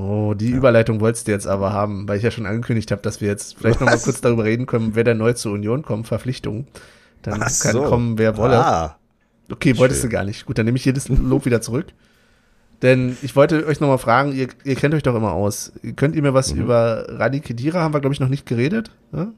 Oh, 0.00 0.34
die 0.34 0.50
Überleitung 0.50 1.00
wolltest 1.00 1.26
du 1.26 1.32
jetzt 1.32 1.46
aber 1.46 1.72
haben, 1.72 2.06
weil 2.08 2.18
ich 2.18 2.22
ja 2.22 2.30
schon 2.30 2.46
angekündigt 2.46 2.90
habe, 2.92 3.02
dass 3.02 3.20
wir 3.20 3.28
jetzt 3.28 3.56
vielleicht 3.56 3.80
noch 3.80 3.86
mal 3.88 3.94
Was? 3.94 4.04
kurz 4.04 4.20
darüber 4.20 4.44
reden 4.44 4.66
können, 4.66 4.94
wer 4.94 5.02
da 5.04 5.14
neu 5.14 5.32
zur 5.32 5.52
Union 5.52 5.82
kommt, 5.82 6.06
Verpflichtung. 6.06 6.66
Dann 7.22 7.42
Ach 7.42 7.50
kann 7.60 7.72
so. 7.72 7.82
kommen, 7.82 8.16
wer 8.18 8.36
wolle. 8.36 8.58
Ah, 8.64 8.94
Okay, 9.50 9.76
wolltest 9.78 10.02
Schön. 10.02 10.10
du 10.10 10.16
gar 10.16 10.24
nicht. 10.24 10.44
Gut, 10.44 10.58
dann 10.58 10.66
nehme 10.66 10.76
ich 10.76 10.84
jedes 10.84 11.08
Lob 11.08 11.46
wieder 11.46 11.62
zurück. 11.62 11.86
Denn 12.82 13.16
ich 13.22 13.34
wollte 13.34 13.66
euch 13.66 13.80
nochmal 13.80 13.96
fragen, 13.98 14.32
ihr, 14.32 14.48
ihr 14.62 14.76
kennt 14.76 14.94
euch 14.94 15.02
doch 15.02 15.14
immer 15.16 15.32
aus. 15.32 15.72
Könnt 15.96 16.14
ihr 16.14 16.22
mir 16.22 16.34
was 16.34 16.54
Mhm. 16.54 16.60
über 16.62 17.06
Radi 17.08 17.40
Kedira, 17.40 17.80
haben 17.80 17.94
wir 17.94 18.00
glaube 18.00 18.12
ich 18.14 18.20
noch 18.20 18.28
nicht 18.28 18.44
geredet? 18.46 18.90
Ne? 19.10 19.32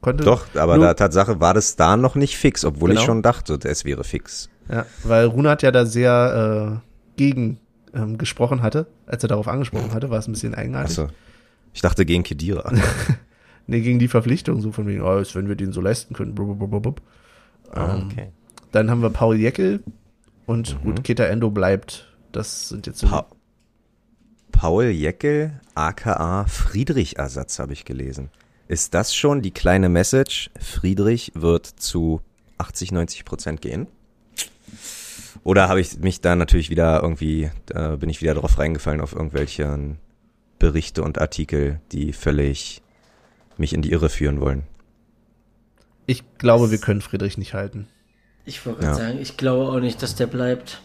Konnte, 0.00 0.22
doch, 0.24 0.46
aber 0.54 0.76
Nur- 0.76 0.86
da 0.86 0.94
Tatsache 0.94 1.40
war 1.40 1.52
das 1.54 1.74
da 1.76 1.96
noch 1.96 2.14
nicht 2.14 2.36
fix, 2.38 2.64
obwohl 2.64 2.90
Genau. 2.90 3.00
ich 3.00 3.04
schon 3.06 3.20
dachte, 3.22 3.58
es 3.64 3.84
wäre 3.84 4.04
fix. 4.04 4.48
Ja, 4.70 4.86
weil 5.02 5.26
Rune 5.26 5.50
hat 5.50 5.62
ja 5.62 5.70
da 5.72 5.84
sehr 5.86 6.80
äh, 6.82 7.18
gegen 7.18 7.58
ähm, 7.96 8.18
gesprochen 8.18 8.62
hatte, 8.62 8.86
als 9.06 9.24
er 9.24 9.28
darauf 9.28 9.48
angesprochen 9.48 9.92
hatte, 9.92 10.10
war 10.10 10.18
es 10.18 10.28
ein 10.28 10.32
bisschen 10.32 10.54
eigenartig. 10.54 10.98
Achso. 10.98 11.12
Ich 11.72 11.80
dachte 11.82 12.04
gegen 12.06 12.22
Kedira. 12.22 12.72
Nee, 13.68 13.80
gegen 13.80 13.98
die 13.98 14.06
Verpflichtung, 14.06 14.60
so 14.60 14.70
von 14.70 14.86
wegen, 14.86 15.00
oh, 15.02 15.06
als 15.08 15.34
wenn 15.34 15.48
wir 15.48 15.56
den 15.56 15.72
so 15.72 15.80
leisten 15.80 16.14
können. 16.14 16.36
Blub. 16.36 17.02
Ah, 17.72 17.96
Ähm, 17.96 18.04
okay. 18.08 18.28
Dann 18.70 18.88
haben 18.92 19.02
wir 19.02 19.10
Paul 19.10 19.34
Jeckel 19.36 19.82
und 20.46 20.76
Mhm. 20.76 20.84
gut, 20.84 21.02
Keta 21.02 21.24
Endo 21.24 21.50
bleibt. 21.50 22.14
Das 22.30 22.68
sind 22.68 22.86
jetzt 22.86 23.00
so. 23.00 23.08
Pa 23.08 23.26
Paul 24.52 24.84
Jeckel, 24.84 25.60
aka 25.74 26.44
Friedrich-Ersatz, 26.46 27.58
habe 27.58 27.72
ich 27.72 27.84
gelesen. 27.84 28.30
Ist 28.68 28.94
das 28.94 29.12
schon 29.16 29.42
die 29.42 29.50
kleine 29.50 29.88
Message? 29.88 30.50
Friedrich 30.60 31.32
wird 31.34 31.66
zu 31.66 32.20
80, 32.58 32.92
90 32.92 33.24
Prozent 33.24 33.60
gehen? 33.62 33.88
Oder 35.44 35.68
habe 35.68 35.80
ich 35.80 35.98
mich 35.98 36.20
da 36.20 36.36
natürlich 36.36 36.70
wieder 36.70 37.02
irgendwie, 37.02 37.50
da 37.66 37.96
bin 37.96 38.08
ich 38.08 38.20
wieder 38.22 38.34
drauf 38.34 38.58
reingefallen 38.58 39.00
auf 39.00 39.12
irgendwelche 39.12 39.96
Berichte 40.58 41.02
und 41.02 41.20
Artikel, 41.20 41.80
die 41.92 42.12
völlig 42.12 42.82
mich 43.56 43.72
in 43.72 43.82
die 43.82 43.92
Irre 43.92 44.08
führen 44.08 44.40
wollen. 44.40 44.62
Ich 46.06 46.22
glaube, 46.38 46.70
wir 46.70 46.78
können 46.78 47.00
Friedrich 47.00 47.36
nicht 47.38 47.54
halten. 47.54 47.88
Ich 48.44 48.64
wollte 48.64 48.82
Ja. 48.82 48.88
gerade 48.92 49.02
sagen, 49.02 49.18
ich 49.20 49.36
glaube 49.36 49.70
auch 49.70 49.80
nicht, 49.80 50.02
dass 50.02 50.14
der 50.14 50.26
bleibt. 50.28 50.80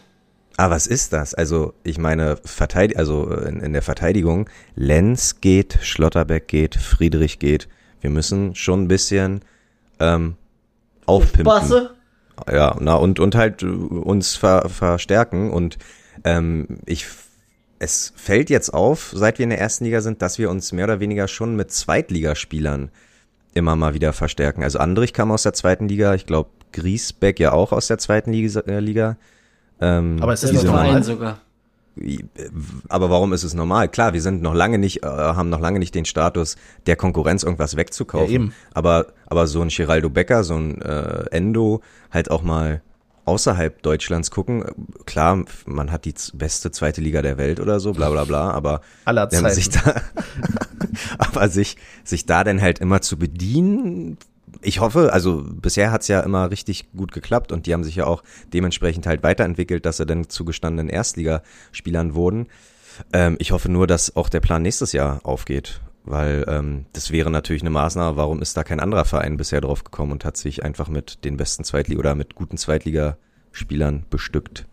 Ah, 0.57 0.69
was 0.69 0.87
ist 0.87 1.13
das? 1.13 1.33
Also, 1.33 1.73
ich 1.83 1.97
meine, 1.97 2.37
Verteidig 2.43 2.97
also 2.97 3.31
in, 3.31 3.59
in 3.61 3.73
der 3.73 3.81
Verteidigung, 3.81 4.49
Lenz 4.75 5.41
geht, 5.41 5.79
Schlotterbeck 5.81 6.47
geht, 6.47 6.75
Friedrich 6.75 7.39
geht. 7.39 7.67
Wir 8.01 8.09
müssen 8.09 8.55
schon 8.55 8.83
ein 8.83 8.87
bisschen 8.87 9.41
ähm, 9.99 10.35
aufpimpen. 11.05 11.45
Basse? 11.45 11.91
Ja, 12.49 12.75
na 12.79 12.95
und 12.95 13.19
und 13.19 13.35
halt 13.35 13.63
äh, 13.63 13.65
uns 13.65 14.35
ver, 14.35 14.69
verstärken 14.69 15.51
und 15.51 15.77
ähm, 16.23 16.79
ich 16.85 17.07
es 17.79 18.13
fällt 18.15 18.51
jetzt 18.51 18.71
auf, 18.73 19.11
seit 19.15 19.39
wir 19.39 19.43
in 19.43 19.49
der 19.49 19.59
ersten 19.59 19.85
Liga 19.85 20.01
sind, 20.01 20.21
dass 20.21 20.37
wir 20.37 20.51
uns 20.51 20.71
mehr 20.71 20.85
oder 20.85 20.99
weniger 20.99 21.27
schon 21.27 21.55
mit 21.55 21.71
Zweitligaspielern 21.71 22.91
immer 23.55 23.75
mal 23.75 23.95
wieder 23.95 24.13
verstärken. 24.13 24.63
Also 24.63 24.77
Andrich 24.77 25.13
kam 25.13 25.31
aus 25.31 25.43
der 25.43 25.53
zweiten 25.53 25.87
Liga, 25.87 26.13
ich 26.13 26.27
glaube 26.27 26.51
Griesbeck 26.73 27.39
ja 27.39 27.53
auch 27.53 27.71
aus 27.71 27.87
der 27.87 27.97
zweiten 27.97 28.31
Liga. 28.31 28.61
Äh, 28.61 28.79
Liga. 28.79 29.17
Ähm, 29.79 30.17
Aber 30.21 30.33
ist 30.33 30.43
das 30.43 30.51
Selber 30.51 30.63
nicht 30.63 30.71
normal? 30.71 30.85
Verein 30.87 31.03
sogar. 31.03 31.39
Aber 32.87 33.09
warum 33.09 33.33
ist 33.33 33.43
es 33.43 33.53
normal? 33.53 33.89
Klar, 33.89 34.13
wir 34.13 34.21
sind 34.21 34.41
noch 34.41 34.53
lange 34.53 34.77
nicht, 34.77 35.03
äh, 35.03 35.07
haben 35.07 35.49
noch 35.49 35.59
lange 35.59 35.79
nicht 35.79 35.93
den 35.93 36.05
Status, 36.05 36.55
der 36.85 36.95
Konkurrenz 36.95 37.43
irgendwas 37.43 37.75
wegzukaufen. 37.75 38.29
Ja, 38.29 38.33
eben. 38.33 38.53
Aber, 38.73 39.07
aber 39.27 39.47
so 39.47 39.61
ein 39.61 39.67
Geraldo 39.67 40.09
Becker, 40.09 40.43
so 40.43 40.55
ein 40.55 40.81
äh, 40.81 41.25
Endo, 41.31 41.81
halt 42.09 42.31
auch 42.31 42.43
mal 42.43 42.81
außerhalb 43.25 43.81
Deutschlands 43.81 44.31
gucken. 44.31 44.65
Klar, 45.05 45.43
man 45.65 45.91
hat 45.91 46.05
die 46.05 46.13
beste 46.33 46.71
zweite 46.71 47.01
Liga 47.01 47.21
der 47.21 47.37
Welt 47.37 47.59
oder 47.59 47.79
so, 47.79 47.93
bla 47.93 48.09
bla 48.09 48.23
bla, 48.23 48.51
aber 48.51 48.81
Aller 49.05 49.31
wenn 49.31 49.43
man 49.43 49.51
Zeiten. 49.51 49.71
sich 49.71 49.81
da, 49.81 50.01
aber 51.17 51.49
sich, 51.49 51.77
sich 52.03 52.25
da 52.25 52.43
dann 52.43 52.61
halt 52.61 52.79
immer 52.79 53.01
zu 53.01 53.17
bedienen, 53.17 54.17
ich 54.61 54.79
hoffe, 54.79 55.11
also 55.13 55.43
bisher 55.43 55.91
hat's 55.91 56.07
ja 56.07 56.21
immer 56.21 56.51
richtig 56.51 56.91
gut 56.93 57.11
geklappt 57.11 57.51
und 57.51 57.65
die 57.65 57.73
haben 57.73 57.83
sich 57.83 57.95
ja 57.95 58.05
auch 58.05 58.23
dementsprechend 58.53 59.07
halt 59.07 59.23
weiterentwickelt, 59.23 59.85
dass 59.85 59.97
sie 59.97 60.05
dann 60.05 60.29
zu 60.29 60.45
gestandenen 60.45 60.89
Erstligaspielern 60.89 62.13
wurden. 62.15 62.47
Ähm, 63.13 63.35
ich 63.39 63.51
hoffe 63.51 63.69
nur, 63.71 63.87
dass 63.87 64.15
auch 64.15 64.29
der 64.29 64.39
Plan 64.39 64.61
nächstes 64.61 64.91
Jahr 64.93 65.21
aufgeht, 65.23 65.81
weil 66.03 66.45
ähm, 66.47 66.85
das 66.93 67.11
wäre 67.11 67.31
natürlich 67.31 67.63
eine 67.63 67.69
Maßnahme, 67.69 68.17
warum 68.17 68.41
ist 68.41 68.55
da 68.55 68.63
kein 68.63 68.79
anderer 68.79 69.05
Verein 69.05 69.37
bisher 69.37 69.61
drauf 69.61 69.83
gekommen 69.83 70.11
und 70.11 70.25
hat 70.25 70.37
sich 70.37 70.63
einfach 70.63 70.89
mit 70.89 71.23
den 71.25 71.37
besten 71.37 71.63
Zweitliga 71.63 71.99
oder 71.99 72.15
mit 72.15 72.35
guten 72.35 72.57
Zweitligaspielern 72.57 74.05
bestückt. 74.09 74.67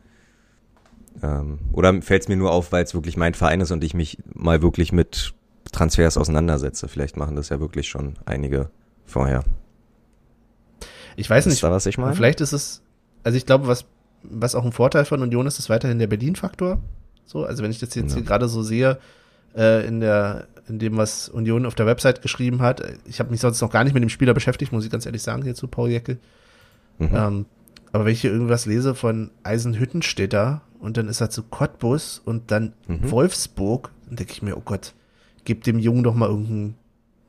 Ähm, 1.22 1.59
oder 1.72 2.03
fällt 2.03 2.22
es 2.22 2.29
mir 2.29 2.37
nur 2.37 2.53
auf, 2.53 2.72
weil 2.72 2.85
es 2.85 2.94
wirklich 2.94 3.16
mein 3.16 3.35
Verein 3.35 3.61
ist 3.61 3.70
und 3.70 3.83
ich 3.83 3.94
mich 3.94 4.18
mal 4.35 4.62
wirklich 4.62 4.92
mit 4.92 5.35
Transfers 5.72 6.16
auseinandersetze. 6.16 6.88
Vielleicht 6.88 7.16
machen 7.16 7.37
das 7.37 7.48
ja 7.48 7.61
wirklich 7.61 7.88
schon 7.88 8.14
einige 8.24 8.70
vorher. 9.05 9.44
Ich 11.18 11.28
weiß 11.28 11.46
nicht, 11.46 11.62
ihr, 11.62 11.70
was 11.70 11.87
ich 11.87 11.98
meine? 11.98 12.14
vielleicht 12.14 12.40
ist 12.40 12.52
es, 12.52 12.83
also 13.24 13.37
ich 13.37 13.45
glaube, 13.47 13.66
was, 13.66 13.84
was 14.22 14.55
auch 14.55 14.64
ein 14.64 14.72
Vorteil 14.72 15.05
von 15.05 15.20
Union 15.22 15.47
ist, 15.47 15.59
ist 15.59 15.68
weiterhin 15.70 15.99
der 15.99 16.07
Berlin-Faktor. 16.07 16.80
So, 17.26 17.45
also 17.45 17.62
wenn 17.62 17.70
ich 17.70 17.78
das 17.78 17.95
jetzt 17.95 18.11
Ja. 18.11 18.16
hier 18.16 18.24
gerade 18.24 18.49
so 18.49 18.62
sehe, 18.62 18.99
äh, 19.57 19.86
in 19.86 20.01
der, 20.01 20.47
in 20.68 20.78
dem, 20.78 20.97
was 20.97 21.28
Union 21.28 21.66
auf 21.66 21.74
der 21.74 21.86
Website 21.86 22.22
geschrieben 22.22 22.62
hat, 22.62 22.80
äh, 22.80 22.95
ich 23.07 23.20
habe 23.20 23.30
mich 23.30 23.40
sonst 23.40 23.61
noch 23.61 23.70
gar 23.70 23.84
nicht 23.84 23.93
mit 23.95 24.03
dem 24.03 24.09
Spieler 24.11 24.34
beschäftigt, 24.34 24.72
muss 24.72 24.84
ich 24.84 24.90
ganz 24.90 25.07
ehrlich 25.07 25.22
sagen, 25.22 25.43
hier 25.43 25.55
zu 25.55 25.66
Paul 25.68 25.90
Jeckel. 25.90 26.18
Mhm. 26.99 27.09
Ähm, 27.14 27.47
aber 27.93 28.05
wenn 28.05 28.12
ich 28.12 28.20
hier 28.20 28.32
irgendwas 28.32 28.66
lese 28.66 28.95
von 28.95 29.30
Eisenhüttenstädter 29.43 30.62
und 30.78 30.97
dann 30.97 31.09
ist 31.09 31.20
er 31.20 31.30
zu 31.30 31.43
Cottbus 31.43 32.20
und 32.24 32.51
dann 32.51 32.72
Mhm. 32.86 33.11
Wolfsburg, 33.11 33.90
dann 34.07 34.16
denke 34.16 34.32
ich 34.32 34.43
mir, 34.43 34.57
oh 34.57 34.62
Gott, 34.64 34.95
gib 35.45 35.64
dem 35.64 35.78
Jungen 35.78 36.03
doch 36.05 36.14
mal 36.14 36.28
irgendein 36.28 36.74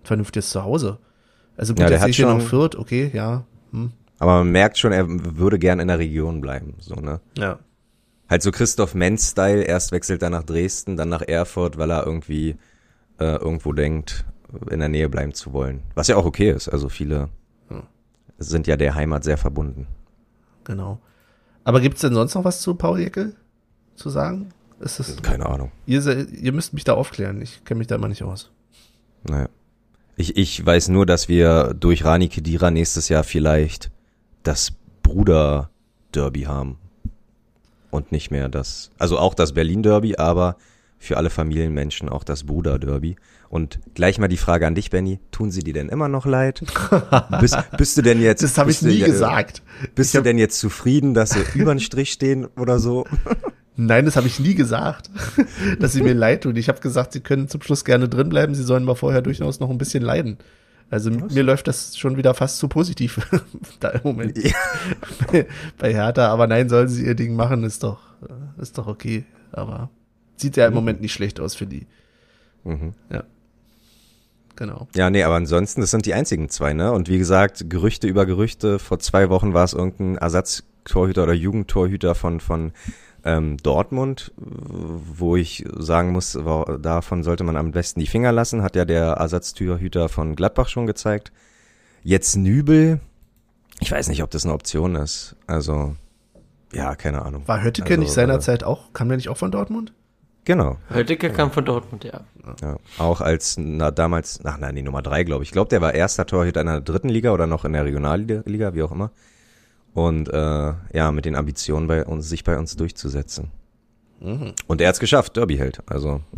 vernünftiges 0.04 0.50
Zuhause. 0.50 0.98
Also 1.58 1.74
gut, 1.74 1.82
Ja, 1.82 1.88
der 1.88 1.96
jetzt 1.96 2.02
hat 2.02 2.06
sehe 2.08 2.12
ich 2.12 2.18
hier 2.18 2.26
noch 2.28 2.40
schon- 2.40 2.50
Fürth, 2.50 2.76
okay, 2.76 3.12
ja. 3.14 3.44
Hm, 3.72 3.92
Aber 4.20 4.40
man 4.40 4.52
merkt 4.52 4.78
schon, 4.78 4.92
er 4.92 5.06
würde 5.08 5.60
gern 5.60 5.80
in 5.80 5.88
der 5.88 6.00
Region 6.00 6.42
bleiben. 6.42 6.76
So, 6.80 6.96
ne? 6.96 7.20
ja. 7.38 7.60
Halt 8.30 8.44
so 8.44 8.52
Christoph 8.52 8.94
Menz-Style, 8.94 9.64
erst 9.64 9.92
wechselt 9.92 10.22
er 10.22 10.30
nach 10.30 10.44
Dresden, 10.44 10.98
dann 10.98 11.10
nach 11.10 11.24
Erfurt, 11.24 11.78
weil 11.80 11.90
er 11.92 12.06
irgendwie 12.06 12.58
äh, 13.20 13.36
irgendwo 13.38 13.74
denkt, 13.74 14.24
in 14.70 14.80
der 14.80 14.90
Nähe 14.90 15.10
bleiben 15.10 15.34
zu 15.34 15.52
wollen. 15.52 15.82
Was 15.96 16.08
ja 16.10 16.16
auch 16.16 16.26
okay 16.26 16.52
ist. 16.52 16.70
Also 16.70 16.90
viele 16.90 17.30
Ja. 17.72 17.82
sind 18.38 18.68
ja 18.68 18.78
der 18.78 18.94
Heimat 18.96 19.24
sehr 19.24 19.38
verbunden. 19.38 19.88
Genau. 20.64 21.00
Aber 21.64 21.82
gibt's 21.82 22.02
denn 22.02 22.14
sonst 22.14 22.36
noch 22.36 22.44
was 22.46 22.62
zu 22.62 22.76
Paul 22.76 23.00
Jeckel 23.00 23.36
zu 23.96 24.10
sagen? 24.10 24.50
Ist 24.80 25.00
das, 25.00 25.18
Keine 25.24 25.46
Ahnung. 25.48 25.72
ihr, 25.88 26.06
ihr 26.32 26.52
müsst 26.54 26.74
mich 26.74 26.84
da 26.84 26.94
aufklären. 26.94 27.42
Ich 27.42 27.66
kenne 27.66 27.80
mich 27.80 27.88
da 27.88 27.96
immer 27.96 28.08
nicht 28.08 28.24
aus. 28.24 28.52
Naja. 29.28 29.50
Ich, 30.20 30.36
ich 30.36 30.66
weiß 30.66 30.90
nur, 30.90 31.06
dass 31.06 31.30
wir 31.30 31.74
durch 31.80 32.04
Rani 32.04 32.28
Kedira 32.28 32.72
nächstes 32.72 33.08
Jahr 33.08 33.24
vielleicht 33.24 33.90
das 34.44 34.74
Bruder-Derby 35.02 36.42
haben. 36.42 36.78
Und 37.90 38.12
nicht 38.12 38.30
mehr 38.30 38.50
das, 38.50 38.92
also 39.00 39.18
auch 39.18 39.34
das 39.34 39.54
Berlin-Derby, 39.54 40.18
aber 40.18 40.58
für 40.98 41.16
alle 41.16 41.30
Familienmenschen 41.30 42.10
auch 42.10 42.26
das 42.26 42.44
Bruder-Derby. 42.44 43.16
Und 43.48 43.80
gleich 43.94 44.20
mal 44.20 44.28
die 44.28 44.36
Frage 44.36 44.68
an 44.68 44.76
dich, 44.76 44.90
Benny. 44.90 45.22
Tun 45.32 45.52
sie 45.52 45.62
dir 45.62 45.74
denn 45.74 45.88
immer 45.88 46.10
noch 46.10 46.26
leid? 46.26 46.64
bist, 47.40 47.58
bist 47.78 47.98
du 47.98 48.02
denn 48.02 48.22
jetzt. 48.22 48.44
Das 48.44 48.58
habe 48.58 48.72
ich 48.72 48.82
nie 48.82 49.00
du, 49.00 49.06
gesagt. 49.06 49.62
Bist 49.96 50.14
du 50.16 50.22
denn 50.22 50.38
jetzt 50.38 50.60
zufrieden, 50.60 51.14
dass 51.14 51.30
sie 51.30 51.44
über 51.58 51.74
den 51.74 51.80
Strich 51.80 52.12
stehen 52.12 52.46
oder 52.58 52.80
so? 52.80 53.06
Nein, 53.82 54.04
das 54.04 54.18
habe 54.18 54.28
ich 54.28 54.42
nie 54.42 54.56
gesagt, 54.56 55.10
dass 55.80 55.94
sie 55.94 56.04
mir 56.04 56.14
leid 56.14 56.44
tun. 56.44 56.58
Ich 56.58 56.68
habe 56.68 56.82
gesagt, 56.82 57.14
sie 57.14 57.22
können 57.22 57.48
zum 57.48 57.62
Schluss 57.62 57.86
gerne 57.86 58.10
drin 58.10 58.28
bleiben, 58.28 58.54
sie 58.54 58.64
sollen 58.64 58.84
mal 58.84 58.96
vorher 58.96 59.22
durchaus 59.22 59.62
noch 59.62 59.70
ein 59.70 59.78
bisschen 59.78 60.04
leiden. 60.04 60.38
Also 60.90 61.10
Was? 61.22 61.34
mir 61.34 61.44
läuft 61.44 61.68
das 61.68 61.98
schon 61.98 62.18
wieder 62.18 62.34
fast 62.34 62.58
zu 62.58 62.68
positiv 62.68 63.20
da 63.80 63.90
im 63.90 64.02
Moment. 64.04 64.38
Ja. 64.38 64.52
Bei 65.78 65.94
Hertha, 65.94 66.28
aber 66.28 66.48
nein, 66.48 66.68
sollen 66.68 66.90
sie 66.90 67.06
ihr 67.06 67.16
Ding 67.16 67.38
machen, 67.38 67.64
ist 67.64 67.84
doch, 67.84 68.02
ist 68.58 68.78
doch 68.78 68.88
okay. 68.88 69.24
Aber 69.54 69.90
sieht 70.36 70.58
ja 70.58 70.66
im 70.66 70.74
mhm. 70.74 70.76
Moment 70.76 71.02
nicht 71.02 71.14
schlecht 71.14 71.40
aus 71.40 71.56
für 71.56 71.66
die. 71.66 71.88
Mhm. 72.66 72.94
Ja. 73.10 73.24
Genau. 74.58 74.90
Ja, 74.94 75.10
nee, 75.10 75.24
aber 75.24 75.36
ansonsten, 75.36 75.80
das 75.80 75.92
sind 75.92 76.06
die 76.06 76.14
einzigen 76.14 76.50
zwei, 76.50 76.74
ne? 76.74 76.92
Und 76.92 77.08
wie 77.08 77.18
gesagt, 77.18 77.70
Gerüchte 77.70 78.08
über 78.08 78.26
Gerüchte. 78.26 78.78
Vor 78.78 79.00
zwei 79.00 79.30
Wochen 79.30 79.54
war 79.54 79.64
es 79.64 79.72
irgendein 79.72 80.18
Ersatztorhüter 80.18 81.24
oder 81.24 81.34
Jugendtorhüter 81.34 82.14
von, 82.14 82.42
von 82.42 82.74
ähm, 83.24 83.58
Dortmund, 83.58 84.32
wo 84.38 85.36
ich 85.36 85.66
sagen 85.78 86.12
muss, 86.12 86.38
davon 86.80 87.24
sollte 87.24 87.44
man 87.44 87.58
am 87.58 87.72
besten 87.72 88.00
die 88.00 88.08
Finger 88.08 88.32
lassen, 88.32 88.64
hat 88.64 88.76
ja 88.76 88.86
der 88.86 89.14
Ersatztürhüter 89.14 90.10
von 90.10 90.36
Gladbach 90.36 90.68
schon 90.68 90.88
gezeigt. 90.88 91.32
Jetzt 92.04 92.36
Nübel, 92.36 93.00
ich 93.80 93.92
weiß 93.92 94.10
nicht, 94.10 94.24
ob 94.24 94.32
das 94.32 94.46
eine 94.46 94.54
Option 94.54 94.96
ist. 94.96 95.36
Also, 95.48 95.96
ja, 96.74 96.96
keine 96.96 97.22
Ahnung. 97.22 97.48
War 97.48 97.64
Höttike 97.64 97.90
also, 97.90 98.02
nicht 98.02 98.12
seinerzeit 98.12 98.64
auch, 98.64 98.94
kam 98.94 99.10
der 99.10 99.18
nicht 99.18 99.30
auch 99.30 99.38
von 99.38 99.52
Dortmund? 99.52 99.94
Genau. 100.46 100.78
Höttike 100.90 101.28
ja, 101.28 101.34
kam 101.34 101.52
von 101.52 101.66
Dortmund, 101.66 102.04
ja. 102.04 102.22
ja. 102.62 102.78
Auch 102.98 103.22
als, 103.22 103.58
na, 103.58 103.92
damals, 103.92 104.40
ach 104.44 104.58
nein, 104.58 104.76
die 104.76 104.82
Nummer 104.82 105.02
drei, 105.02 105.24
glaube 105.24 105.44
ich. 105.44 105.50
Ich 105.50 105.54
glaube, 105.54 105.70
der 105.70 105.82
war 105.82 105.94
erster 105.94 106.26
Torhüter 106.26 106.62
in 106.62 106.68
der 106.68 106.82
dritten 106.82 107.10
Liga 107.10 107.32
oder 107.32 107.48
noch 107.48 107.66
in 107.66 107.74
der 107.74 107.86
Regionalliga, 107.86 108.74
wie 108.74 108.84
auch 108.84 108.92
immer 108.92 109.12
und 110.08 110.30
äh, 110.30 110.74
ja, 110.94 111.12
mit 111.12 111.26
den 111.26 111.36
Ambitionen 111.36 111.88
bei 111.88 112.06
uns, 112.06 112.30
sich 112.30 112.44
bei 112.44 112.58
uns 112.58 112.76
durchzusetzen. 112.76 113.52
Mhm. 114.20 114.54
Und 114.68 114.82
er 114.82 114.88
hat 114.88 114.96
es 114.96 115.00
geschafft, 115.00 115.38
Derby-Held. 115.38 115.82
Also. 115.88 116.22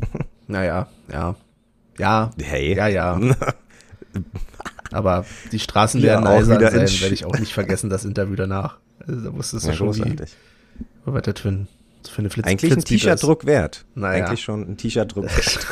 Naja, 0.48 0.90
ja. 1.10 1.36
Ja. 1.98 2.32
Hey. 2.42 2.76
Ja, 2.76 2.88
ja. 2.88 3.18
Aber 4.92 5.26
die 5.54 5.60
Straßen 5.60 6.02
werden 6.02 6.26
ja, 6.26 6.32
eisern 6.32 6.60
sein, 6.60 7.02
werde 7.02 7.14
ich 7.14 7.24
auch 7.24 7.40
nicht 7.40 7.54
vergessen, 7.54 7.90
das 7.90 8.04
Interview 8.04 8.36
danach. 8.36 8.80
Also, 9.00 9.22
da 9.22 9.34
wusstest 9.34 9.66
du 9.66 9.70
ja, 9.70 9.76
schon, 9.76 9.88
großartig. 9.88 10.30
wie, 10.78 10.86
was 11.06 11.22
das 11.22 11.40
für, 11.40 11.48
ein, 11.48 11.68
für 12.06 12.20
eine 12.20 12.30
Flitz 12.30 12.48
Eigentlich 12.48 12.74
ein 12.74 12.84
T-Shirt-Druck 12.84 13.46
wert. 13.46 13.86
Naja. 13.96 14.26
Eigentlich 14.26 14.42
schon 14.42 14.70
ein 14.70 14.76
T-Shirt-Druck 14.76 15.24
wert. 15.38 15.68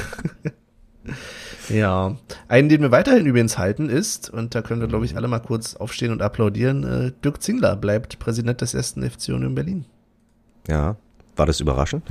Ja, 1.70 2.16
einen, 2.48 2.70
den 2.70 2.82
wir 2.82 2.92
weiterhin 2.92 3.26
übrigens 3.26 3.58
halten, 3.58 3.90
ist, 3.90 4.30
und 4.30 4.56
da 4.56 4.62
können 4.62 4.82
wir, 4.82 4.88
glaube 4.88 5.06
ich, 5.06 5.16
alle 5.16 5.28
mal 5.28 5.40
kurz 5.40 5.76
aufstehen 5.76 6.12
und 6.12 6.22
applaudieren, 6.22 6.84
äh, 6.84 7.12
Dirk 7.24 7.42
Zingler 7.42 7.76
bleibt 7.76 8.20
Präsident 8.20 8.62
des 8.62 8.74
ersten 8.74 9.08
FC 9.08 9.30
Union 9.30 9.56
Berlin. 9.56 9.86
Ja, 10.68 10.98
war 11.36 11.46
das 11.46 11.60
überraschend? 11.60 12.04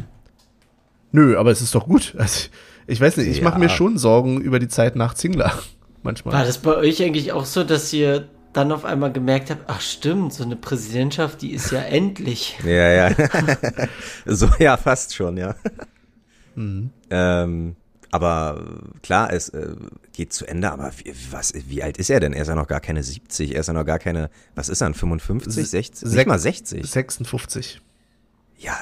Nö, 1.13 1.39
aber 1.39 1.51
es 1.51 1.61
ist 1.61 1.75
doch 1.75 1.87
gut. 1.87 2.15
Also, 2.19 2.49
ich 2.87 3.01
weiß 3.01 3.17
nicht, 3.17 3.29
ich 3.29 3.39
ja. 3.39 3.45
mache 3.45 3.59
mir 3.59 3.69
schon 3.69 3.99
Sorgen 3.99 4.41
über 4.41 4.59
die 4.59 4.69
Zeit 4.69 4.97
nach 4.97 5.15
Zingler. 5.15 5.53
Manchmal. 6.03 6.35
War 6.35 6.45
das 6.45 6.59
bei 6.59 6.77
euch 6.77 7.03
eigentlich 7.03 7.33
auch 7.33 7.45
so, 7.45 7.65
dass 7.65 7.93
ihr 7.93 8.29
dann 8.53 8.73
auf 8.73 8.85
einmal 8.85 9.13
gemerkt 9.13 9.51
habt, 9.51 9.65
ach 9.67 9.81
stimmt, 9.81 10.33
so 10.33 10.43
eine 10.43 10.57
Präsidentschaft, 10.57 11.43
die 11.43 11.53
ist 11.53 11.71
ja 11.71 11.81
endlich. 11.81 12.59
Ja, 12.65 13.09
ja. 13.09 13.17
so, 14.27 14.49
ja, 14.59 14.77
fast 14.77 15.15
schon, 15.15 15.37
ja. 15.37 15.55
Mhm. 16.55 16.91
Ähm, 17.11 17.77
aber 18.11 18.63
klar, 19.03 19.33
es 19.33 19.51
äh, 19.51 19.75
geht 20.13 20.33
zu 20.33 20.47
Ende, 20.47 20.71
aber 20.73 20.91
wie, 21.05 21.15
was, 21.31 21.53
wie 21.55 21.83
alt 21.83 21.99
ist 21.99 22.11
er 22.11 22.21
denn? 22.21 22.33
Er 22.33 22.43
ist 22.43 22.49
ja 22.49 22.55
noch 22.55 22.67
gar 22.67 22.81
keine 22.81 23.03
70, 23.03 23.55
er 23.55 23.61
ist 23.61 23.67
ja 23.67 23.75
noch 23.75 23.85
gar 23.85 23.99
keine, 23.99 24.31
was 24.55 24.69
ist 24.69 24.81
er, 24.81 24.93
55, 24.93 25.69
60? 25.69 26.13
Nicht 26.13 26.27
mal 26.27 26.39
60. 26.39 26.91
56. 26.91 27.83
Ja, 28.59 28.73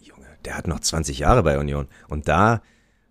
Junge, 0.00 0.26
der 0.44 0.56
hat 0.56 0.66
noch 0.66 0.80
20 0.80 1.18
Jahre 1.18 1.42
bei 1.42 1.58
Union. 1.58 1.88
Und 2.08 2.28
da, 2.28 2.62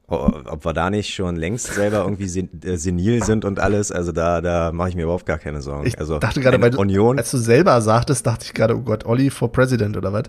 ob 0.07 0.65
wir 0.65 0.73
da 0.73 0.89
nicht 0.89 1.13
schon 1.13 1.35
längst 1.35 1.67
selber 1.67 1.99
irgendwie 1.99 2.27
sen 2.27 2.49
äh, 2.63 2.77
senil 2.77 3.23
sind 3.23 3.45
und 3.45 3.59
alles, 3.59 3.91
also 3.91 4.11
da, 4.11 4.41
da 4.41 4.71
mache 4.71 4.89
ich 4.89 4.95
mir 4.95 5.03
überhaupt 5.03 5.27
gar 5.27 5.37
keine 5.37 5.61
Sorgen. 5.61 5.85
Ich 5.85 5.99
also 5.99 6.17
dachte 6.17 6.41
gerade, 6.41 6.57
bei 6.57 6.75
Union. 6.75 7.19
Als 7.19 7.29
du 7.29 7.37
selber 7.37 7.79
sagtest, 7.81 8.25
dachte 8.25 8.45
ich 8.45 8.53
gerade, 8.55 8.75
oh 8.75 8.81
Gott, 8.81 9.05
Olli 9.05 9.29
for 9.29 9.51
President 9.51 9.97
oder 9.97 10.11
was? 10.11 10.23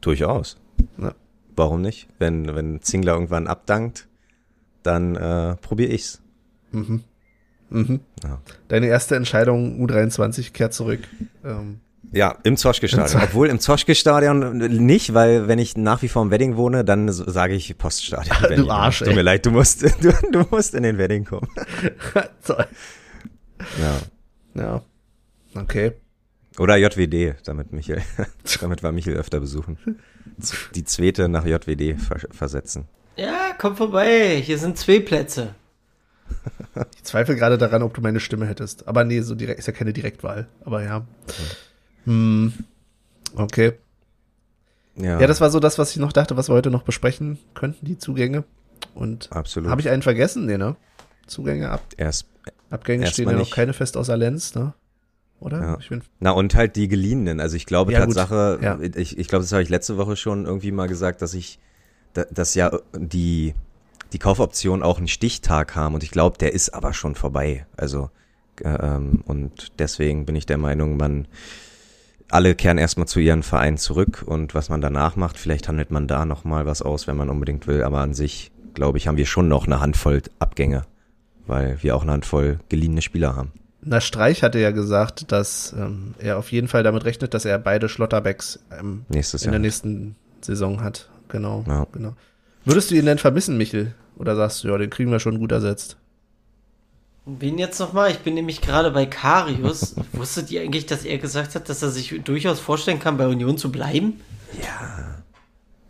Durchaus. 0.00 0.56
Ja. 0.96 1.12
Warum 1.56 1.82
nicht? 1.82 2.08
Wenn, 2.18 2.54
wenn 2.54 2.80
Zingler 2.82 3.14
irgendwann 3.14 3.46
abdankt, 3.46 4.08
dann 4.82 5.16
äh, 5.16 5.56
probiere 5.56 5.92
ich's. 5.92 6.22
Mhm. 6.72 7.04
Mhm. 7.70 8.00
Ja. 8.22 8.40
Deine 8.68 8.86
erste 8.86 9.16
Entscheidung, 9.16 9.84
U23, 9.84 10.52
kehrt 10.52 10.74
zurück. 10.74 11.00
Ähm, 11.44 11.80
ja, 12.10 12.36
im 12.42 12.56
Zoschke-Stadion. 12.56 13.22
Obwohl 13.22 13.48
im 13.48 13.58
Zoschke-Stadion 13.58 14.58
nicht, 14.58 15.14
weil 15.14 15.48
wenn 15.48 15.58
ich 15.58 15.76
nach 15.76 16.02
wie 16.02 16.08
vor 16.08 16.22
im 16.22 16.30
Wedding 16.30 16.56
wohne, 16.56 16.84
dann 16.84 17.10
sage 17.10 17.54
ich 17.54 17.76
Poststadion. 17.78 18.56
du 18.56 18.70
Arsch, 18.70 19.00
ey. 19.02 19.08
Tut 19.08 19.16
mir 19.16 19.22
leid, 19.22 19.46
du 19.46 19.50
musst, 19.50 19.82
du, 20.02 20.12
du 20.30 20.44
musst 20.50 20.74
in 20.74 20.82
den 20.82 20.98
Wedding 20.98 21.24
kommen. 21.24 21.48
Toll. 22.46 22.66
Ja. 23.80 24.62
Ja. 24.62 24.82
Okay. 25.54 25.92
Oder 26.58 26.76
JWD, 26.76 27.36
damit 27.46 27.72
Michael, 27.72 28.02
damit 28.60 28.82
wir 28.82 28.92
Michael 28.92 29.16
öfter 29.16 29.40
besuchen 29.40 29.78
die 30.74 30.84
zweite 30.84 31.28
nach 31.28 31.44
JWD 31.44 31.96
versetzen. 32.30 32.86
Ja, 33.16 33.52
komm 33.58 33.76
vorbei. 33.76 34.40
Hier 34.42 34.58
sind 34.58 34.78
zwei 34.78 35.00
Plätze. 35.00 35.54
Ich 36.96 37.04
zweifle 37.04 37.36
gerade 37.36 37.58
daran, 37.58 37.82
ob 37.82 37.92
du 37.92 38.00
meine 38.00 38.18
Stimme 38.18 38.46
hättest. 38.46 38.88
Aber 38.88 39.04
nee, 39.04 39.20
so 39.20 39.34
direkt 39.34 39.58
ist 39.58 39.66
ja 39.66 39.74
keine 39.74 39.92
Direktwahl. 39.92 40.48
Aber 40.64 40.82
ja. 40.82 41.04
Hm. 42.04 42.54
Okay. 43.34 43.74
Ja. 44.96 45.20
ja, 45.20 45.26
das 45.26 45.40
war 45.40 45.50
so 45.50 45.60
das, 45.60 45.78
was 45.78 45.90
ich 45.90 45.98
noch 45.98 46.12
dachte, 46.12 46.36
was 46.36 46.48
wir 46.48 46.54
heute 46.54 46.70
noch 46.70 46.82
besprechen 46.82 47.38
könnten, 47.54 47.84
die 47.84 47.98
Zugänge. 47.98 48.44
Und 48.94 49.30
Absolut. 49.32 49.70
habe 49.70 49.80
ich 49.80 49.90
einen 49.90 50.02
vergessen? 50.02 50.46
Nee, 50.46 50.58
ne? 50.58 50.76
Zugänge 51.26 51.70
ab. 51.70 51.82
Erst, 51.96 52.26
Abgänge 52.70 53.06
stehen 53.06 53.28
ja 53.28 53.36
noch 53.36 53.50
keine 53.50 53.72
fest 53.72 53.96
außer 53.96 54.16
Lenz, 54.16 54.54
ne? 54.54 54.74
Oder? 55.42 55.60
Ja. 55.60 55.78
Ich 55.80 55.88
bin 55.88 56.02
Na 56.20 56.30
und 56.30 56.54
halt 56.54 56.76
die 56.76 56.88
geliehenen. 56.88 57.40
Also 57.40 57.56
ich 57.56 57.66
glaube 57.66 57.92
ja, 57.92 58.00
Tatsache, 58.00 58.58
ja. 58.62 58.78
ich, 58.80 59.18
ich 59.18 59.28
glaube, 59.28 59.42
das 59.42 59.52
habe 59.52 59.62
ich 59.62 59.68
letzte 59.68 59.98
Woche 59.98 60.16
schon 60.16 60.46
irgendwie 60.46 60.72
mal 60.72 60.88
gesagt, 60.88 61.22
dass 61.22 61.34
ich, 61.34 61.58
dass 62.12 62.54
ja 62.54 62.70
die, 62.96 63.54
die 64.12 64.18
Kaufoption 64.18 64.82
auch 64.82 64.98
einen 64.98 65.08
Stichtag 65.08 65.74
haben 65.74 65.94
und 65.94 66.02
ich 66.02 66.10
glaube, 66.10 66.38
der 66.38 66.52
ist 66.52 66.74
aber 66.74 66.92
schon 66.94 67.14
vorbei. 67.14 67.66
Also 67.76 68.10
ähm, 68.62 69.22
und 69.26 69.72
deswegen 69.78 70.26
bin 70.26 70.36
ich 70.36 70.46
der 70.46 70.58
Meinung, 70.58 70.96
man 70.96 71.26
alle 72.28 72.54
kehren 72.54 72.78
erstmal 72.78 73.06
zu 73.06 73.20
ihren 73.20 73.42
Vereinen 73.42 73.76
zurück 73.76 74.22
und 74.24 74.54
was 74.54 74.68
man 74.68 74.80
danach 74.80 75.16
macht, 75.16 75.36
vielleicht 75.38 75.68
handelt 75.68 75.90
man 75.90 76.06
da 76.06 76.24
nochmal 76.24 76.64
was 76.64 76.80
aus, 76.80 77.06
wenn 77.06 77.16
man 77.16 77.28
unbedingt 77.28 77.66
will, 77.66 77.82
aber 77.82 78.00
an 78.00 78.14
sich, 78.14 78.52
glaube 78.72 78.98
ich, 78.98 79.06
haben 79.06 79.18
wir 79.18 79.26
schon 79.26 79.48
noch 79.48 79.66
eine 79.66 79.80
Handvoll 79.80 80.22
Abgänge, 80.38 80.82
weil 81.46 81.82
wir 81.82 81.94
auch 81.94 82.02
eine 82.02 82.12
Handvoll 82.12 82.60
geliehene 82.70 83.02
Spieler 83.02 83.36
haben. 83.36 83.52
Na, 83.84 84.00
Streich 84.00 84.44
hatte 84.44 84.60
ja 84.60 84.70
gesagt, 84.70 85.32
dass 85.32 85.74
ähm, 85.76 86.14
er 86.18 86.38
auf 86.38 86.52
jeden 86.52 86.68
Fall 86.68 86.84
damit 86.84 87.04
rechnet, 87.04 87.34
dass 87.34 87.44
er 87.44 87.58
beide 87.58 87.88
Schlotterbacks 87.88 88.60
ähm, 88.78 89.04
Nächstes 89.08 89.44
in 89.44 89.50
der 89.50 89.58
nächsten 89.58 90.14
Saison 90.40 90.82
hat. 90.82 91.10
Genau, 91.28 91.64
ja. 91.66 91.86
genau. 91.90 92.14
Würdest 92.64 92.90
du 92.90 92.94
ihn 92.94 93.06
denn 93.06 93.18
vermissen, 93.18 93.56
Michel? 93.56 93.94
Oder 94.16 94.36
sagst 94.36 94.62
du, 94.62 94.68
ja, 94.68 94.78
den 94.78 94.90
kriegen 94.90 95.10
wir 95.10 95.18
schon 95.18 95.38
gut 95.40 95.50
ersetzt? 95.50 95.96
Wen 97.24 97.58
jetzt 97.58 97.80
nochmal? 97.80 98.10
Ich 98.10 98.18
bin 98.18 98.34
nämlich 98.34 98.60
gerade 98.60 98.92
bei 98.92 99.06
Karius. 99.06 99.96
Wusstet 100.12 100.50
ihr 100.52 100.62
eigentlich, 100.62 100.86
dass 100.86 101.04
er 101.04 101.18
gesagt 101.18 101.56
hat, 101.56 101.68
dass 101.68 101.82
er 101.82 101.90
sich 101.90 102.20
durchaus 102.22 102.60
vorstellen 102.60 103.00
kann, 103.00 103.16
bei 103.16 103.26
Union 103.26 103.58
zu 103.58 103.72
bleiben? 103.72 104.20
Ja. 104.60 105.22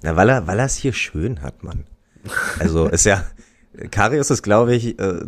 Na, 0.02 0.16
weil 0.16 0.30
er, 0.30 0.46
weil 0.46 0.58
er 0.58 0.66
es 0.66 0.76
hier 0.76 0.94
schön 0.94 1.42
hat, 1.42 1.62
Mann. 1.62 1.84
Also 2.58 2.86
ist 2.86 3.04
ja, 3.04 3.24
Karius 3.90 4.30
ist, 4.30 4.42
glaube 4.42 4.74
ich, 4.74 4.98
äh, 4.98 5.20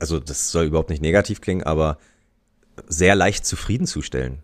also 0.00 0.18
das 0.20 0.50
soll 0.50 0.66
überhaupt 0.66 0.90
nicht 0.90 1.02
negativ 1.02 1.40
klingen, 1.40 1.62
aber 1.62 1.98
sehr 2.86 3.14
leicht 3.14 3.46
zufriedenzustellen. 3.46 4.38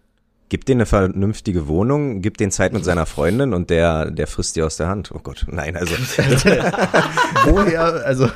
Gib 0.50 0.64
dir 0.64 0.72
eine 0.72 0.86
vernünftige 0.86 1.68
Wohnung, 1.68 2.22
gib 2.22 2.36
den 2.36 2.50
Zeit 2.50 2.72
mit 2.72 2.84
seiner 2.84 3.06
Freundin 3.06 3.54
und 3.54 3.70
der, 3.70 4.10
der 4.10 4.26
frisst 4.26 4.56
dir 4.56 4.66
aus 4.66 4.76
der 4.76 4.88
Hand. 4.88 5.12
Oh 5.14 5.20
Gott, 5.22 5.46
nein, 5.48 5.76
also. 5.76 5.94
Woher, 7.44 8.04
also. 8.04 8.28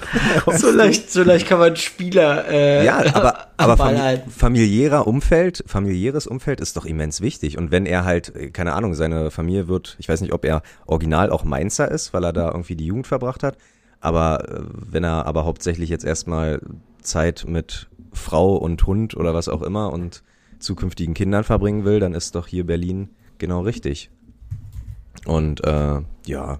So 0.46 0.70
leicht, 0.70 1.10
so 1.10 1.24
leicht 1.24 1.48
kann 1.48 1.58
man 1.58 1.74
Spieler, 1.74 2.46
äh, 2.48 2.84
Ja, 2.84 3.02
aber, 3.14 3.48
aber 3.56 3.76
famili 3.76 4.22
familiärer 4.30 5.08
Umfeld, 5.08 5.64
familiäres 5.66 6.28
Umfeld 6.28 6.60
ist 6.60 6.76
doch 6.76 6.84
immens 6.84 7.20
wichtig. 7.20 7.58
Und 7.58 7.72
wenn 7.72 7.84
er 7.84 8.04
halt, 8.04 8.54
keine 8.54 8.74
Ahnung, 8.74 8.94
seine 8.94 9.32
Familie 9.32 9.66
wird, 9.66 9.96
ich 9.98 10.08
weiß 10.08 10.20
nicht, 10.20 10.32
ob 10.32 10.44
er 10.44 10.62
original 10.86 11.30
auch 11.30 11.42
Mainzer 11.42 11.90
ist, 11.90 12.14
weil 12.14 12.22
er 12.22 12.32
da 12.32 12.46
irgendwie 12.46 12.76
die 12.76 12.86
Jugend 12.86 13.08
verbracht 13.08 13.42
hat. 13.42 13.56
Aber 14.00 14.48
äh, 14.48 14.60
wenn 14.70 15.02
er 15.02 15.26
aber 15.26 15.44
hauptsächlich 15.44 15.90
jetzt 15.90 16.04
erstmal 16.04 16.60
Zeit 17.04 17.44
mit 17.46 17.88
Frau 18.12 18.56
und 18.56 18.86
Hund 18.86 19.16
oder 19.16 19.34
was 19.34 19.48
auch 19.48 19.62
immer 19.62 19.92
und 19.92 20.22
zukünftigen 20.58 21.14
Kindern 21.14 21.44
verbringen 21.44 21.84
will, 21.84 22.00
dann 22.00 22.14
ist 22.14 22.34
doch 22.34 22.46
hier 22.46 22.64
Berlin 22.66 23.10
genau 23.38 23.60
richtig. 23.62 24.10
Und 25.26 25.64
äh, 25.64 26.00
ja, 26.26 26.58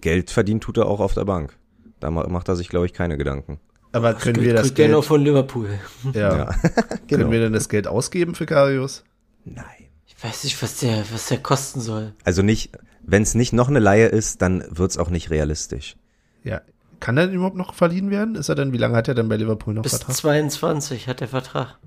Geld 0.00 0.30
verdient 0.30 0.62
tut 0.62 0.76
er 0.78 0.86
auch 0.86 1.00
auf 1.00 1.14
der 1.14 1.24
Bank. 1.24 1.56
Da 2.00 2.10
ma- 2.10 2.26
macht 2.28 2.48
er 2.48 2.56
sich, 2.56 2.68
glaube 2.68 2.86
ich, 2.86 2.92
keine 2.92 3.16
Gedanken. 3.16 3.58
Aber 3.92 4.12
können 4.14 4.42
wir 4.42 4.52
das 4.52 4.74
Geld, 4.74 5.04
von 5.04 5.22
Liverpool. 5.22 5.68
ja, 6.12 6.36
Ja. 6.36 6.54
können 7.08 7.30
wir 7.30 7.40
denn 7.40 7.52
das 7.52 7.68
Geld 7.68 7.86
ausgeben 7.86 8.34
für 8.34 8.46
Karius? 8.46 9.04
Nein. 9.44 9.64
Ich 10.06 10.22
weiß 10.22 10.44
nicht, 10.44 10.60
was 10.62 10.78
der, 10.78 11.04
was 11.12 11.28
der 11.28 11.38
kosten 11.38 11.80
soll. 11.80 12.14
Also 12.24 12.42
nicht, 12.42 12.70
wenn 13.02 13.22
es 13.22 13.34
nicht 13.34 13.52
noch 13.52 13.68
eine 13.68 13.78
Laie 13.78 14.06
ist, 14.06 14.42
dann 14.42 14.64
wird's 14.70 14.98
auch 14.98 15.10
nicht 15.10 15.30
realistisch. 15.30 15.96
Ja. 16.42 16.60
Kann 17.00 17.16
er 17.16 17.26
denn 17.26 17.34
überhaupt 17.36 17.56
noch 17.56 17.74
verliehen 17.74 18.10
werden? 18.10 18.34
Ist 18.36 18.48
er 18.48 18.54
denn, 18.54 18.72
wie 18.72 18.78
lange 18.78 18.96
hat 18.96 19.08
er 19.08 19.14
denn 19.14 19.28
bei 19.28 19.36
Liverpool 19.36 19.74
noch 19.74 19.82
Bis 19.82 19.92
Vertrag? 19.96 20.16
22 20.16 21.08
hat 21.08 21.20
der 21.20 21.28
Vertrag. 21.28 21.78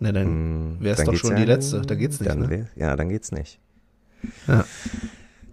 Ne, 0.00 0.12
dann 0.12 0.26
Hm, 0.26 0.76
wäre 0.80 0.96
es 0.96 1.04
doch 1.04 1.14
schon 1.16 1.32
ja- 1.32 1.36
die 1.38 1.44
letzte. 1.44 1.82
Da 1.82 1.94
geht's 1.94 2.20
nicht, 2.20 2.30
dann 2.30 2.40
ne? 2.40 2.68
Ja, 2.76 2.94
dann 2.96 3.08
geht's 3.08 3.32
nicht. 3.32 3.58
Ja. 4.46 4.64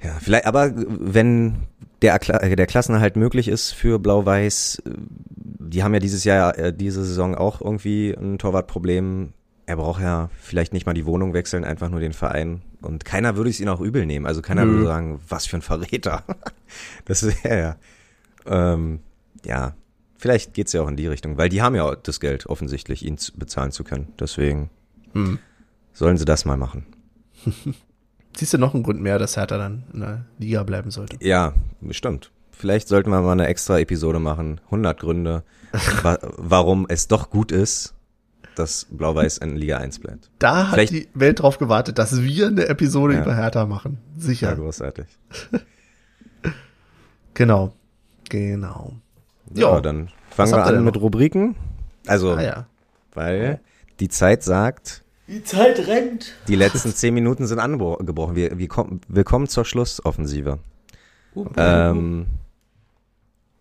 Ja, 0.03 0.11
vielleicht, 0.21 0.45
aber 0.45 0.71
wenn 0.75 1.55
der, 2.03 2.15
äh, 2.43 2.55
der 2.55 2.67
Klassenerhalt 2.67 3.15
möglich 3.15 3.47
ist 3.47 3.71
für 3.71 3.97
Blau-Weiß, 3.97 4.83
äh, 4.85 4.89
die 5.59 5.83
haben 5.83 5.93
ja 5.95 5.99
dieses 5.99 6.23
Jahr, 6.23 6.57
äh, 6.59 6.71
diese 6.73 7.03
Saison 7.03 7.33
auch 7.35 7.59
irgendwie 7.61 8.11
ein 8.11 8.37
Torwartproblem. 8.37 9.33
Er 9.65 9.77
braucht 9.77 10.01
ja 10.01 10.29
vielleicht 10.39 10.73
nicht 10.73 10.85
mal 10.85 10.93
die 10.93 11.07
Wohnung 11.07 11.33
wechseln, 11.33 11.63
einfach 11.63 11.89
nur 11.89 11.99
den 11.99 12.13
Verein. 12.13 12.61
Und 12.83 13.03
keiner 13.03 13.35
würde 13.35 13.49
es 13.49 13.59
ihn 13.59 13.67
auch 13.69 13.81
übel 13.81 14.05
nehmen. 14.05 14.27
Also 14.27 14.43
keiner 14.43 14.63
Nö. 14.65 14.73
würde 14.73 14.85
sagen, 14.85 15.19
was 15.27 15.47
für 15.47 15.57
ein 15.57 15.63
Verräter. 15.63 16.23
das 17.05 17.23
wäre 17.43 17.59
ja. 17.59 17.75
Ähm, 18.45 18.99
ja, 19.45 19.73
vielleicht 20.17 20.53
geht's 20.53 20.73
ja 20.73 20.81
auch 20.81 20.87
in 20.87 20.95
die 20.95 21.07
Richtung, 21.07 21.37
weil 21.37 21.49
die 21.49 21.61
haben 21.61 21.75
ja 21.75 21.95
das 21.95 22.19
Geld 22.19 22.45
offensichtlich, 22.47 23.05
ihn 23.05 23.17
zu- 23.17 23.33
bezahlen 23.37 23.71
zu 23.71 23.83
können. 23.83 24.07
Deswegen 24.19 24.69
Hm. 25.13 25.39
sollen 25.93 26.17
sie 26.17 26.25
das 26.25 26.45
mal 26.45 26.57
machen. 26.57 26.85
Siehst 28.37 28.53
du 28.53 28.57
noch 28.57 28.73
einen 28.73 28.83
Grund 28.83 29.01
mehr, 29.01 29.17
dass 29.17 29.37
Hertha 29.37 29.57
dann 29.57 29.83
in 29.93 30.01
der 30.01 30.25
Liga 30.39 30.63
bleiben 30.63 30.91
sollte? 30.91 31.17
Ja, 31.25 31.53
bestimmt. 31.81 32.31
Vielleicht 32.51 32.87
sollten 32.87 33.09
wir 33.09 33.21
mal 33.21 33.31
eine 33.33 33.47
extra 33.47 33.79
Episode 33.79 34.19
machen. 34.19 34.59
100 34.65 34.99
Gründe, 34.99 35.43
wa 36.03 36.17
warum 36.37 36.85
es 36.89 37.07
doch 37.07 37.29
gut 37.29 37.51
ist, 37.51 37.93
dass 38.55 38.85
Blau-Weiß 38.89 39.37
in 39.39 39.55
Liga 39.57 39.77
1 39.77 39.99
bleibt. 39.99 40.29
Da 40.39 40.67
hat 40.67 40.73
Vielleicht- 40.75 40.93
die 40.93 41.07
Welt 41.13 41.41
drauf 41.41 41.57
gewartet, 41.59 41.97
dass 41.97 42.21
wir 42.21 42.47
eine 42.47 42.67
Episode 42.67 43.15
Ja. 43.15 43.21
über 43.23 43.35
Hertha 43.35 43.65
machen. 43.65 43.99
Ja, 44.17 44.21
Sicher. 44.21 44.55
großartig. 44.55 45.05
Genau. 47.33 47.73
Genau. 48.30 48.93
Ja, 49.53 49.73
Ja. 49.76 49.82
dann 49.82 50.09
fangen 50.30 50.51
wir 50.51 50.63
an 50.65 50.84
mit? 50.84 50.97
Rubriken. 50.99 51.55
Also, 52.07 52.34
Ah 52.34 52.41
ja. 52.41 52.65
weil 53.13 53.59
die 53.99 54.09
Zeit 54.09 54.43
sagt, 54.43 55.03
Die 55.28 55.43
Zeit 55.43 55.88
rennt. 55.88 56.34
die 56.47 56.55
letzten 56.55 56.93
10 56.93 57.13
Minuten 57.13 57.47
sind 57.47 57.59
angebrochen. 57.59 58.36
Wir, 58.36 58.57
wir, 58.57 58.67
kommen, 58.67 59.01
wir 59.07 59.23
kommen 59.23 59.47
zur 59.47 59.65
Schlussoffensive. 59.65 60.59
Ähm, 61.57 62.28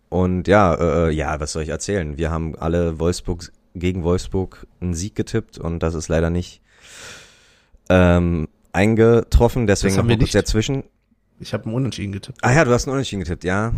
und 0.09 0.47
ja, 0.47 0.75
äh, 0.75 1.11
ja, 1.11 1.39
was 1.39 1.51
soll 1.51 1.63
ich 1.63 1.69
erzählen? 1.69 2.17
Wir 2.17 2.31
haben 2.31 2.55
alle 2.55 2.99
Wolfsburg 2.99 3.51
gegen 3.73 4.03
Wolfsburg 4.03 4.65
einen 4.79 4.93
Sieg 4.93 5.15
getippt 5.15 5.57
und 5.57 5.79
das 5.79 5.93
ist 5.95 6.07
leider 6.07 6.29
nicht 6.29 6.61
ähm, 7.89 8.47
eingetroffen. 8.71 9.67
Deswegen 9.67 9.93
Das 9.95 9.97
haben 9.99 10.07
noch 10.07 10.13
kurz 10.15 10.21
nicht. 10.21 10.35
dazwischen. 10.35 10.83
Ich 11.39 11.53
habe 11.53 11.65
einen 11.65 11.73
Unentschieden 11.75 12.13
getippt. 12.13 12.39
Ah 12.43 12.53
ja, 12.53 12.63
du 12.63 12.71
hast 12.71 12.85
einen 12.87 12.93
Unentschieden 12.93 13.23
getippt, 13.23 13.43
ja. 13.43 13.73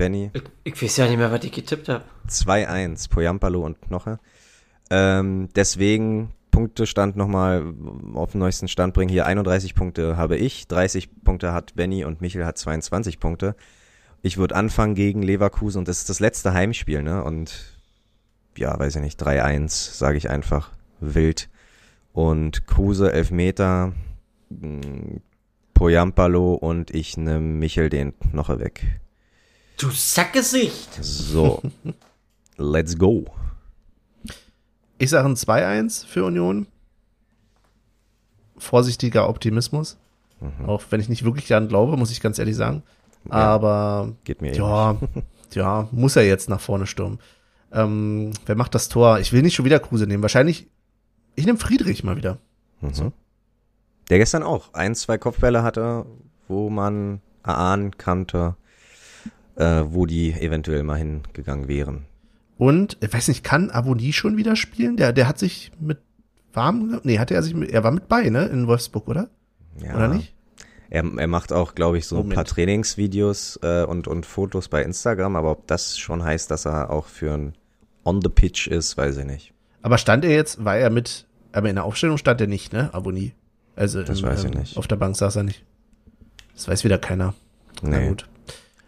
Benny, 0.00 0.30
Ich, 0.32 0.42
ich 0.64 0.82
weiß 0.82 0.96
ja 0.96 1.06
nicht 1.06 1.18
mehr, 1.18 1.30
was 1.30 1.44
ich 1.44 1.52
getippt 1.52 1.90
habe. 1.90 2.04
2-1, 2.26 3.10
Poyampalo 3.10 3.60
und 3.60 3.82
Knoche. 3.82 4.18
Ähm, 4.88 5.50
deswegen 5.54 6.32
Punktestand 6.50 7.16
nochmal 7.16 7.74
auf 8.14 8.32
den 8.32 8.38
neuesten 8.38 8.66
Stand 8.66 8.94
bringen. 8.94 9.10
Hier 9.10 9.26
31 9.26 9.74
Punkte 9.74 10.16
habe 10.16 10.38
ich, 10.38 10.66
30 10.68 11.22
Punkte 11.22 11.52
hat 11.52 11.74
Benny 11.74 12.06
und 12.06 12.22
Michel 12.22 12.46
hat 12.46 12.56
22 12.56 13.20
Punkte. 13.20 13.54
Ich 14.22 14.38
würde 14.38 14.56
anfangen 14.56 14.94
gegen 14.94 15.20
Leverkusen 15.20 15.80
und 15.80 15.88
das 15.88 15.98
ist 15.98 16.08
das 16.08 16.18
letzte 16.18 16.54
Heimspiel, 16.54 17.02
ne? 17.02 17.22
Und 17.22 17.78
ja, 18.56 18.78
weiß 18.78 18.96
ich 18.96 19.02
nicht, 19.02 19.22
3-1, 19.22 19.68
sage 19.98 20.16
ich 20.16 20.30
einfach. 20.30 20.70
Wild. 21.00 21.50
Und 22.14 22.66
Kruse, 22.66 23.12
Elfmeter, 23.12 23.92
mh, 24.48 25.20
Poyampalo 25.74 26.54
und 26.54 26.90
ich 26.90 27.18
nehme 27.18 27.40
Michel 27.40 27.90
den 27.90 28.18
Knoche 28.18 28.60
weg. 28.60 29.00
Du 29.80 29.88
Sackgesicht. 29.90 31.02
So, 31.02 31.62
let's 32.58 32.98
go. 32.98 33.24
Ich 34.98 35.08
sage 35.08 35.26
ein 35.26 35.36
2-1 35.36 36.04
für 36.04 36.26
Union. 36.26 36.66
Vorsichtiger 38.58 39.26
Optimismus. 39.26 39.96
Mhm. 40.38 40.68
Auch 40.68 40.82
wenn 40.90 41.00
ich 41.00 41.08
nicht 41.08 41.24
wirklich 41.24 41.48
daran 41.48 41.68
glaube, 41.68 41.96
muss 41.96 42.10
ich 42.10 42.20
ganz 42.20 42.38
ehrlich 42.38 42.56
sagen. 42.56 42.82
Aber 43.30 44.12
Geht 44.24 44.42
mir 44.42 44.54
ja, 44.54 44.98
ja, 45.54 45.88
muss 45.92 46.16
er 46.16 46.26
jetzt 46.26 46.50
nach 46.50 46.60
vorne 46.60 46.86
stürmen. 46.86 47.18
Ähm, 47.72 48.32
wer 48.44 48.56
macht 48.56 48.74
das 48.74 48.90
Tor? 48.90 49.18
Ich 49.18 49.32
will 49.32 49.40
nicht 49.40 49.54
schon 49.54 49.64
wieder 49.64 49.80
Kruse 49.80 50.06
nehmen. 50.06 50.22
Wahrscheinlich, 50.22 50.68
ich 51.36 51.46
nehme 51.46 51.58
Friedrich 51.58 52.04
mal 52.04 52.16
wieder. 52.16 52.36
Mhm. 52.82 53.12
Der 54.10 54.18
gestern 54.18 54.42
auch 54.42 54.74
ein, 54.74 54.94
zwei 54.94 55.16
Kopfbälle 55.16 55.62
hatte, 55.62 56.04
wo 56.48 56.68
man 56.68 57.22
erahnen 57.42 57.96
konnte, 57.96 58.56
äh, 59.56 59.82
wo 59.86 60.06
die 60.06 60.32
eventuell 60.32 60.82
mal 60.82 60.96
hingegangen 60.96 61.68
wären. 61.68 62.04
Und, 62.58 62.98
ich 63.00 63.12
weiß 63.12 63.28
nicht, 63.28 63.42
kann 63.44 63.70
Aboni 63.70 64.12
schon 64.12 64.36
wieder 64.36 64.54
spielen? 64.56 64.96
Der, 64.96 65.12
der 65.12 65.26
hat 65.28 65.38
sich 65.38 65.72
mit 65.80 65.98
warm, 66.52 67.00
nee, 67.04 67.18
hatte 67.18 67.34
er 67.34 67.42
sich 67.42 67.54
mit, 67.54 67.70
er 67.70 67.84
war 67.84 67.90
mit 67.90 68.08
bei, 68.08 68.28
ne, 68.28 68.46
in 68.46 68.66
Wolfsburg, 68.66 69.08
oder? 69.08 69.28
Ja. 69.82 69.94
Oder 69.96 70.08
nicht? 70.08 70.34
Er, 70.90 71.04
er 71.16 71.26
macht 71.28 71.52
auch, 71.52 71.74
glaube 71.74 71.98
ich, 71.98 72.06
so 72.06 72.16
ein 72.16 72.22
Moment. 72.22 72.34
paar 72.34 72.44
Trainingsvideos 72.44 73.60
äh, 73.62 73.84
und, 73.84 74.08
und 74.08 74.26
Fotos 74.26 74.68
bei 74.68 74.82
Instagram, 74.82 75.36
aber 75.36 75.52
ob 75.52 75.66
das 75.68 75.96
schon 75.98 76.22
heißt, 76.24 76.50
dass 76.50 76.66
er 76.66 76.90
auch 76.90 77.06
für 77.06 77.32
ein 77.32 77.54
On 78.04 78.20
the 78.20 78.28
Pitch 78.28 78.66
ist, 78.66 78.96
weiß 78.96 79.18
ich 79.18 79.24
nicht. 79.24 79.54
Aber 79.82 79.96
stand 79.98 80.24
er 80.24 80.32
jetzt, 80.32 80.64
war 80.64 80.76
er 80.76 80.90
mit, 80.90 81.26
aber 81.52 81.68
in 81.70 81.76
der 81.76 81.84
Aufstellung 81.84 82.18
stand 82.18 82.40
er 82.40 82.46
nicht, 82.48 82.72
ne, 82.72 82.92
Aboni. 82.92 83.32
Also, 83.76 84.02
Das 84.02 84.20
im, 84.20 84.26
weiß 84.26 84.44
ich 84.44 84.52
nicht. 84.54 84.76
Auf 84.76 84.88
der 84.88 84.96
Bank 84.96 85.16
saß 85.16 85.36
er 85.36 85.44
nicht. 85.44 85.64
Das 86.54 86.68
weiß 86.68 86.84
wieder 86.84 86.98
keiner. 86.98 87.32
Na 87.82 87.98
Nee. 88.00 88.08
gut. 88.08 88.28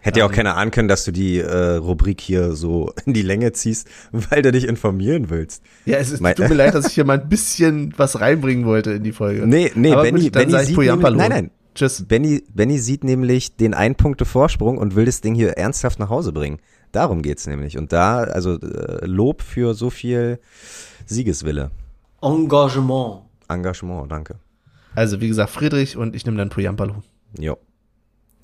Hätte 0.03 0.19
ja 0.19 0.27
auch 0.27 0.31
Ähm. 0.31 0.37
keiner 0.37 0.57
ahnen 0.57 0.71
können, 0.73 0.89
dass 0.89 1.05
du 1.05 1.13
die 1.13 1.39
äh, 1.39 1.75
Rubrik 1.77 2.21
hier 2.21 2.53
so 2.55 2.93
in 3.07 3.13
die 3.15 3.23
Länge 3.23 3.53
ziehst, 3.53 3.89
weil 4.13 4.43
du 4.43 4.53
dich 4.53 4.67
informieren 4.67 5.31
willst. 5.31 5.63
Ja, 5.87 5.99
es 5.99 6.11
ist, 6.11 6.21
Mein- 6.21 6.35
tut 6.35 6.49
mir 6.49 6.55
leid, 6.57 6.75
dass 6.75 6.87
ich 6.89 6.95
hier 6.95 7.05
mal 7.05 7.21
ein 7.21 7.29
bisschen 7.29 7.95
was 7.97 8.21
reinbringen 8.21 8.67
wollte 8.67 8.91
in 8.93 9.05
die 9.05 9.13
Folge. 9.13 9.47
Nee, 9.47 9.73
nee, 9.75 9.93
Aber 9.93 10.03
Benny, 10.03 10.25
gut, 10.25 10.33
Benny 10.33 10.65
sieht 10.65 10.77
nämlich, 10.77 11.01
nein, 11.15 11.31
nein, 11.31 11.51
Tschüss. 11.75 12.05
Benny, 12.07 12.43
Benny 12.53 12.79
sieht 12.79 13.03
nämlich 13.05 13.57
den 13.57 13.73
ein 13.75 13.95
Punkte 13.95 14.25
Vorsprung 14.27 14.77
und 14.77 14.95
will 14.95 15.07
das 15.07 15.21
Ding 15.23 15.35
hier 15.35 15.53
ernsthaft 15.57 15.99
nach 15.99 16.11
Hause 16.11 16.33
bringen. 16.33 16.59
Darum 16.91 17.23
geht's 17.23 17.47
nämlich. 17.47 17.79
Und 17.79 17.93
da, 17.95 18.19
also 18.19 18.59
äh, 18.61 19.07
Lob 19.07 19.41
für 19.41 19.73
so 19.73 19.89
viel 19.89 20.39
Siegeswille. 21.07 21.71
Engagement. 22.21 23.23
Engagement, 23.49 24.11
danke. 24.13 24.35
Also, 24.95 25.21
wie 25.23 25.29
gesagt, 25.29 25.51
Friedrich 25.51 25.97
und 25.97 26.15
ich 26.15 26.27
nehme 26.27 26.37
dann 26.37 26.51
Poyampalo. 26.51 27.03
Jo. 27.39 27.57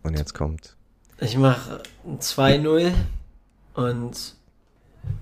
Und 0.02 0.16
jetzt 0.16 0.32
kommt. 0.32 0.77
Ich 1.20 1.36
mache 1.36 1.82
ein 2.06 2.20
2-0 2.20 2.92
und 3.74 4.34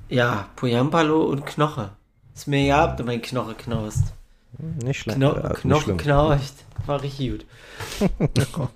ja, 0.09 0.49
Poyampalo 0.57 1.25
und 1.25 1.47
Knoche. 1.47 1.91
Ist 2.35 2.49
mir 2.49 2.63
ja, 2.65 2.91
ob 2.91 2.97
du 2.99 3.05
mein 3.05 3.23
Knoche 3.23 3.55
knaust. 3.55 4.13
Nicht 4.59 5.01
schlecht. 5.01 5.19
Kno 5.19 5.35
ja, 5.35 5.49
Knochen 5.51 5.97
knauscht. 5.97 6.55
War 6.87 7.03
richtig 7.03 7.31
gut. 7.31 7.47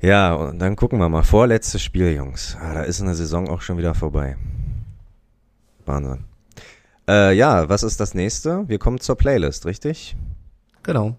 Ja, 0.00 0.34
und 0.34 0.58
dann 0.58 0.74
gucken 0.74 0.98
wir 0.98 1.08
mal. 1.08 1.22
Vorletztes 1.22 1.82
Spiel, 1.82 2.12
Jungs. 2.12 2.56
Ah, 2.60 2.74
da 2.74 2.82
ist 2.82 3.00
eine 3.00 3.14
Saison 3.14 3.48
auch 3.48 3.60
schon 3.60 3.78
wieder 3.78 3.94
vorbei. 3.94 4.36
Wahnsinn. 5.86 6.24
Äh, 7.08 7.34
ja, 7.34 7.68
was 7.68 7.84
ist 7.84 8.00
das 8.00 8.14
nächste? 8.14 8.68
Wir 8.68 8.78
kommen 8.78 8.98
zur 8.98 9.16
Playlist, 9.16 9.64
richtig? 9.64 10.16
Genau. 10.82 11.16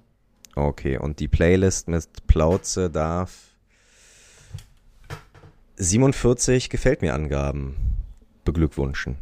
Okay, 0.56 0.98
und 0.98 1.20
die 1.20 1.30
Playlist 1.30 1.88
mit 1.88 2.28
Plauze 2.28 2.90
darf 2.90 3.53
47 5.78 6.70
gefällt 6.70 7.02
mir 7.02 7.14
Angaben 7.14 7.76
beglückwünschen. 8.46 9.18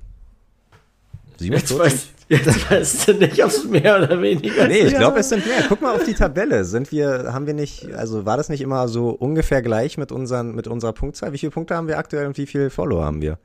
Jetzt 1.40 1.70
47? 1.70 1.80
weißt, 1.80 2.10
jetzt 2.30 2.72
weißt 2.72 3.08
du 3.08 3.14
nicht, 3.14 3.44
ob 3.44 3.50
es 3.50 3.64
mehr 3.66 3.98
oder 3.98 4.22
weniger 4.22 4.68
Nee, 4.68 4.82
ich 4.82 4.96
glaube, 4.96 5.20
es 5.20 5.30
sind 5.30 5.46
mehr. 5.46 5.64
Guck 5.68 5.82
mal 5.82 5.96
auf 5.96 6.04
die 6.04 6.14
Tabelle. 6.14 6.66
Sind 6.66 6.92
wir, 6.92 7.34
haben 7.34 7.48
wir 7.48 7.54
nicht, 7.54 7.94
also 7.94 8.26
war 8.26 8.38
das 8.38 8.50
nicht 8.50 8.62
immer 8.62 8.88
so 8.88 9.10
ungefähr 9.10 9.62
gleich 9.62 9.98
mit 9.98 10.12
unseren, 10.12 10.54
mit 10.56 10.68
unserer 10.68 10.94
Punktzahl? 10.94 11.34
Wie 11.34 11.38
viele 11.38 11.52
Punkte 11.52 11.76
haben 11.76 11.88
wir 11.88 11.98
aktuell 11.98 12.28
und 12.28 12.38
wie 12.38 12.46
viele 12.46 12.70
Follower 12.70 13.06
haben 13.06 13.22
wir? 13.22 13.38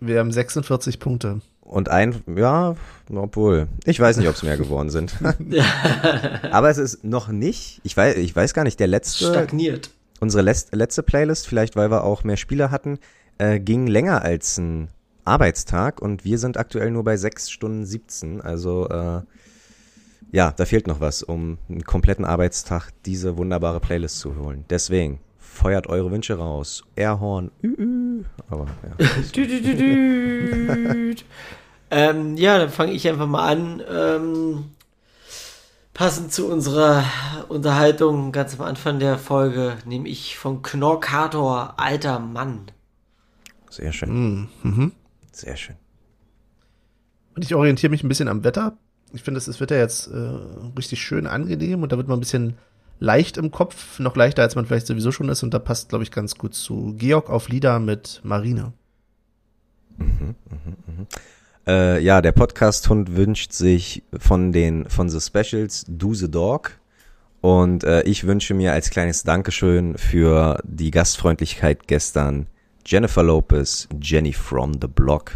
Wir 0.00 0.18
haben 0.18 0.30
46 0.30 0.98
Punkte. 0.98 1.40
Und 1.62 1.88
ein, 1.88 2.22
ja, 2.36 2.76
obwohl, 3.12 3.66
ich 3.84 3.98
weiß 3.98 4.18
nicht, 4.18 4.28
ob 4.28 4.36
es 4.36 4.44
mehr 4.44 4.56
geworden 4.56 4.88
sind. 4.88 5.14
Aber 6.52 6.70
es 6.70 6.78
ist 6.78 7.02
noch 7.02 7.28
nicht, 7.28 7.80
ich 7.82 7.96
weiß, 7.96 8.16
ich 8.18 8.36
weiß 8.36 8.54
gar 8.54 8.62
nicht, 8.62 8.78
der 8.78 8.86
letzte, 8.86 9.26
Stagniert. 9.26 9.90
Unsere 10.26 10.42
letz- 10.42 10.74
letzte 10.74 11.04
Playlist, 11.04 11.46
vielleicht 11.46 11.76
weil 11.76 11.88
wir 11.90 12.02
auch 12.02 12.24
mehr 12.24 12.36
Spieler 12.36 12.72
hatten, 12.72 12.98
äh, 13.38 13.60
ging 13.60 13.86
länger 13.86 14.22
als 14.22 14.58
ein 14.58 14.88
Arbeitstag 15.24 16.02
und 16.02 16.24
wir 16.24 16.38
sind 16.38 16.56
aktuell 16.56 16.90
nur 16.90 17.04
bei 17.04 17.16
6 17.16 17.48
Stunden 17.48 17.84
17. 17.86 18.40
Also 18.40 18.88
äh, 18.88 19.22
ja, 20.32 20.50
da 20.56 20.64
fehlt 20.64 20.88
noch 20.88 21.00
was, 21.00 21.22
um 21.22 21.58
einen 21.68 21.84
kompletten 21.84 22.24
Arbeitstag 22.24 22.90
diese 23.04 23.36
wunderbare 23.36 23.78
Playlist 23.78 24.18
zu 24.18 24.36
holen. 24.36 24.64
Deswegen 24.68 25.20
feuert 25.38 25.86
eure 25.86 26.10
Wünsche 26.10 26.34
raus. 26.36 26.82
Airhorn, 26.96 27.52
ü, 27.62 27.68
ü. 27.78 28.24
aber 28.50 28.66
ja. 28.82 29.06
Dü, 29.34 29.46
dü, 29.46 29.76
dü. 29.76 31.14
ähm, 31.92 32.36
ja, 32.36 32.58
dann 32.58 32.70
fange 32.70 32.92
ich 32.92 33.08
einfach 33.08 33.28
mal 33.28 33.48
an. 33.48 33.82
Ähm, 33.88 34.64
passend 35.96 36.30
zu 36.30 36.46
unserer 36.46 37.04
Unterhaltung 37.48 38.30
ganz 38.30 38.60
am 38.60 38.66
Anfang 38.66 38.98
der 38.98 39.16
Folge 39.18 39.78
nehme 39.86 40.06
ich 40.10 40.36
von 40.36 40.60
Knorkator 40.60 41.80
Alter 41.80 42.18
Mann. 42.18 42.66
Sehr 43.70 43.94
schön. 43.94 44.48
Mhm. 44.62 44.92
Sehr 45.32 45.56
schön. 45.56 45.76
Und 47.34 47.46
ich 47.46 47.54
orientiere 47.54 47.88
mich 47.88 48.04
ein 48.04 48.08
bisschen 48.08 48.28
am 48.28 48.44
Wetter. 48.44 48.76
Ich 49.14 49.22
finde, 49.22 49.38
es 49.38 49.58
wird 49.58 49.70
ja 49.70 49.78
jetzt 49.78 50.08
äh, 50.08 50.38
richtig 50.76 51.00
schön 51.00 51.26
angenehm 51.26 51.82
und 51.82 51.92
da 51.92 51.96
wird 51.96 52.08
man 52.08 52.18
ein 52.18 52.20
bisschen 52.20 52.58
leicht 52.98 53.38
im 53.38 53.50
Kopf, 53.50 53.98
noch 53.98 54.16
leichter, 54.16 54.42
als 54.42 54.54
man 54.54 54.66
vielleicht 54.66 54.86
sowieso 54.86 55.12
schon 55.12 55.30
ist. 55.30 55.42
Und 55.42 55.54
da 55.54 55.58
passt, 55.58 55.88
glaube 55.88 56.04
ich, 56.04 56.10
ganz 56.10 56.34
gut 56.36 56.52
zu 56.52 56.94
Georg 56.98 57.30
auf 57.30 57.48
Lieder 57.48 57.78
mit 57.78 58.20
Marine. 58.22 58.74
Äh, 61.66 62.00
ja, 62.00 62.22
der 62.22 62.32
Podcast-Hund 62.32 63.16
wünscht 63.16 63.52
sich 63.52 64.02
von 64.16 64.52
den 64.52 64.88
von 64.88 65.08
The 65.08 65.20
Specials 65.20 65.84
Do 65.88 66.14
the 66.14 66.30
Dog. 66.30 66.72
Und 67.40 67.84
äh, 67.84 68.02
ich 68.02 68.26
wünsche 68.26 68.54
mir 68.54 68.72
als 68.72 68.90
kleines 68.90 69.22
Dankeschön 69.24 69.98
für 69.98 70.60
die 70.64 70.90
Gastfreundlichkeit 70.90 71.86
gestern 71.86 72.46
Jennifer 72.84 73.22
Lopez, 73.22 73.88
Jenny 74.00 74.32
from 74.32 74.74
the 74.80 74.88
Block. 74.88 75.32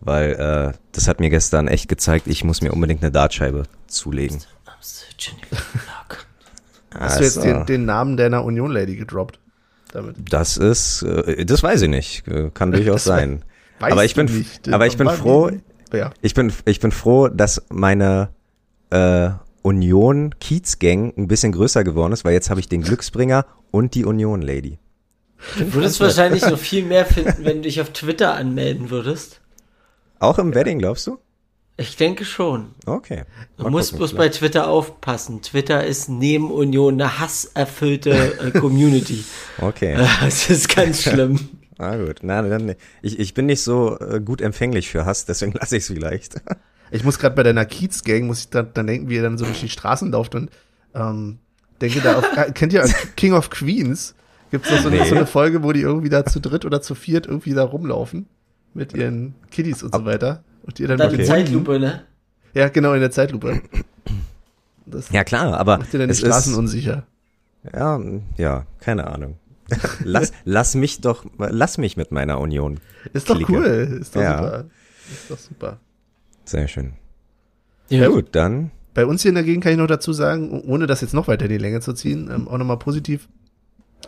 Weil 0.00 0.32
äh, 0.32 0.78
das 0.92 1.06
hat 1.06 1.20
mir 1.20 1.30
gestern 1.30 1.68
echt 1.68 1.88
gezeigt, 1.88 2.26
ich 2.26 2.44
muss 2.44 2.60
mir 2.60 2.72
unbedingt 2.72 3.02
eine 3.02 3.12
Dartscheibe 3.12 3.64
zulegen. 3.86 4.40
Jennifer 5.18 5.62
Block. 5.72 6.26
Hast 6.98 7.20
du 7.20 7.24
jetzt 7.24 7.38
Also, 7.38 7.52
den, 7.52 7.66
den 7.66 7.84
Namen 7.84 8.16
deiner 8.16 8.44
Union-Lady 8.44 8.96
gedroppt? 8.96 9.38
Damit. 9.92 10.16
Das 10.30 10.56
ist, 10.56 11.02
äh, 11.02 11.44
das 11.44 11.62
weiß 11.62 11.82
ich 11.82 11.88
nicht. 11.88 12.26
Äh, 12.26 12.50
Kann 12.52 12.72
durchaus 12.72 13.04
sein. 13.12 13.44
Weißt 13.82 13.92
Aber 13.92 14.04
ich 14.04 14.14
du 14.14 14.24
bin, 14.24 14.38
nicht. 14.38 14.72
aber 14.72 14.86
ich 14.86 14.96
bin 14.96 15.08
froh, 15.10 15.50
Ja. 15.92 16.10
Ich 16.22 16.34
bin, 16.34 16.52
ich 16.64 16.80
bin 16.80 16.92
froh, 16.92 17.28
dass 17.28 17.62
meine 17.68 18.30
äh, 18.90 19.30
Union 19.62 20.34
Kiez 20.40 20.78
Gang 20.78 21.16
ein 21.16 21.28
bisschen 21.28 21.52
größer 21.52 21.84
geworden 21.84 22.12
ist, 22.12 22.24
weil 22.24 22.32
jetzt 22.32 22.48
habe 22.50 22.60
ich 22.60 22.68
den 22.68 22.82
Glücksbringer 22.82 23.44
und 23.70 23.94
die 23.94 24.04
Union 24.04 24.40
Lady. 24.42 24.78
Du 25.58 25.74
würdest 25.74 26.00
wahrscheinlich 26.00 26.42
noch 26.46 26.58
viel 26.58 26.84
mehr 26.84 27.04
finden, 27.04 27.44
wenn 27.44 27.56
du 27.56 27.62
dich 27.62 27.80
auf 27.80 27.90
Twitter 27.90 28.34
anmelden 28.34 28.90
würdest. 28.90 29.40
Auch 30.20 30.38
im 30.38 30.54
Wedding, 30.54 30.78
glaubst 30.78 31.06
du? 31.08 31.18
Ich 31.76 31.96
denke 31.96 32.24
schon. 32.24 32.66
Okay. 32.86 33.24
Du 33.56 33.64
Mal 33.64 33.70
musst 33.70 33.90
gucken, 33.90 33.98
bloß 33.98 34.14
bei 34.14 34.28
Twitter 34.28 34.68
aufpassen. 34.68 35.42
Twitter 35.42 35.84
ist 35.84 36.08
neben 36.08 36.50
Union 36.52 36.94
eine 36.94 37.18
hasserfüllte 37.18 38.38
äh, 38.38 38.50
Community. 38.58 39.24
Okay. 39.60 39.96
Das 40.20 40.48
ist 40.50 40.74
ganz 40.74 41.02
schlimm. 41.02 41.48
Ah 41.82 41.96
gut. 41.96 42.20
Na, 42.22 42.42
dann, 42.42 42.74
ich, 43.02 43.18
ich 43.18 43.34
bin 43.34 43.46
nicht 43.46 43.62
so 43.62 43.98
äh, 43.98 44.20
gut 44.20 44.40
empfänglich 44.40 44.88
für 44.90 45.04
Hass, 45.04 45.24
deswegen 45.24 45.52
lasse 45.60 45.76
ich 45.76 45.82
es 45.84 45.88
vielleicht. 45.88 46.40
Ich 46.90 47.04
muss 47.04 47.18
gerade 47.18 47.34
bei 47.34 47.42
deiner 47.42 47.64
Kiez-Gang, 47.64 48.26
muss 48.26 48.40
ich 48.40 48.50
dann, 48.50 48.68
dann 48.74 48.86
denken, 48.86 49.08
wie 49.08 49.16
ihr 49.16 49.22
dann 49.22 49.38
so 49.38 49.44
durch 49.44 49.60
die 49.60 49.68
Straßen 49.68 50.12
lauft 50.12 50.34
und 50.34 50.50
ähm, 50.94 51.38
denke 51.80 52.00
da 52.00 52.18
auf, 52.18 52.36
äh, 52.36 52.52
kennt 52.52 52.72
ihr 52.72 52.82
King 53.16 53.32
of 53.32 53.50
Queens? 53.50 54.14
Gibt 54.50 54.70
es 54.70 54.82
so, 54.82 54.88
eine- 54.88 54.98
Nee. 55.00 55.08
so 55.08 55.14
eine 55.16 55.26
Folge, 55.26 55.62
wo 55.62 55.72
die 55.72 55.80
irgendwie 55.80 56.10
da 56.10 56.24
zu 56.26 56.38
dritt 56.40 56.64
oder 56.66 56.82
zu 56.82 56.94
viert 56.94 57.26
irgendwie 57.26 57.54
da 57.54 57.64
rumlaufen 57.64 58.26
mit 58.74 58.92
ihren 58.94 59.34
Kiddies 59.50 59.82
und 59.82 59.94
so 59.94 60.04
weiter? 60.04 60.44
Und 60.64 60.78
ihr 60.78 60.88
dann, 60.88 60.98
Dann 60.98 61.10
mit 61.10 61.20
Hunden- 61.20 61.30
Zeitlupe, 61.30 61.80
ne? 61.80 62.02
Ja, 62.54 62.68
genau, 62.68 62.92
in 62.92 63.00
der 63.00 63.10
Zeitlupe. 63.10 63.62
Das 64.84 65.10
Ja 65.10 65.24
klar, 65.24 65.58
aber 65.58 65.78
macht 65.78 65.92
dir 65.92 65.98
dann 66.00 66.08
die 66.10 66.14
Straßen 66.14 66.52
ist, 66.52 66.58
unsicher. 66.58 67.06
ja, 67.72 67.98
ja, 68.36 68.66
keine 68.80 69.06
Ahnung. 69.06 69.36
Lass, 70.04 70.32
lass 70.44 70.74
mich 70.74 71.00
doch, 71.00 71.24
lass 71.38 71.78
mich 71.78 71.96
mit 71.96 72.12
meiner 72.12 72.40
Union. 72.40 72.80
Ist 73.12 73.28
doch 73.30 73.36
Clique. 73.36 73.52
cool. 73.52 73.98
Ist 74.00 74.14
doch 74.16 74.20
Ja. 74.22 74.38
super. 74.38 74.64
Ist 75.10 75.30
doch 75.30 75.38
super. 75.38 75.80
Sehr 76.44 76.68
schön. 76.68 76.92
Ja, 77.88 78.08
Gut, 78.08 78.28
dann 78.32 78.70
Bei 78.94 79.04
uns 79.06 79.22
hier 79.22 79.30
in 79.30 79.34
der 79.34 79.44
Gegend 79.44 79.62
kann 79.64 79.72
ich 79.72 79.78
noch 79.78 79.86
dazu 79.86 80.12
sagen, 80.12 80.62
ohne 80.62 80.86
das 80.86 81.00
jetzt 81.00 81.14
noch 81.14 81.28
weiter 81.28 81.44
in 81.46 81.50
die 81.50 81.58
Länge 81.58 81.80
zu 81.80 81.92
ziehen, 81.92 82.30
ähm, 82.32 82.48
auch 82.48 82.58
nochmal 82.58 82.78
positiv. 82.78 83.28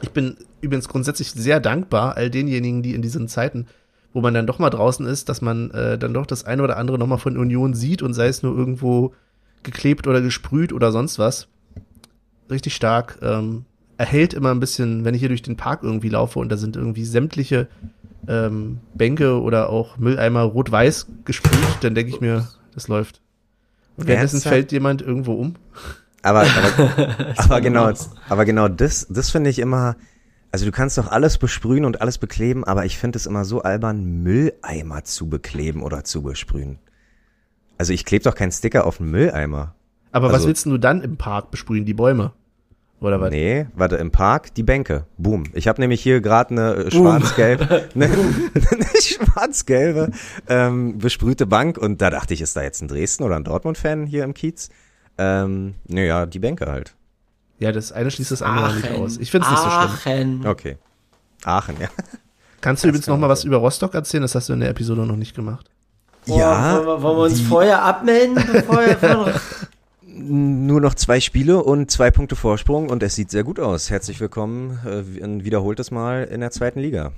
Ich 0.02 0.10
bin 0.10 0.36
übrigens 0.60 0.88
grundsätzlich 0.88 1.30
sehr 1.32 1.60
dankbar 1.60 2.16
all 2.16 2.30
denjenigen, 2.30 2.82
die 2.82 2.94
in 2.94 3.02
diesen 3.02 3.28
Zeiten, 3.28 3.66
wo 4.12 4.20
man 4.20 4.34
dann 4.34 4.46
doch 4.46 4.58
mal 4.58 4.70
draußen 4.70 5.06
ist, 5.06 5.28
dass 5.28 5.40
man 5.40 5.70
äh, 5.70 5.98
dann 5.98 6.12
doch 6.14 6.26
das 6.26 6.44
eine 6.44 6.62
oder 6.62 6.76
andere 6.76 6.98
nochmal 6.98 7.18
von 7.18 7.36
Union 7.36 7.74
sieht 7.74 8.02
und 8.02 8.14
sei 8.14 8.26
es 8.28 8.42
nur 8.42 8.56
irgendwo 8.56 9.14
geklebt 9.62 10.06
oder 10.06 10.20
gesprüht 10.20 10.72
oder 10.72 10.92
sonst 10.92 11.18
was. 11.18 11.48
Richtig 12.50 12.74
stark. 12.74 13.18
Ähm, 13.22 13.64
erhält 13.96 14.34
immer 14.34 14.50
ein 14.50 14.60
bisschen, 14.60 15.04
wenn 15.04 15.14
ich 15.14 15.20
hier 15.20 15.28
durch 15.28 15.42
den 15.42 15.56
Park 15.56 15.82
irgendwie 15.82 16.08
laufe 16.08 16.38
und 16.38 16.48
da 16.50 16.56
sind 16.56 16.76
irgendwie 16.76 17.04
sämtliche 17.04 17.68
ähm, 18.28 18.80
Bänke 18.94 19.40
oder 19.40 19.70
auch 19.70 19.98
Mülleimer 19.98 20.42
rot-weiß 20.42 21.06
gesprüht, 21.24 21.78
dann 21.82 21.94
denke 21.94 22.10
ich 22.12 22.20
mir, 22.20 22.48
das 22.74 22.88
läuft. 22.88 23.20
Und 23.96 24.08
währenddessen 24.08 24.40
fällt 24.40 24.72
jemand 24.72 25.02
irgendwo 25.02 25.34
um. 25.34 25.54
Aber, 26.22 26.40
aber, 26.86 27.34
aber 27.36 27.60
genau, 27.60 27.92
aber 28.28 28.44
genau 28.44 28.68
das, 28.68 29.06
das 29.08 29.30
finde 29.30 29.50
ich 29.50 29.58
immer, 29.58 29.96
also 30.50 30.64
du 30.64 30.72
kannst 30.72 30.96
doch 30.98 31.08
alles 31.08 31.38
besprühen 31.38 31.84
und 31.84 32.00
alles 32.00 32.18
bekleben, 32.18 32.64
aber 32.64 32.84
ich 32.86 32.98
finde 32.98 33.18
es 33.18 33.26
immer 33.26 33.44
so 33.44 33.62
albern, 33.62 34.22
Mülleimer 34.22 35.04
zu 35.04 35.28
bekleben 35.28 35.82
oder 35.82 36.04
zu 36.04 36.22
besprühen. 36.22 36.78
Also 37.76 37.92
ich 37.92 38.04
klebe 38.04 38.24
doch 38.24 38.34
keinen 38.34 38.52
Sticker 38.52 38.86
auf 38.86 39.00
einen 39.00 39.10
Mülleimer. 39.10 39.74
Aber 40.12 40.28
was 40.28 40.34
Also- 40.34 40.48
willst 40.48 40.64
denn 40.64 40.72
du 40.72 40.78
dann 40.78 41.02
im 41.02 41.16
Park 41.16 41.50
besprühen? 41.50 41.84
Die 41.84 41.94
Bäume? 41.94 42.32
Oder 43.00 43.20
was? 43.20 43.30
Nee, 43.30 43.66
warte, 43.74 43.96
im 43.96 44.10
Park 44.10 44.54
die 44.54 44.62
Bänke. 44.62 45.04
Boom. 45.18 45.44
Ich 45.52 45.68
habe 45.68 45.80
nämlich 45.80 46.00
hier 46.02 46.20
gerade 46.20 46.50
eine 46.50 46.74
äh, 46.86 46.90
schwarz-gelb, 46.90 47.60
eine, 47.94 48.04
eine 48.70 48.86
schwarz-gelbe 49.02 50.10
ähm, 50.48 50.98
besprühte 50.98 51.46
Bank 51.46 51.76
und 51.76 52.00
da 52.00 52.08
dachte 52.10 52.32
ich, 52.34 52.40
ist 52.40 52.56
da 52.56 52.62
jetzt 52.62 52.80
ein 52.82 52.88
Dresden 52.88 53.24
oder 53.24 53.36
ein 53.36 53.44
Dortmund-Fan 53.44 54.06
hier 54.06 54.24
im 54.24 54.32
Kiez? 54.32 54.70
Ähm, 55.18 55.74
naja, 55.86 56.24
die 56.26 56.38
Bänke 56.38 56.66
halt. 56.66 56.94
Ja, 57.58 57.72
das 57.72 57.92
eine 57.92 58.10
schließt 58.10 58.30
das 58.30 58.42
andere 58.42 58.74
nicht 58.74 58.86
Aachen. 58.90 58.96
aus. 59.02 59.16
Ich 59.18 59.30
finde 59.30 59.46
es 59.46 59.50
nicht 59.52 59.62
so 59.62 59.68
schlimm. 59.70 60.40
Aachen. 60.40 60.46
Okay. 60.46 60.76
Aachen, 61.44 61.76
ja. 61.80 61.88
Kannst 62.60 62.82
du 62.84 62.88
übrigens 62.88 63.06
kann 63.06 63.12
noch 63.14 63.18
mal 63.20 63.26
man 63.28 63.32
was 63.32 63.44
über 63.44 63.58
Rostock 63.58 63.94
erzählen? 63.94 64.22
Das 64.22 64.34
hast 64.34 64.48
du 64.48 64.54
in 64.54 64.60
der 64.60 64.70
Episode 64.70 65.02
noch 65.06 65.16
nicht 65.16 65.34
gemacht. 65.36 65.70
Boah, 66.26 66.38
wollen, 66.38 66.86
wir, 66.86 67.02
wollen 67.02 67.16
wir 67.18 67.22
uns 67.24 67.36
die- 67.38 67.44
vorher 67.44 67.82
abmelden, 67.84 68.34
bevor 68.50 68.78
wir 68.78 68.96
Nur 70.16 70.80
noch 70.80 70.94
zwei 70.94 71.18
Spiele 71.18 71.60
und 71.64 71.90
zwei 71.90 72.12
Punkte 72.12 72.36
Vorsprung 72.36 72.88
und 72.88 73.02
es 73.02 73.16
sieht 73.16 73.32
sehr 73.32 73.42
gut 73.42 73.58
aus. 73.58 73.90
Herzlich 73.90 74.20
willkommen, 74.20 74.78
äh, 74.86 75.24
ein 75.24 75.44
wiederholtes 75.44 75.90
Mal 75.90 76.22
in 76.24 76.40
der 76.40 76.52
zweiten 76.52 76.78
Liga. 76.78 77.10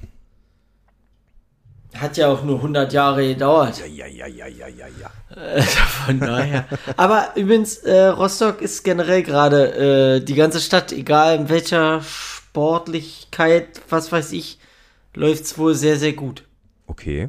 Hat 1.95 2.17
ja 2.17 2.29
auch 2.29 2.43
nur 2.43 2.57
100 2.57 2.95
Jahre 2.95 3.29
gedauert. 3.29 3.83
Ja, 3.87 4.07
ja, 4.07 4.27
ja, 4.27 4.47
ja, 4.47 4.67
ja, 4.69 4.87
ja. 4.99 5.37
Äh, 5.37 5.61
Von 5.61 6.21
daher. 6.21 6.65
Aber 6.97 7.33
übrigens, 7.37 7.77
äh, 7.79 8.07
Rostock 8.07 8.63
ist 8.63 8.83
generell 8.83 9.23
gerade 9.23 10.17
äh, 10.17 10.25
die 10.25 10.35
ganze 10.35 10.61
Stadt, 10.61 10.91
egal 10.91 11.37
in 11.37 11.51
welcher 11.51 12.01
Sportlichkeit, 12.01 13.83
was 13.91 14.11
weiß 14.11 14.33
ich, 14.33 14.59
läuft's 15.13 15.59
wohl 15.59 15.75
sehr, 15.75 15.99
sehr 15.99 16.15
gut. 16.15 16.45
Okay. 16.87 17.29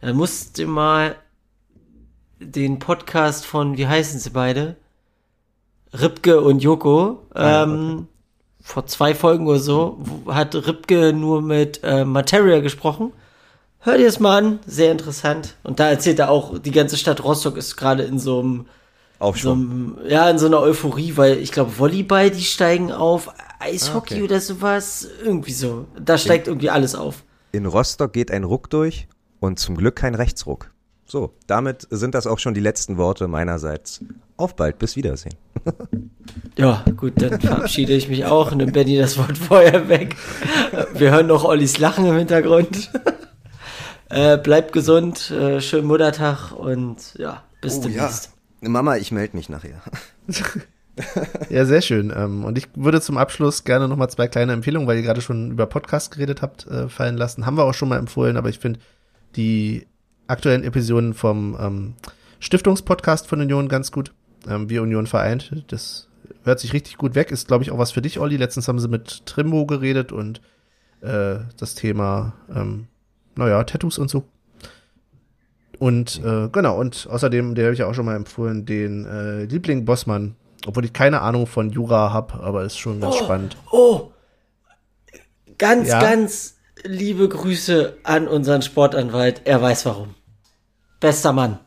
Er 0.00 0.14
musste 0.14 0.64
mal 0.66 1.16
den 2.38 2.78
Podcast 2.78 3.46
von, 3.46 3.76
wie 3.76 3.88
heißen 3.88 4.20
sie 4.20 4.30
beide? 4.30 4.76
Ripke 5.92 6.40
und 6.40 6.60
Joko. 6.62 7.22
ja, 7.34 7.62
Ähm, 7.64 8.06
Vor 8.62 8.86
zwei 8.86 9.14
Folgen 9.14 9.46
oder 9.46 9.58
so 9.60 9.98
hat 10.26 10.54
Ripke 10.54 11.12
nur 11.12 11.40
mit 11.42 11.80
äh, 11.82 12.04
Materia 12.04 12.60
gesprochen. 12.60 13.12
Hör 13.80 13.96
dir 13.96 14.06
das 14.06 14.20
mal 14.20 14.36
an, 14.38 14.58
sehr 14.66 14.92
interessant. 14.92 15.54
Und 15.62 15.80
da 15.80 15.88
erzählt 15.88 16.18
er 16.18 16.30
auch, 16.30 16.58
die 16.58 16.72
ganze 16.72 16.96
Stadt 16.96 17.22
Rostock 17.24 17.56
ist 17.56 17.76
gerade 17.76 18.02
in 18.02 18.18
so 18.18 18.40
einem, 18.40 18.66
so 19.18 19.24
Aufschwung. 19.24 19.52
einem, 19.52 19.98
ja, 20.08 20.28
in 20.28 20.38
so 20.38 20.46
einer 20.46 20.60
Euphorie, 20.60 21.16
weil 21.16 21.38
ich 21.38 21.52
glaube, 21.52 21.78
Volleyball, 21.78 22.30
die 22.30 22.42
steigen 22.44 22.92
auf, 22.92 23.30
Eishockey 23.60 24.14
Ah, 24.14 24.16
okay. 24.18 24.22
oder 24.24 24.40
sowas, 24.40 25.08
irgendwie 25.24 25.52
so. 25.52 25.86
Da 25.98 26.18
steigt 26.18 26.48
irgendwie 26.48 26.70
alles 26.70 26.94
auf. 26.94 27.22
In 27.52 27.64
Rostock 27.66 28.12
geht 28.12 28.30
ein 28.30 28.44
Ruck 28.44 28.68
durch 28.68 29.08
und 29.40 29.58
zum 29.58 29.76
Glück 29.76 29.96
kein 29.96 30.14
Rechtsruck. 30.14 30.70
So, 31.10 31.32
damit 31.46 31.86
sind 31.88 32.14
das 32.14 32.26
auch 32.26 32.38
schon 32.38 32.52
die 32.52 32.60
letzten 32.60 32.98
Worte 32.98 33.28
meinerseits. 33.28 34.04
Auf 34.36 34.54
bald, 34.54 34.78
bis 34.78 34.94
Wiedersehen. 34.96 35.34
Ja, 36.56 36.84
gut, 36.96 37.14
dann 37.22 37.40
verabschiede 37.40 37.94
ich 37.94 38.08
mich 38.08 38.24
auch 38.24 38.50
und 38.50 38.58
nimm 38.58 38.72
Benny 38.72 38.98
das 38.98 39.16
Wort 39.16 39.38
vorher 39.38 39.88
weg. 39.88 40.16
Wir 40.92 41.12
hören 41.12 41.28
noch 41.28 41.44
Ollis 41.44 41.78
Lachen 41.78 42.04
im 42.04 42.16
Hintergrund. 42.16 42.90
Äh, 44.10 44.38
bleibt 44.38 44.72
gesund, 44.72 45.30
äh, 45.30 45.60
schönen 45.60 45.86
Muttertag 45.86 46.52
und 46.52 47.12
ja, 47.18 47.42
bis 47.60 47.78
demnächst. 47.82 48.32
Mama, 48.62 48.96
ich 48.96 49.12
melde 49.12 49.36
mich 49.36 49.50
nachher. 49.50 49.82
Ja, 51.50 51.66
sehr 51.66 51.82
schön. 51.82 52.10
Ähm, 52.16 52.44
und 52.44 52.56
ich 52.56 52.68
würde 52.74 53.02
zum 53.02 53.18
Abschluss 53.18 53.64
gerne 53.64 53.86
noch 53.86 53.96
mal 53.96 54.08
zwei 54.08 54.26
kleine 54.28 54.54
Empfehlungen, 54.54 54.88
weil 54.88 54.96
ihr 54.96 55.02
gerade 55.02 55.20
schon 55.20 55.50
über 55.50 55.66
Podcast 55.66 56.10
geredet 56.10 56.40
habt, 56.40 56.66
äh, 56.68 56.88
fallen 56.88 57.18
lassen. 57.18 57.44
Haben 57.44 57.58
wir 57.58 57.64
auch 57.64 57.74
schon 57.74 57.90
mal 57.90 57.98
empfohlen, 57.98 58.38
aber 58.38 58.48
ich 58.48 58.58
finde 58.58 58.80
die 59.36 59.86
aktuellen 60.28 60.62
Episoden 60.64 61.14
vom 61.14 61.56
ähm, 61.60 61.94
Stiftungspodcast 62.40 63.26
von 63.26 63.40
Union 63.40 63.68
ganz 63.68 63.90
gut. 63.90 64.12
Ähm, 64.48 64.70
wir 64.70 64.82
Union 64.82 65.06
vereint. 65.06 65.64
Das 65.68 66.08
hört 66.44 66.60
sich 66.60 66.72
richtig 66.72 66.96
gut 66.96 67.14
weg. 67.14 67.30
Ist, 67.32 67.48
glaube 67.48 67.64
ich, 67.64 67.70
auch 67.70 67.78
was 67.78 67.90
für 67.90 68.02
dich, 68.02 68.18
Olli. 68.20 68.36
Letztens 68.36 68.68
haben 68.68 68.78
sie 68.78 68.88
mit 68.88 69.26
Trimbo 69.26 69.66
geredet 69.66 70.12
und 70.12 70.40
äh, 71.00 71.36
das 71.56 71.74
Thema, 71.74 72.34
ähm, 72.54 72.86
naja, 73.36 73.62
Tattoos 73.64 73.98
und 73.98 74.08
so. 74.10 74.24
Und 75.78 76.20
äh, 76.24 76.48
genau, 76.50 76.78
und 76.78 77.06
außerdem, 77.10 77.54
der 77.54 77.66
habe 77.66 77.72
ich 77.72 77.78
ja 77.80 77.86
auch 77.86 77.94
schon 77.94 78.04
mal 78.06 78.16
empfohlen, 78.16 78.66
den 78.66 79.04
äh, 79.06 79.44
Liebling 79.44 79.84
Bossmann, 79.84 80.34
obwohl 80.66 80.84
ich 80.84 80.92
keine 80.92 81.20
Ahnung 81.20 81.46
von 81.46 81.70
Jura 81.70 82.12
hab, 82.12 82.34
aber 82.34 82.64
ist 82.64 82.78
schon 82.78 83.00
ganz 83.00 83.14
Oh. 83.14 83.24
spannend. 83.24 83.56
Oh, 83.70 84.10
ganz, 85.56 85.88
Ja? 85.88 86.00
ganz 86.00 86.56
liebe 86.84 87.28
Grüße 87.28 87.98
an 88.04 88.28
unseren 88.28 88.62
Sportanwalt. 88.62 89.42
Er 89.44 89.60
weiß 89.60 89.86
warum. 89.86 90.14
Bester 91.00 91.32
Mann. 91.32 91.58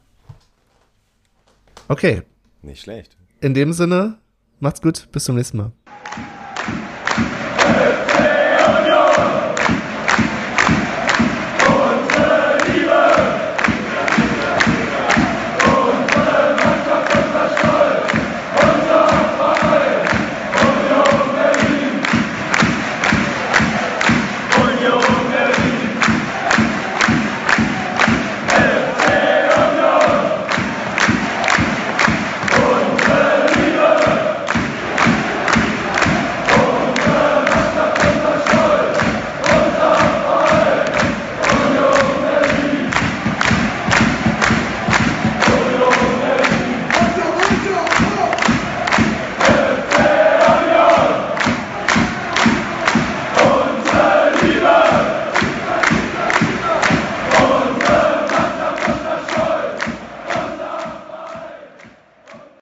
Okay, 1.88 2.24
Nicht 2.62 2.82
schlecht. 2.84 3.18
in 3.42 3.54
dem 3.54 3.74
Sinne, 3.74 4.20
macht's 4.60 4.82
gut, 4.82 5.10
bis 5.12 5.26
zum 5.26 5.36
nächsten 5.36 5.58
Mal. 5.58 5.72